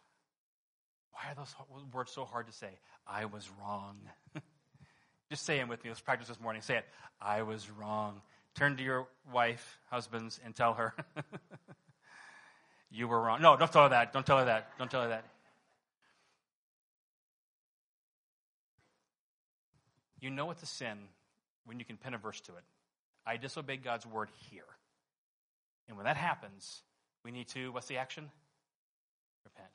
Why 1.14 1.32
are 1.32 1.36
those 1.36 1.54
words 1.92 2.12
so 2.12 2.26
hard 2.26 2.46
to 2.46 2.54
say? 2.54 2.70
I 3.08 3.26
was 3.26 3.50
wrong. 3.60 3.98
Just 5.32 5.48
say 5.48 5.58
them 5.58 5.68
with 5.68 5.84
me. 5.84 5.90
Let's 5.90 6.00
practice 6.00 6.28
this 6.28 6.40
morning. 6.40 6.62
Say 6.62 6.78
it. 6.78 6.86
I 7.20 7.42
was 7.42 7.68
wrong. 7.72 8.22
Turn 8.56 8.78
to 8.78 8.84
your 8.84 9.08
wife, 9.32 9.80
husbands, 9.90 10.40
and 10.46 10.56
tell 10.56 10.74
her. 10.74 10.94
you 12.92 13.08
were 13.08 13.20
wrong. 13.20 13.42
No, 13.42 13.58
don't 13.58 13.72
tell 13.72 13.84
her 13.84 13.90
that. 13.90 14.14
Don't 14.14 14.26
tell 14.26 14.38
her 14.38 14.46
that. 14.46 14.78
Don't 14.78 14.92
tell 14.92 15.02
her 15.02 15.10
that. 15.10 15.26
You 20.20 20.30
know 20.30 20.52
it's 20.52 20.64
a 20.64 20.68
sin 20.68 20.98
when 21.66 21.80
you 21.80 21.86
can 21.86 21.98
pin 21.98 22.14
a 22.14 22.18
verse 22.18 22.40
to 22.42 22.54
it. 22.54 22.64
I 23.26 23.38
disobeyed 23.38 23.84
God's 23.84 24.06
word 24.06 24.30
here. 24.50 24.64
And 25.88 25.98
when 25.98 26.06
that 26.06 26.18
happens, 26.18 26.82
we 27.26 27.32
need 27.32 27.48
to, 27.50 27.72
what's 27.72 27.88
the 27.88 27.98
action? 27.98 28.30
Repent. 29.44 29.72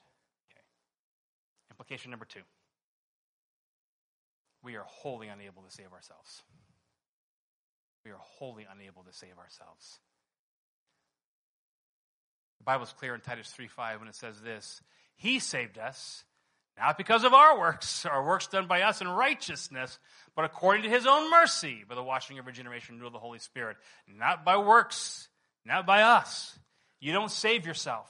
Okay. 0.50 0.62
Implication 1.70 2.10
number 2.10 2.24
two 2.24 2.40
we 4.62 4.76
are 4.76 4.84
wholly 4.86 5.28
unable 5.28 5.62
to 5.62 5.70
save 5.70 5.92
ourselves. 5.92 6.42
We 8.04 8.10
are 8.10 8.18
wholly 8.18 8.66
unable 8.72 9.02
to 9.04 9.12
save 9.12 9.38
ourselves. 9.38 9.98
The 12.58 12.64
Bible 12.64 12.84
is 12.84 12.92
clear 12.92 13.14
in 13.14 13.20
Titus 13.20 13.50
3 13.50 13.68
5 13.68 14.00
when 14.00 14.08
it 14.08 14.14
says 14.14 14.40
this 14.40 14.80
He 15.16 15.38
saved 15.38 15.78
us 15.78 16.24
not 16.78 16.96
because 16.96 17.24
of 17.24 17.34
our 17.34 17.58
works, 17.58 18.06
our 18.06 18.24
works 18.24 18.46
done 18.46 18.68
by 18.68 18.82
us 18.82 19.00
in 19.00 19.08
righteousness, 19.08 19.98
but 20.36 20.44
according 20.44 20.84
to 20.84 20.88
his 20.88 21.06
own 21.06 21.30
mercy, 21.30 21.84
by 21.88 21.96
the 21.96 22.02
washing 22.02 22.38
of 22.38 22.46
regeneration 22.46 22.96
and 22.96 23.04
of 23.04 23.12
the 23.12 23.18
Holy 23.18 23.40
Spirit. 23.40 23.76
Not 24.06 24.44
by 24.44 24.58
works, 24.58 25.28
not 25.64 25.86
by 25.86 26.02
us. 26.02 26.56
You 27.00 27.12
don't 27.12 27.30
save 27.30 27.66
yourself. 27.66 28.08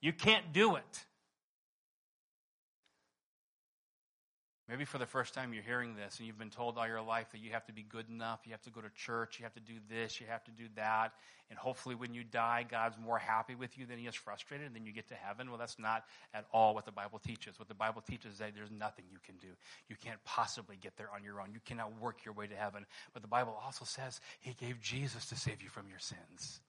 You 0.00 0.12
can't 0.12 0.52
do 0.52 0.76
it. 0.76 1.06
Maybe 4.72 4.86
for 4.86 4.96
the 4.96 5.04
first 5.04 5.34
time 5.34 5.52
you're 5.52 5.62
hearing 5.62 5.96
this 5.96 6.16
and 6.16 6.26
you've 6.26 6.38
been 6.38 6.48
told 6.48 6.78
all 6.78 6.88
your 6.88 7.02
life 7.02 7.30
that 7.32 7.42
you 7.42 7.50
have 7.50 7.66
to 7.66 7.74
be 7.74 7.82
good 7.82 8.08
enough, 8.08 8.40
you 8.46 8.52
have 8.52 8.62
to 8.62 8.70
go 8.70 8.80
to 8.80 8.88
church, 8.96 9.38
you 9.38 9.42
have 9.42 9.52
to 9.52 9.60
do 9.60 9.74
this, 9.90 10.18
you 10.18 10.26
have 10.26 10.42
to 10.44 10.50
do 10.50 10.64
that, 10.76 11.12
and 11.50 11.58
hopefully 11.58 11.94
when 11.94 12.14
you 12.14 12.24
die, 12.24 12.64
God's 12.66 12.96
more 12.96 13.18
happy 13.18 13.54
with 13.54 13.76
you 13.76 13.84
than 13.84 13.98
he 13.98 14.06
is 14.06 14.14
frustrated, 14.14 14.66
and 14.66 14.74
then 14.74 14.86
you 14.86 14.92
get 14.92 15.08
to 15.08 15.14
heaven. 15.14 15.50
Well, 15.50 15.58
that's 15.58 15.78
not 15.78 16.04
at 16.32 16.46
all 16.54 16.74
what 16.74 16.86
the 16.86 16.90
Bible 16.90 17.18
teaches. 17.18 17.58
What 17.58 17.68
the 17.68 17.74
Bible 17.74 18.00
teaches 18.00 18.32
is 18.32 18.38
that 18.38 18.54
there's 18.54 18.70
nothing 18.70 19.04
you 19.10 19.18
can 19.22 19.34
do. 19.36 19.48
You 19.90 19.96
can't 20.02 20.24
possibly 20.24 20.78
get 20.80 20.96
there 20.96 21.10
on 21.14 21.22
your 21.22 21.42
own. 21.42 21.52
You 21.52 21.60
cannot 21.66 22.00
work 22.00 22.24
your 22.24 22.32
way 22.32 22.46
to 22.46 22.56
heaven. 22.56 22.86
But 23.12 23.20
the 23.20 23.28
Bible 23.28 23.54
also 23.62 23.84
says 23.84 24.22
he 24.40 24.54
gave 24.54 24.80
Jesus 24.80 25.26
to 25.26 25.36
save 25.36 25.60
you 25.60 25.68
from 25.68 25.90
your 25.90 25.98
sins. 25.98 26.62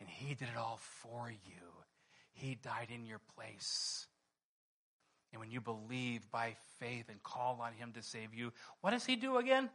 And 0.00 0.08
he 0.08 0.34
did 0.34 0.48
it 0.48 0.56
all 0.56 0.80
for 0.80 1.30
you. 1.30 1.68
He 2.32 2.54
died 2.54 2.88
in 2.88 3.04
your 3.04 3.20
place. 3.36 4.06
And 5.32 5.40
when 5.40 5.50
you 5.50 5.60
believe 5.60 6.30
by 6.30 6.56
faith 6.78 7.06
and 7.08 7.22
call 7.22 7.60
on 7.62 7.72
Him 7.72 7.92
to 7.92 8.02
save 8.02 8.34
you, 8.34 8.52
what 8.80 8.90
does 8.90 9.06
He 9.06 9.16
do 9.16 9.38
again? 9.38 9.70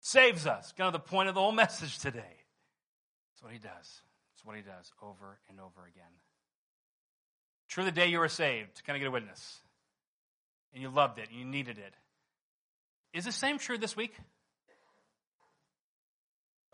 Saves 0.00 0.46
us. 0.46 0.72
Kind 0.76 0.88
of 0.88 0.92
the 0.92 0.98
point 0.98 1.28
of 1.28 1.34
the 1.34 1.40
whole 1.40 1.52
message 1.52 1.98
today. 1.98 2.18
That's 2.18 3.42
what 3.42 3.52
He 3.52 3.58
does. 3.58 3.70
That's 3.70 4.44
what 4.44 4.56
He 4.56 4.62
does 4.62 4.92
over 5.00 5.38
and 5.48 5.60
over 5.60 5.82
again. 5.82 6.12
True 7.68 7.84
the 7.84 7.92
day 7.92 8.08
you 8.08 8.18
were 8.18 8.28
saved. 8.28 8.84
Can 8.84 8.96
I 8.96 8.98
get 8.98 9.08
a 9.08 9.10
witness? 9.10 9.60
And 10.74 10.82
you 10.82 10.88
loved 10.88 11.18
it 11.18 11.28
you 11.32 11.44
needed 11.44 11.78
it. 11.78 11.94
Is 13.12 13.24
the 13.24 13.32
same 13.32 13.58
true 13.58 13.78
this 13.78 13.96
week? 13.96 14.14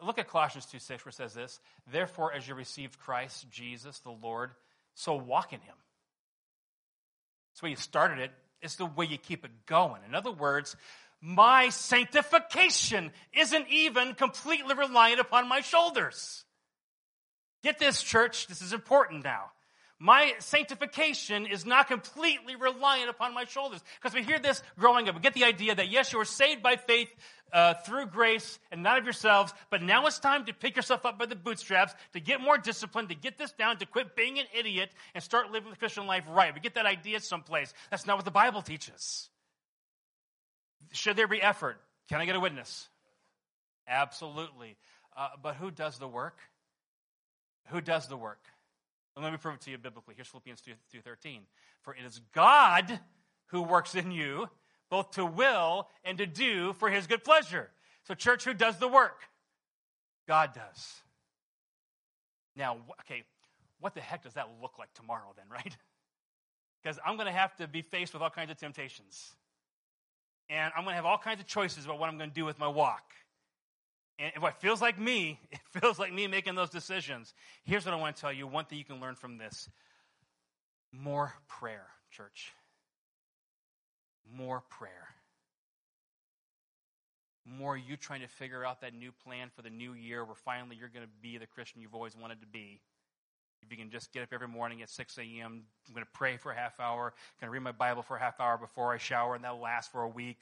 Look 0.00 0.18
at 0.18 0.28
Colossians 0.28 0.66
2 0.66 0.78
6, 0.78 1.04
where 1.04 1.10
it 1.10 1.14
says 1.14 1.34
this 1.34 1.60
Therefore, 1.92 2.32
as 2.32 2.46
you 2.46 2.54
received 2.54 2.98
Christ 2.98 3.50
Jesus 3.50 3.98
the 4.00 4.10
Lord, 4.10 4.52
so 4.94 5.14
walk 5.14 5.52
in 5.52 5.60
Him 5.60 5.74
it's 7.58 7.60
the 7.60 7.66
way 7.66 7.70
you 7.70 7.76
started 7.76 8.18
it. 8.20 8.30
It's 8.62 8.76
the 8.76 8.86
way 8.86 9.06
you 9.06 9.18
keep 9.18 9.44
it 9.44 9.50
going. 9.66 10.02
In 10.06 10.14
other 10.14 10.30
words, 10.30 10.76
my 11.20 11.70
sanctification 11.70 13.10
isn't 13.32 13.66
even 13.68 14.14
completely 14.14 14.76
reliant 14.76 15.18
upon 15.18 15.48
my 15.48 15.60
shoulders. 15.60 16.44
Get 17.64 17.80
this, 17.80 18.00
church. 18.00 18.46
This 18.46 18.62
is 18.62 18.72
important 18.72 19.24
now. 19.24 19.50
My 20.00 20.34
sanctification 20.38 21.46
is 21.46 21.66
not 21.66 21.88
completely 21.88 22.54
reliant 22.54 23.10
upon 23.10 23.34
my 23.34 23.44
shoulders. 23.44 23.82
Because 24.00 24.14
we 24.14 24.22
hear 24.22 24.38
this 24.38 24.62
growing 24.78 25.08
up. 25.08 25.16
We 25.16 25.20
get 25.20 25.34
the 25.34 25.44
idea 25.44 25.74
that 25.74 25.88
yes, 25.88 26.12
you 26.12 26.20
are 26.20 26.24
saved 26.24 26.62
by 26.62 26.76
faith 26.76 27.12
uh, 27.52 27.74
through 27.74 28.06
grace 28.06 28.60
and 28.70 28.82
not 28.82 28.98
of 28.98 29.04
yourselves, 29.04 29.52
but 29.70 29.82
now 29.82 30.06
it's 30.06 30.20
time 30.20 30.44
to 30.44 30.52
pick 30.52 30.76
yourself 30.76 31.04
up 31.04 31.18
by 31.18 31.26
the 31.26 31.34
bootstraps, 31.34 31.94
to 32.12 32.20
get 32.20 32.40
more 32.40 32.58
discipline, 32.58 33.08
to 33.08 33.14
get 33.14 33.38
this 33.38 33.50
down, 33.52 33.78
to 33.78 33.86
quit 33.86 34.14
being 34.14 34.38
an 34.38 34.46
idiot 34.56 34.90
and 35.14 35.24
start 35.24 35.50
living 35.50 35.70
the 35.70 35.76
Christian 35.76 36.06
life 36.06 36.24
right. 36.28 36.54
We 36.54 36.60
get 36.60 36.74
that 36.74 36.86
idea 36.86 37.18
someplace. 37.20 37.72
That's 37.90 38.06
not 38.06 38.16
what 38.16 38.24
the 38.24 38.30
Bible 38.30 38.62
teaches. 38.62 39.30
Should 40.92 41.16
there 41.16 41.28
be 41.28 41.42
effort? 41.42 41.80
Can 42.08 42.20
I 42.20 42.26
get 42.26 42.36
a 42.36 42.40
witness? 42.40 42.88
Absolutely. 43.88 44.76
Uh, 45.16 45.28
but 45.42 45.56
who 45.56 45.70
does 45.70 45.98
the 45.98 46.08
work? 46.08 46.38
Who 47.68 47.80
does 47.80 48.06
the 48.06 48.16
work? 48.16 48.40
And 49.18 49.24
let 49.24 49.32
me 49.32 49.38
prove 49.38 49.56
it 49.56 49.60
to 49.62 49.72
you 49.72 49.78
biblically. 49.78 50.14
Here's 50.14 50.28
Philippians 50.28 50.60
2, 50.60 51.00
13. 51.00 51.40
For 51.82 51.92
it 51.92 52.04
is 52.06 52.20
God 52.32 53.00
who 53.46 53.62
works 53.62 53.96
in 53.96 54.12
you, 54.12 54.48
both 54.90 55.10
to 55.12 55.26
will 55.26 55.88
and 56.04 56.18
to 56.18 56.26
do 56.26 56.72
for 56.74 56.88
his 56.88 57.08
good 57.08 57.24
pleasure. 57.24 57.68
So, 58.06 58.14
church, 58.14 58.44
who 58.44 58.54
does 58.54 58.78
the 58.78 58.86
work? 58.86 59.22
God 60.28 60.54
does. 60.54 61.02
Now, 62.54 62.76
okay, 63.00 63.24
what 63.80 63.92
the 63.96 64.00
heck 64.00 64.22
does 64.22 64.34
that 64.34 64.50
look 64.62 64.78
like 64.78 64.94
tomorrow 64.94 65.34
then, 65.36 65.46
right? 65.50 65.76
Because 66.80 67.00
I'm 67.04 67.16
going 67.16 67.26
to 67.26 67.32
have 67.32 67.56
to 67.56 67.66
be 67.66 67.82
faced 67.82 68.12
with 68.12 68.22
all 68.22 68.30
kinds 68.30 68.52
of 68.52 68.56
temptations. 68.56 69.34
And 70.48 70.72
I'm 70.76 70.84
going 70.84 70.92
to 70.92 70.96
have 70.96 71.06
all 71.06 71.18
kinds 71.18 71.40
of 71.40 71.46
choices 71.48 71.84
about 71.84 71.98
what 71.98 72.08
I'm 72.08 72.18
going 72.18 72.30
to 72.30 72.34
do 72.34 72.44
with 72.44 72.56
my 72.56 72.68
walk. 72.68 73.02
And 74.18 74.32
it 74.34 74.54
feels 74.58 74.80
like 74.80 74.98
me, 74.98 75.38
it 75.50 75.60
feels 75.80 75.98
like 75.98 76.12
me 76.12 76.26
making 76.26 76.54
those 76.54 76.70
decisions. 76.70 77.34
Here's 77.64 77.84
what 77.84 77.94
I 77.94 77.96
want 77.96 78.16
to 78.16 78.20
tell 78.20 78.32
you 78.32 78.46
one 78.46 78.64
thing 78.64 78.78
you 78.78 78.84
can 78.84 79.00
learn 79.00 79.14
from 79.14 79.38
this 79.38 79.68
more 80.92 81.34
prayer, 81.46 81.86
church. 82.10 82.52
More 84.30 84.62
prayer. 84.68 85.08
More 87.46 87.76
you 87.76 87.96
trying 87.96 88.20
to 88.20 88.28
figure 88.28 88.64
out 88.64 88.82
that 88.82 88.94
new 88.94 89.12
plan 89.24 89.48
for 89.54 89.62
the 89.62 89.70
new 89.70 89.94
year 89.94 90.24
where 90.24 90.34
finally 90.34 90.76
you're 90.76 90.88
going 90.88 91.04
to 91.04 91.12
be 91.22 91.38
the 91.38 91.46
Christian 91.46 91.80
you've 91.80 91.94
always 91.94 92.16
wanted 92.16 92.40
to 92.40 92.46
be. 92.46 92.80
If 93.62 93.70
you 93.72 93.78
can 93.78 93.90
just 93.90 94.12
get 94.12 94.22
up 94.22 94.28
every 94.32 94.48
morning 94.48 94.82
at 94.82 94.90
6 94.90 95.18
a.m., 95.18 95.64
I'm 95.88 95.94
going 95.94 96.04
to 96.04 96.10
pray 96.12 96.36
for 96.36 96.52
a 96.52 96.56
half 96.56 96.78
hour, 96.78 97.06
I'm 97.06 97.40
going 97.40 97.48
to 97.48 97.50
read 97.50 97.62
my 97.62 97.72
Bible 97.72 98.02
for 98.02 98.16
a 98.16 98.20
half 98.20 98.38
hour 98.40 98.56
before 98.56 98.92
I 98.92 98.98
shower, 98.98 99.34
and 99.34 99.44
that'll 99.44 99.60
last 99.60 99.90
for 99.90 100.02
a 100.02 100.08
week. 100.08 100.38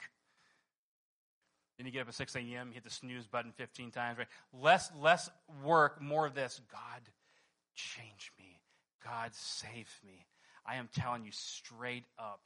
Then 1.77 1.87
you 1.87 1.93
get 1.93 2.03
up 2.03 2.09
at 2.09 2.15
6 2.15 2.35
a.m., 2.37 2.73
hit 2.73 2.85
the 2.85 2.91
snooze 2.91 3.27
button 3.27 3.53
15 3.53 3.91
times, 3.91 4.19
right? 4.19 4.29
Less, 4.53 4.91
less 5.01 5.29
work, 5.63 6.01
more 6.01 6.27
of 6.27 6.35
this. 6.35 6.61
God, 6.73 7.03
change 7.75 8.33
me. 8.39 8.61
God, 9.05 9.35
save 9.35 9.89
me. 10.05 10.27
I 10.65 10.77
am 10.77 10.89
telling 10.95 11.25
you 11.25 11.31
straight 11.33 12.05
up, 12.19 12.41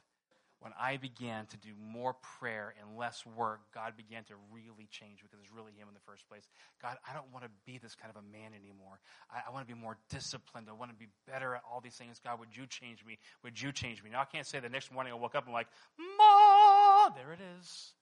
when 0.60 0.72
I 0.78 0.98
began 0.98 1.46
to 1.46 1.56
do 1.56 1.70
more 1.80 2.14
prayer 2.38 2.74
and 2.78 2.98
less 2.98 3.24
work, 3.24 3.60
God 3.74 3.94
began 3.96 4.24
to 4.24 4.34
really 4.52 4.86
change 4.90 5.20
because 5.22 5.38
it's 5.40 5.50
really 5.50 5.72
Him 5.72 5.88
in 5.88 5.94
the 5.94 6.04
first 6.04 6.28
place. 6.28 6.46
God, 6.82 6.98
I 7.08 7.14
don't 7.14 7.32
want 7.32 7.46
to 7.46 7.50
be 7.64 7.78
this 7.78 7.94
kind 7.94 8.12
of 8.14 8.22
a 8.22 8.26
man 8.30 8.52
anymore. 8.52 9.00
I, 9.30 9.48
I 9.48 9.52
want 9.52 9.66
to 9.66 9.74
be 9.74 9.80
more 9.80 9.96
disciplined. 10.10 10.66
I 10.68 10.74
want 10.74 10.90
to 10.90 10.96
be 10.96 11.08
better 11.26 11.54
at 11.54 11.62
all 11.64 11.80
these 11.80 11.94
things. 11.96 12.20
God, 12.22 12.38
would 12.40 12.54
you 12.54 12.66
change 12.66 13.06
me? 13.06 13.16
Would 13.42 13.60
you 13.60 13.72
change 13.72 14.04
me? 14.04 14.10
Now, 14.10 14.20
I 14.20 14.26
can't 14.26 14.46
say 14.46 14.60
the 14.60 14.68
next 14.68 14.92
morning 14.92 15.14
I 15.14 15.16
woke 15.16 15.34
up 15.34 15.44
and 15.46 15.50
I'm 15.50 15.54
like, 15.54 15.68
Ma, 15.96 17.08
there 17.16 17.32
it 17.32 17.40
is. 17.58 17.94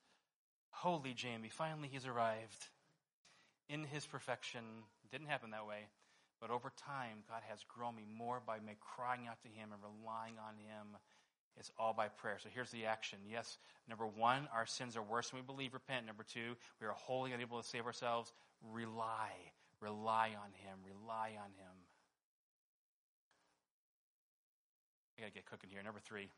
Holy 0.79 1.13
Jamie, 1.13 1.49
finally 1.49 1.89
he's 1.91 2.07
arrived 2.07 2.69
in 3.69 3.83
his 3.83 4.07
perfection. 4.07 4.63
Didn't 5.11 5.27
happen 5.27 5.51
that 5.51 5.67
way. 5.67 5.89
But 6.41 6.51
over 6.51 6.71
time, 6.87 7.25
God 7.29 7.43
has 7.49 7.65
grown 7.67 7.97
me 7.97 8.05
more 8.17 8.41
by 8.47 8.61
me 8.61 8.77
crying 8.79 9.27
out 9.29 9.43
to 9.43 9.49
him 9.49 9.71
and 9.73 9.83
relying 9.83 10.35
on 10.39 10.55
him. 10.55 10.97
It's 11.59 11.73
all 11.81 11.93
by 11.93 12.07
prayer. 12.07 12.37
So 12.41 12.49
here's 12.55 12.71
the 12.71 12.87
action. 12.87 13.19
Yes, 13.29 13.59
number 13.89 14.07
one, 14.07 14.47
our 14.55 14.67
sins 14.67 14.97
are 14.97 15.03
worse 15.03 15.31
than 15.31 15.41
we 15.41 15.45
believe. 15.45 15.75
Repent. 15.75 16.07
Number 16.07 16.23
two, 16.23 16.55
we 16.81 16.87
are 16.87 16.93
wholly 16.93 17.33
unable 17.33 17.61
to 17.61 17.67
save 17.67 17.85
ourselves. 17.85 18.33
Rely. 18.73 19.33
Rely 19.81 20.29
on 20.39 20.53
him. 20.63 20.79
Rely 20.87 21.31
on 21.43 21.51
him. 21.59 21.75
I 25.19 25.23
got 25.23 25.27
to 25.27 25.35
get 25.35 25.47
cooking 25.47 25.71
here. 25.73 25.83
Number 25.83 25.99
three, 25.99 26.29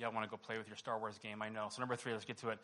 Y'all 0.00 0.12
want 0.12 0.24
to 0.24 0.30
go 0.30 0.38
play 0.38 0.56
with 0.56 0.66
your 0.66 0.76
Star 0.76 0.98
Wars 0.98 1.18
game, 1.18 1.42
I 1.42 1.50
know. 1.50 1.68
So, 1.70 1.80
number 1.80 1.94
three, 1.94 2.12
let's 2.12 2.24
get 2.24 2.38
to 2.38 2.48
it. 2.48 2.58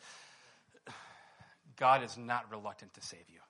God 1.77 2.03
is 2.03 2.17
not 2.17 2.51
reluctant 2.51 2.95
to 2.95 3.03
save 3.03 3.29
you. 3.29 3.41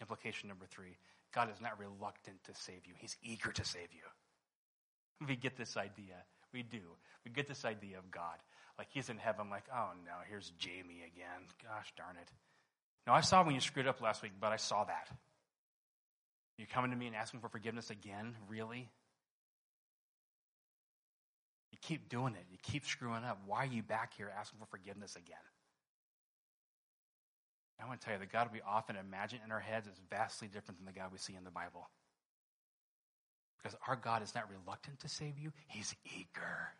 Implication 0.00 0.48
number 0.48 0.66
three 0.66 0.96
God 1.32 1.50
is 1.52 1.60
not 1.60 1.78
reluctant 1.78 2.42
to 2.44 2.54
save 2.54 2.86
you, 2.86 2.94
He's 2.98 3.16
eager 3.22 3.52
to 3.52 3.64
save 3.64 3.92
you. 3.92 5.26
We 5.26 5.36
get 5.36 5.56
this 5.56 5.76
idea. 5.76 6.14
We 6.52 6.62
do. 6.62 6.80
We 7.24 7.30
get 7.30 7.46
this 7.48 7.64
idea 7.64 7.98
of 7.98 8.10
God. 8.10 8.36
Like 8.78 8.88
He's 8.90 9.08
in 9.08 9.18
heaven, 9.18 9.48
like, 9.50 9.64
oh 9.72 9.90
no, 10.04 10.12
here's 10.28 10.50
Jamie 10.58 11.04
again. 11.06 11.46
Gosh 11.62 11.92
darn 11.96 12.16
it. 12.20 12.28
No, 13.06 13.12
I 13.12 13.20
saw 13.20 13.44
when 13.44 13.54
you 13.54 13.60
screwed 13.60 13.86
up 13.86 14.00
last 14.00 14.22
week, 14.22 14.32
but 14.40 14.52
I 14.52 14.56
saw 14.56 14.84
that. 14.84 15.08
You're 16.58 16.66
coming 16.66 16.90
to 16.90 16.96
me 16.96 17.06
and 17.06 17.14
asking 17.14 17.40
for 17.40 17.48
forgiveness 17.48 17.90
again? 17.90 18.34
Really? 18.48 18.88
You 21.82 21.88
keep 21.88 22.08
doing 22.08 22.34
it. 22.34 22.44
You 22.50 22.58
keep 22.62 22.84
screwing 22.84 23.24
up. 23.24 23.40
Why 23.46 23.64
are 23.64 23.66
you 23.66 23.82
back 23.82 24.14
here 24.16 24.32
asking 24.38 24.58
for 24.58 24.66
forgiveness 24.66 25.16
again? 25.16 25.36
I 27.80 27.86
want 27.86 28.00
to 28.00 28.04
tell 28.04 28.14
you, 28.14 28.20
the 28.20 28.26
God 28.26 28.48
we 28.52 28.60
often 28.66 28.96
imagine 28.96 29.38
in 29.44 29.52
our 29.52 29.60
heads 29.60 29.86
is 29.86 30.00
vastly 30.10 30.48
different 30.48 30.78
than 30.78 30.86
the 30.86 30.98
God 30.98 31.12
we 31.12 31.18
see 31.18 31.34
in 31.36 31.44
the 31.44 31.50
Bible. 31.50 31.88
Because 33.56 33.78
our 33.86 33.96
God 33.96 34.22
is 34.22 34.34
not 34.34 34.50
reluctant 34.50 35.00
to 35.00 35.08
save 35.08 35.38
you, 35.38 35.52
He's 35.68 35.94
eager. 36.04 36.70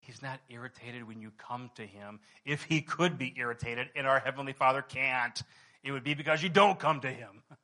He's 0.00 0.22
not 0.22 0.40
irritated 0.48 1.06
when 1.06 1.20
you 1.20 1.32
come 1.36 1.70
to 1.74 1.82
Him. 1.82 2.20
If 2.44 2.62
He 2.62 2.80
could 2.80 3.18
be 3.18 3.34
irritated, 3.36 3.88
and 3.94 4.06
our 4.06 4.20
Heavenly 4.20 4.52
Father 4.52 4.80
can't, 4.80 5.42
it 5.82 5.92
would 5.92 6.04
be 6.04 6.14
because 6.14 6.42
you 6.42 6.48
don't 6.48 6.78
come 6.78 7.00
to 7.00 7.10
Him. 7.10 7.42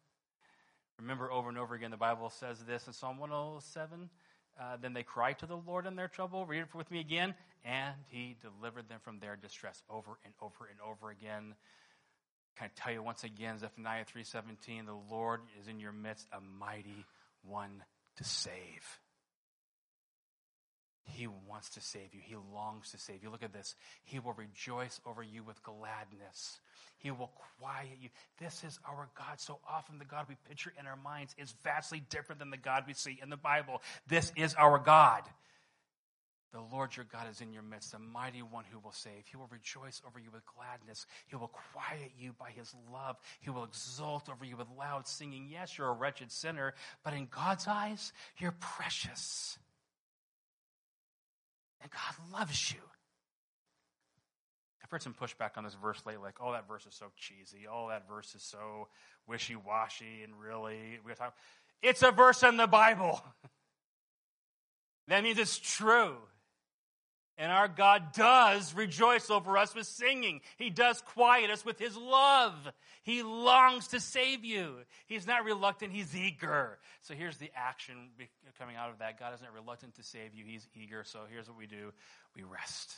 Remember 0.99 1.31
over 1.33 1.49
and 1.49 1.59
over 1.59 1.75
again, 1.75 1.91
the 1.91 1.97
Bible 1.97 2.31
says 2.31 2.59
this 2.61 2.87
in 2.87 2.93
Psalm 2.93 3.19
107 3.19 4.11
uh, 4.61 4.77
then 4.81 4.93
they 4.93 5.03
cried 5.03 5.39
to 5.41 5.47
the 5.47 5.57
Lord 5.57 5.87
in 5.87 5.97
their 5.97 6.09
trouble. 6.09 6.47
Read 6.47 6.61
it 6.61 6.75
with 6.75 6.91
me 6.91 7.01
again. 7.01 7.35
And 7.65 7.95
he 8.09 8.37
delivered 8.43 8.89
them 8.89 9.01
from 9.03 9.21
their 9.21 9.37
distress 9.37 9.83
over 9.89 10.19
and 10.25 10.35
over 10.41 10.69
and 10.71 10.79
over 10.81 11.11
again. 11.11 11.55
Can 12.57 12.67
I 12.67 12.71
tell 12.75 12.93
you 12.93 13.03
once 13.03 13.25
again, 13.25 13.59
Zephaniah 13.59 14.05
3.17, 14.05 14.87
the 14.87 15.15
Lord 15.15 15.41
is 15.61 15.69
in 15.69 15.81
your 15.81 15.93
midst, 15.93 16.27
a 16.33 16.41
mighty 16.41 17.07
one 17.43 17.83
to 18.17 18.25
save. 18.25 19.01
He 21.05 21.27
wants 21.27 21.71
to 21.71 21.81
save 21.81 22.15
you. 22.15 22.21
He 22.23 22.37
longs 22.55 22.91
to 22.93 22.99
save 22.99 23.23
you. 23.23 23.31
Look 23.31 23.43
at 23.43 23.53
this. 23.53 23.75
He 24.05 24.19
will 24.19 24.35
rejoice 24.35 25.01
over 25.05 25.23
you 25.23 25.43
with 25.43 25.63
gladness. 25.63 26.61
He 26.99 27.11
will 27.11 27.33
quiet 27.59 27.99
you. 28.01 28.09
This 28.39 28.63
is 28.65 28.79
our 28.89 29.09
God. 29.17 29.41
So 29.41 29.59
often, 29.69 29.99
the 29.99 30.05
God 30.05 30.27
we 30.29 30.37
picture 30.49 30.73
in 30.79 30.87
our 30.87 30.97
minds 30.97 31.35
is 31.37 31.53
vastly 31.65 32.03
different 32.11 32.39
than 32.39 32.51
the 32.51 32.57
God 32.57 32.85
we 32.87 32.95
see 32.95 33.19
in 33.21 33.31
the 33.31 33.37
Bible. 33.37 33.83
This 34.07 34.33
is 34.37 34.55
our 34.55 34.79
God. 34.79 35.23
The 36.53 36.61
Lord 36.61 36.95
your 36.95 37.07
God 37.11 37.29
is 37.31 37.41
in 37.41 37.53
your 37.53 37.63
midst, 37.63 37.93
the 37.93 37.99
mighty 37.99 38.43
one 38.43 38.65
who 38.71 38.79
will 38.79 38.93
save. 38.93 39.27
He 39.31 39.39
will 39.39 39.49
rejoice 39.51 40.03
over 40.07 40.19
you 40.19 40.31
with 40.31 40.43
gladness. 40.55 41.07
He 41.27 41.37
will 41.37 41.51
quiet 41.73 42.13
you 42.19 42.35
by 42.39 42.51
his 42.51 42.73
love. 42.93 43.17
He 43.41 43.49
will 43.49 43.65
exult 43.65 44.29
over 44.29 44.45
you 44.45 44.59
with 44.59 44.67
loud 44.79 45.09
singing. 45.09 45.49
Yes, 45.51 45.79
you're 45.79 45.89
a 45.89 45.95
wretched 45.95 46.31
sinner, 46.31 46.75
but 47.03 47.15
in 47.15 47.27
God's 47.31 47.67
eyes, 47.67 48.13
you're 48.37 48.55
precious. 48.61 49.59
And 51.83 51.91
God 51.91 52.39
loves 52.39 52.73
you. 52.73 52.81
I've 54.83 54.91
heard 54.91 55.03
some 55.03 55.15
pushback 55.15 55.57
on 55.57 55.65
this 55.65 55.75
verse 55.75 56.01
lately, 56.07 56.23
like, 56.23 56.37
oh, 56.41 56.53
that 56.53 56.69
verse 56.69 56.87
is 56.87 56.95
so 56.95 57.07
cheesy. 57.17 57.67
Oh, 57.71 57.89
that 57.89 58.09
verse 58.09 58.35
is 58.35 58.43
so 58.43 58.89
wishy 59.27 59.57
washy 59.57 60.23
and 60.23 60.33
really. 60.39 60.99
It's 61.83 62.03
a 62.03 62.11
verse 62.11 62.43
in 62.43 62.57
the 62.57 62.67
Bible. 62.67 63.23
that 65.09 65.23
means 65.23 65.39
it's 65.39 65.59
true. 65.59 66.17
And 67.39 67.51
our 67.51 67.69
God 67.69 68.13
does 68.13 68.75
rejoice 68.75 69.31
over 69.31 69.57
us 69.57 69.75
with 69.75 69.87
singing. 69.87 70.43
He 70.59 70.71
does 70.71 71.01
quiet 71.01 71.51
us 71.51 71.65
with 71.65 71.79
His 71.79 71.97
love. 71.97 72.55
He 73.03 73.23
longs 73.23 73.89
to 73.89 74.01
save 74.01 74.45
you. 74.45 74.77
He's 75.07 75.27
not 75.27 75.45
reluctant, 75.45 75.93
He's 75.93 76.15
eager. 76.15 76.79
So 77.01 77.15
here's 77.15 77.39
the 77.39 77.51
action 77.57 78.11
coming 78.59 78.77
out 78.77 78.91
of 78.91 78.99
that. 78.99 79.19
God 79.19 79.35
isn't 79.35 79.53
reluctant 79.53 79.95
to 79.97 80.03
save 80.03 80.35
you, 80.35 80.45
He's 80.45 80.69
eager. 80.75 81.05
So 81.05 81.21
here's 81.31 81.49
what 81.49 81.59
we 81.59 81.67
do 81.67 81.93
we 82.37 82.43
rest. 82.43 82.93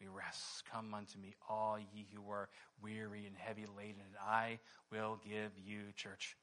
We 0.00 0.06
rest. 0.06 0.64
Come 0.72 0.94
unto 0.94 1.18
me, 1.18 1.34
all 1.48 1.78
ye 1.78 2.06
who 2.14 2.30
are 2.30 2.48
weary 2.82 3.26
and 3.26 3.36
heavy 3.36 3.66
laden, 3.76 4.00
and 4.00 4.16
I 4.26 4.58
will 4.90 5.20
give 5.28 5.50
you, 5.62 5.92
church, 5.96 6.36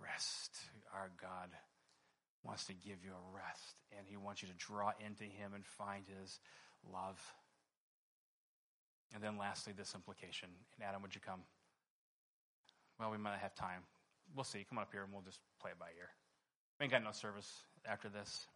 rest. 0.00 0.56
Our 0.94 1.10
God 1.20 1.50
wants 2.48 2.64
to 2.64 2.72
give 2.72 3.04
you 3.04 3.10
a 3.10 3.36
rest, 3.36 3.76
and 3.96 4.06
He 4.08 4.16
wants 4.16 4.42
you 4.42 4.48
to 4.48 4.54
draw 4.54 4.92
into 5.04 5.24
Him 5.24 5.52
and 5.54 5.64
find 5.64 6.04
His 6.20 6.40
love. 6.90 7.20
And 9.14 9.22
then, 9.22 9.36
lastly, 9.36 9.74
this 9.76 9.94
implication. 9.94 10.48
And 10.76 10.88
Adam, 10.88 11.02
would 11.02 11.14
you 11.14 11.20
come? 11.20 11.40
Well, 12.98 13.10
we 13.10 13.18
might 13.18 13.38
have 13.38 13.54
time. 13.54 13.82
We'll 14.34 14.44
see. 14.44 14.64
Come 14.68 14.78
up 14.78 14.88
here 14.90 15.02
and 15.02 15.12
we'll 15.12 15.22
just 15.22 15.40
play 15.60 15.70
it 15.70 15.78
by 15.78 15.86
ear. 15.98 16.08
We 16.80 16.84
ain't 16.84 16.92
got 16.92 17.04
no 17.04 17.12
service 17.12 17.50
after 17.86 18.08
this. 18.08 18.46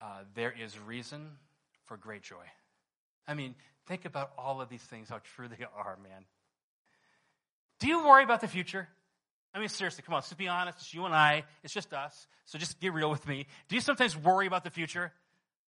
Uh, 0.00 0.20
there 0.34 0.54
is 0.58 0.78
reason 0.78 1.26
for 1.84 1.96
great 1.96 2.22
joy. 2.22 2.44
I 3.26 3.34
mean, 3.34 3.54
think 3.86 4.04
about 4.04 4.30
all 4.38 4.60
of 4.60 4.68
these 4.68 4.82
things, 4.82 5.08
how 5.08 5.20
true 5.36 5.48
they 5.48 5.64
are, 5.76 5.98
man. 6.02 6.24
Do 7.80 7.88
you 7.88 8.06
worry 8.06 8.24
about 8.24 8.40
the 8.40 8.48
future? 8.48 8.88
I 9.54 9.58
mean, 9.58 9.68
seriously, 9.68 10.02
come 10.04 10.14
on, 10.14 10.18
let's 10.18 10.32
be 10.34 10.48
honest. 10.48 10.78
It's 10.78 10.94
you 10.94 11.04
and 11.04 11.14
I. 11.14 11.44
It's 11.64 11.72
just 11.72 11.92
us. 11.92 12.26
So 12.44 12.58
just 12.58 12.80
get 12.80 12.92
real 12.92 13.10
with 13.10 13.26
me. 13.26 13.46
Do 13.68 13.74
you 13.74 13.80
sometimes 13.80 14.16
worry 14.16 14.46
about 14.46 14.64
the 14.64 14.70
future? 14.70 15.12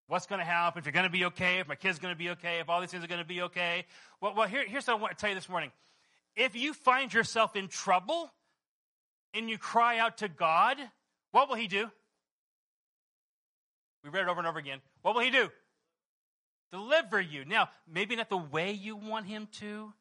What's 0.08 0.26
going 0.26 0.40
to 0.40 0.46
happen? 0.46 0.80
If 0.80 0.86
you're 0.86 0.94
going 0.94 1.06
to 1.06 1.12
be 1.12 1.26
okay? 1.26 1.60
If 1.60 1.68
my 1.68 1.76
kid's 1.76 2.00
going 2.00 2.14
to 2.14 2.18
be 2.18 2.32
okay? 2.32 2.60
If 2.60 2.70
all 2.70 2.82
these 2.82 2.90
things 2.90 3.04
are 3.04 3.08
going 3.08 3.22
to 3.22 3.28
be 3.28 3.42
okay? 3.44 3.86
Well, 4.22 4.34
well 4.36 4.48
here, 4.48 4.64
here's 4.68 4.88
what 4.88 4.98
I 4.98 5.00
want 5.00 5.18
to 5.18 5.22
tell 5.22 5.30
you 5.30 5.36
this 5.36 5.50
morning. 5.50 5.72
If 6.36 6.56
you 6.56 6.74
find 6.74 7.14
yourself 7.14 7.56
in 7.56 7.68
trouble 7.68 8.32
and 9.34 9.50
you 9.50 9.58
cry 9.58 10.00
out 10.00 10.18
to 10.20 10.28
God, 10.28 10.78
what 11.32 11.48
will 11.48 11.56
He 11.56 11.68
do? 11.68 11.90
We 14.04 14.10
read 14.10 14.24
it 14.24 14.30
over 14.30 14.40
and 14.40 14.48
over 14.48 14.60
again. 14.60 14.80
What 15.02 15.16
will 15.16 15.22
He 15.22 15.32
do? 15.32 15.50
Deliver 16.72 17.20
you. 17.20 17.46
Now, 17.46 17.70
maybe 17.92 18.16
not 18.16 18.30
the 18.30 18.38
way 18.38 18.72
you 18.72 18.96
want 18.96 19.26
Him 19.26 19.48
to, 19.60 19.94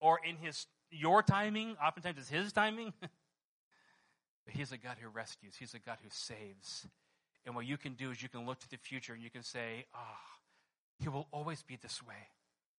or 0.00 0.20
in 0.26 0.36
His 0.36 0.66
your 0.90 1.22
timing, 1.22 1.76
oftentimes 1.84 2.18
it's 2.18 2.28
his 2.28 2.52
timing. 2.52 2.92
but 3.00 4.54
he's 4.54 4.72
a 4.72 4.78
God 4.78 4.96
who 5.00 5.08
rescues, 5.08 5.56
he's 5.58 5.74
a 5.74 5.78
God 5.78 5.98
who 6.02 6.08
saves. 6.10 6.86
And 7.46 7.54
what 7.54 7.66
you 7.66 7.76
can 7.76 7.94
do 7.94 8.10
is 8.10 8.22
you 8.22 8.28
can 8.28 8.46
look 8.46 8.60
to 8.60 8.68
the 8.68 8.76
future 8.76 9.14
and 9.14 9.22
you 9.22 9.30
can 9.30 9.42
say, 9.42 9.86
ah, 9.94 9.98
oh, 9.98 10.40
he 10.98 11.08
will 11.08 11.26
always 11.32 11.62
be 11.62 11.76
this 11.76 12.02
way. 12.02 12.28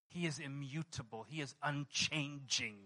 He 0.08 0.26
is 0.26 0.38
immutable, 0.38 1.24
he 1.28 1.40
is 1.40 1.54
unchanging. 1.62 2.76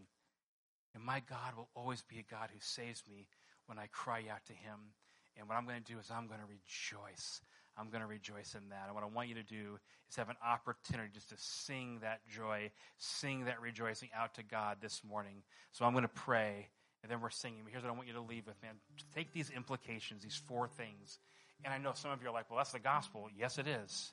And 0.94 1.02
my 1.02 1.20
God 1.20 1.56
will 1.56 1.68
always 1.74 2.02
be 2.02 2.18
a 2.18 2.22
God 2.30 2.50
who 2.52 2.60
saves 2.60 3.02
me 3.10 3.26
when 3.66 3.78
I 3.78 3.88
cry 3.90 4.24
out 4.30 4.44
to 4.46 4.52
him. 4.52 4.94
And 5.36 5.48
what 5.48 5.56
I'm 5.56 5.66
going 5.66 5.82
to 5.82 5.92
do 5.92 5.98
is 5.98 6.10
I'm 6.10 6.28
going 6.28 6.38
to 6.38 6.46
rejoice. 6.46 7.40
I'm 7.76 7.90
going 7.90 8.02
to 8.02 8.06
rejoice 8.06 8.54
in 8.54 8.68
that. 8.70 8.84
And 8.86 8.94
what 8.94 9.04
I 9.04 9.08
want 9.08 9.28
you 9.28 9.34
to 9.34 9.42
do 9.42 9.78
is 10.08 10.16
have 10.16 10.28
an 10.28 10.36
opportunity 10.44 11.10
just 11.12 11.30
to 11.30 11.36
sing 11.38 11.98
that 12.02 12.20
joy, 12.28 12.70
sing 12.98 13.46
that 13.46 13.60
rejoicing 13.60 14.10
out 14.16 14.34
to 14.34 14.42
God 14.42 14.78
this 14.80 15.02
morning. 15.02 15.42
So 15.72 15.84
I'm 15.84 15.92
going 15.92 16.02
to 16.02 16.08
pray, 16.08 16.68
and 17.02 17.10
then 17.10 17.20
we're 17.20 17.30
singing. 17.30 17.60
But 17.64 17.72
here's 17.72 17.82
what 17.82 17.90
I 17.90 17.94
want 17.94 18.06
you 18.06 18.14
to 18.14 18.20
leave 18.20 18.46
with, 18.46 18.60
man. 18.62 18.74
Take 19.14 19.32
these 19.32 19.50
implications, 19.50 20.22
these 20.22 20.40
four 20.46 20.68
things. 20.68 21.18
And 21.64 21.72
I 21.72 21.78
know 21.78 21.92
some 21.94 22.10
of 22.10 22.22
you 22.22 22.28
are 22.28 22.32
like, 22.32 22.50
well, 22.50 22.58
that's 22.58 22.72
the 22.72 22.78
gospel. 22.78 23.28
Yes, 23.36 23.58
it 23.58 23.66
is. 23.66 24.12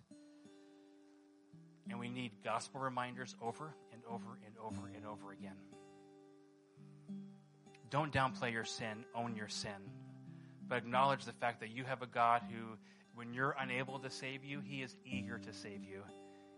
And 1.89 1.99
we 1.99 2.09
need 2.09 2.31
gospel 2.43 2.79
reminders 2.79 3.35
over 3.41 3.75
and 3.91 4.01
over 4.09 4.39
and 4.45 4.55
over 4.63 4.89
and 4.95 5.05
over 5.05 5.31
again. 5.31 5.57
Don't 7.89 8.13
downplay 8.13 8.53
your 8.53 8.63
sin, 8.63 9.03
own 9.13 9.35
your 9.35 9.49
sin, 9.49 9.91
but 10.67 10.77
acknowledge 10.77 11.25
the 11.25 11.33
fact 11.33 11.59
that 11.59 11.71
you 11.71 11.83
have 11.83 12.01
a 12.01 12.07
God 12.07 12.41
who 12.49 12.77
when 13.15 13.33
you're 13.33 13.55
unable 13.59 13.99
to 13.99 14.09
save 14.09 14.43
you, 14.43 14.61
He 14.61 14.81
is 14.81 14.95
eager 15.05 15.37
to 15.37 15.53
save 15.53 15.83
you. 15.83 16.01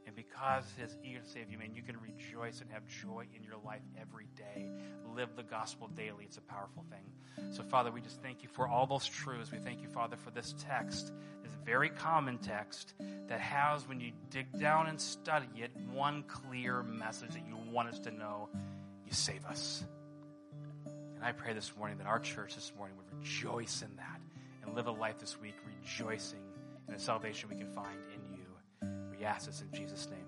And 0.05 0.15
because 0.15 0.65
He's 0.77 0.97
eager 1.03 1.19
to 1.19 1.29
save 1.29 1.49
you, 1.49 1.57
man, 1.57 1.73
you 1.73 1.81
can 1.81 1.95
rejoice 2.01 2.61
and 2.61 2.69
have 2.71 2.85
joy 2.87 3.25
in 3.35 3.43
your 3.43 3.57
life 3.63 3.81
every 3.99 4.27
day. 4.35 4.69
Live 5.15 5.35
the 5.35 5.43
gospel 5.43 5.87
daily. 5.87 6.25
It's 6.25 6.37
a 6.37 6.41
powerful 6.41 6.85
thing. 6.89 7.51
So, 7.51 7.63
Father, 7.63 7.91
we 7.91 8.01
just 8.01 8.21
thank 8.21 8.43
you 8.43 8.49
for 8.49 8.67
all 8.67 8.85
those 8.85 9.05
truths. 9.05 9.51
We 9.51 9.59
thank 9.59 9.81
you, 9.81 9.87
Father, 9.87 10.17
for 10.17 10.31
this 10.31 10.53
text, 10.59 11.11
this 11.41 11.51
very 11.65 11.89
common 11.89 12.37
text 12.37 12.93
that 13.27 13.39
has, 13.39 13.87
when 13.87 13.99
you 13.99 14.11
dig 14.29 14.59
down 14.59 14.87
and 14.87 14.99
study 14.99 15.47
it, 15.57 15.71
one 15.91 16.23
clear 16.23 16.83
message 16.83 17.31
that 17.31 17.47
you 17.47 17.57
want 17.71 17.89
us 17.89 17.99
to 17.99 18.11
know 18.11 18.49
you 19.05 19.11
save 19.13 19.45
us. 19.45 19.83
And 21.15 21.23
I 21.23 21.31
pray 21.31 21.53
this 21.53 21.75
morning 21.77 21.97
that 21.99 22.07
our 22.07 22.19
church 22.19 22.55
this 22.55 22.71
morning 22.77 22.97
would 22.97 23.19
rejoice 23.19 23.81
in 23.81 23.95
that 23.95 24.19
and 24.63 24.75
live 24.75 24.87
a 24.87 24.91
life 24.91 25.19
this 25.19 25.39
week 25.39 25.55
rejoicing 25.65 26.43
in 26.87 26.93
the 26.93 26.99
salvation 26.99 27.49
we 27.49 27.55
can 27.55 27.73
find 27.73 27.97
in 28.15 28.37
you. 28.37 28.45
We 29.17 29.25
ask 29.25 29.45
this 29.47 29.61
in 29.61 29.71
Jesus' 29.71 30.09
name. 30.09 30.22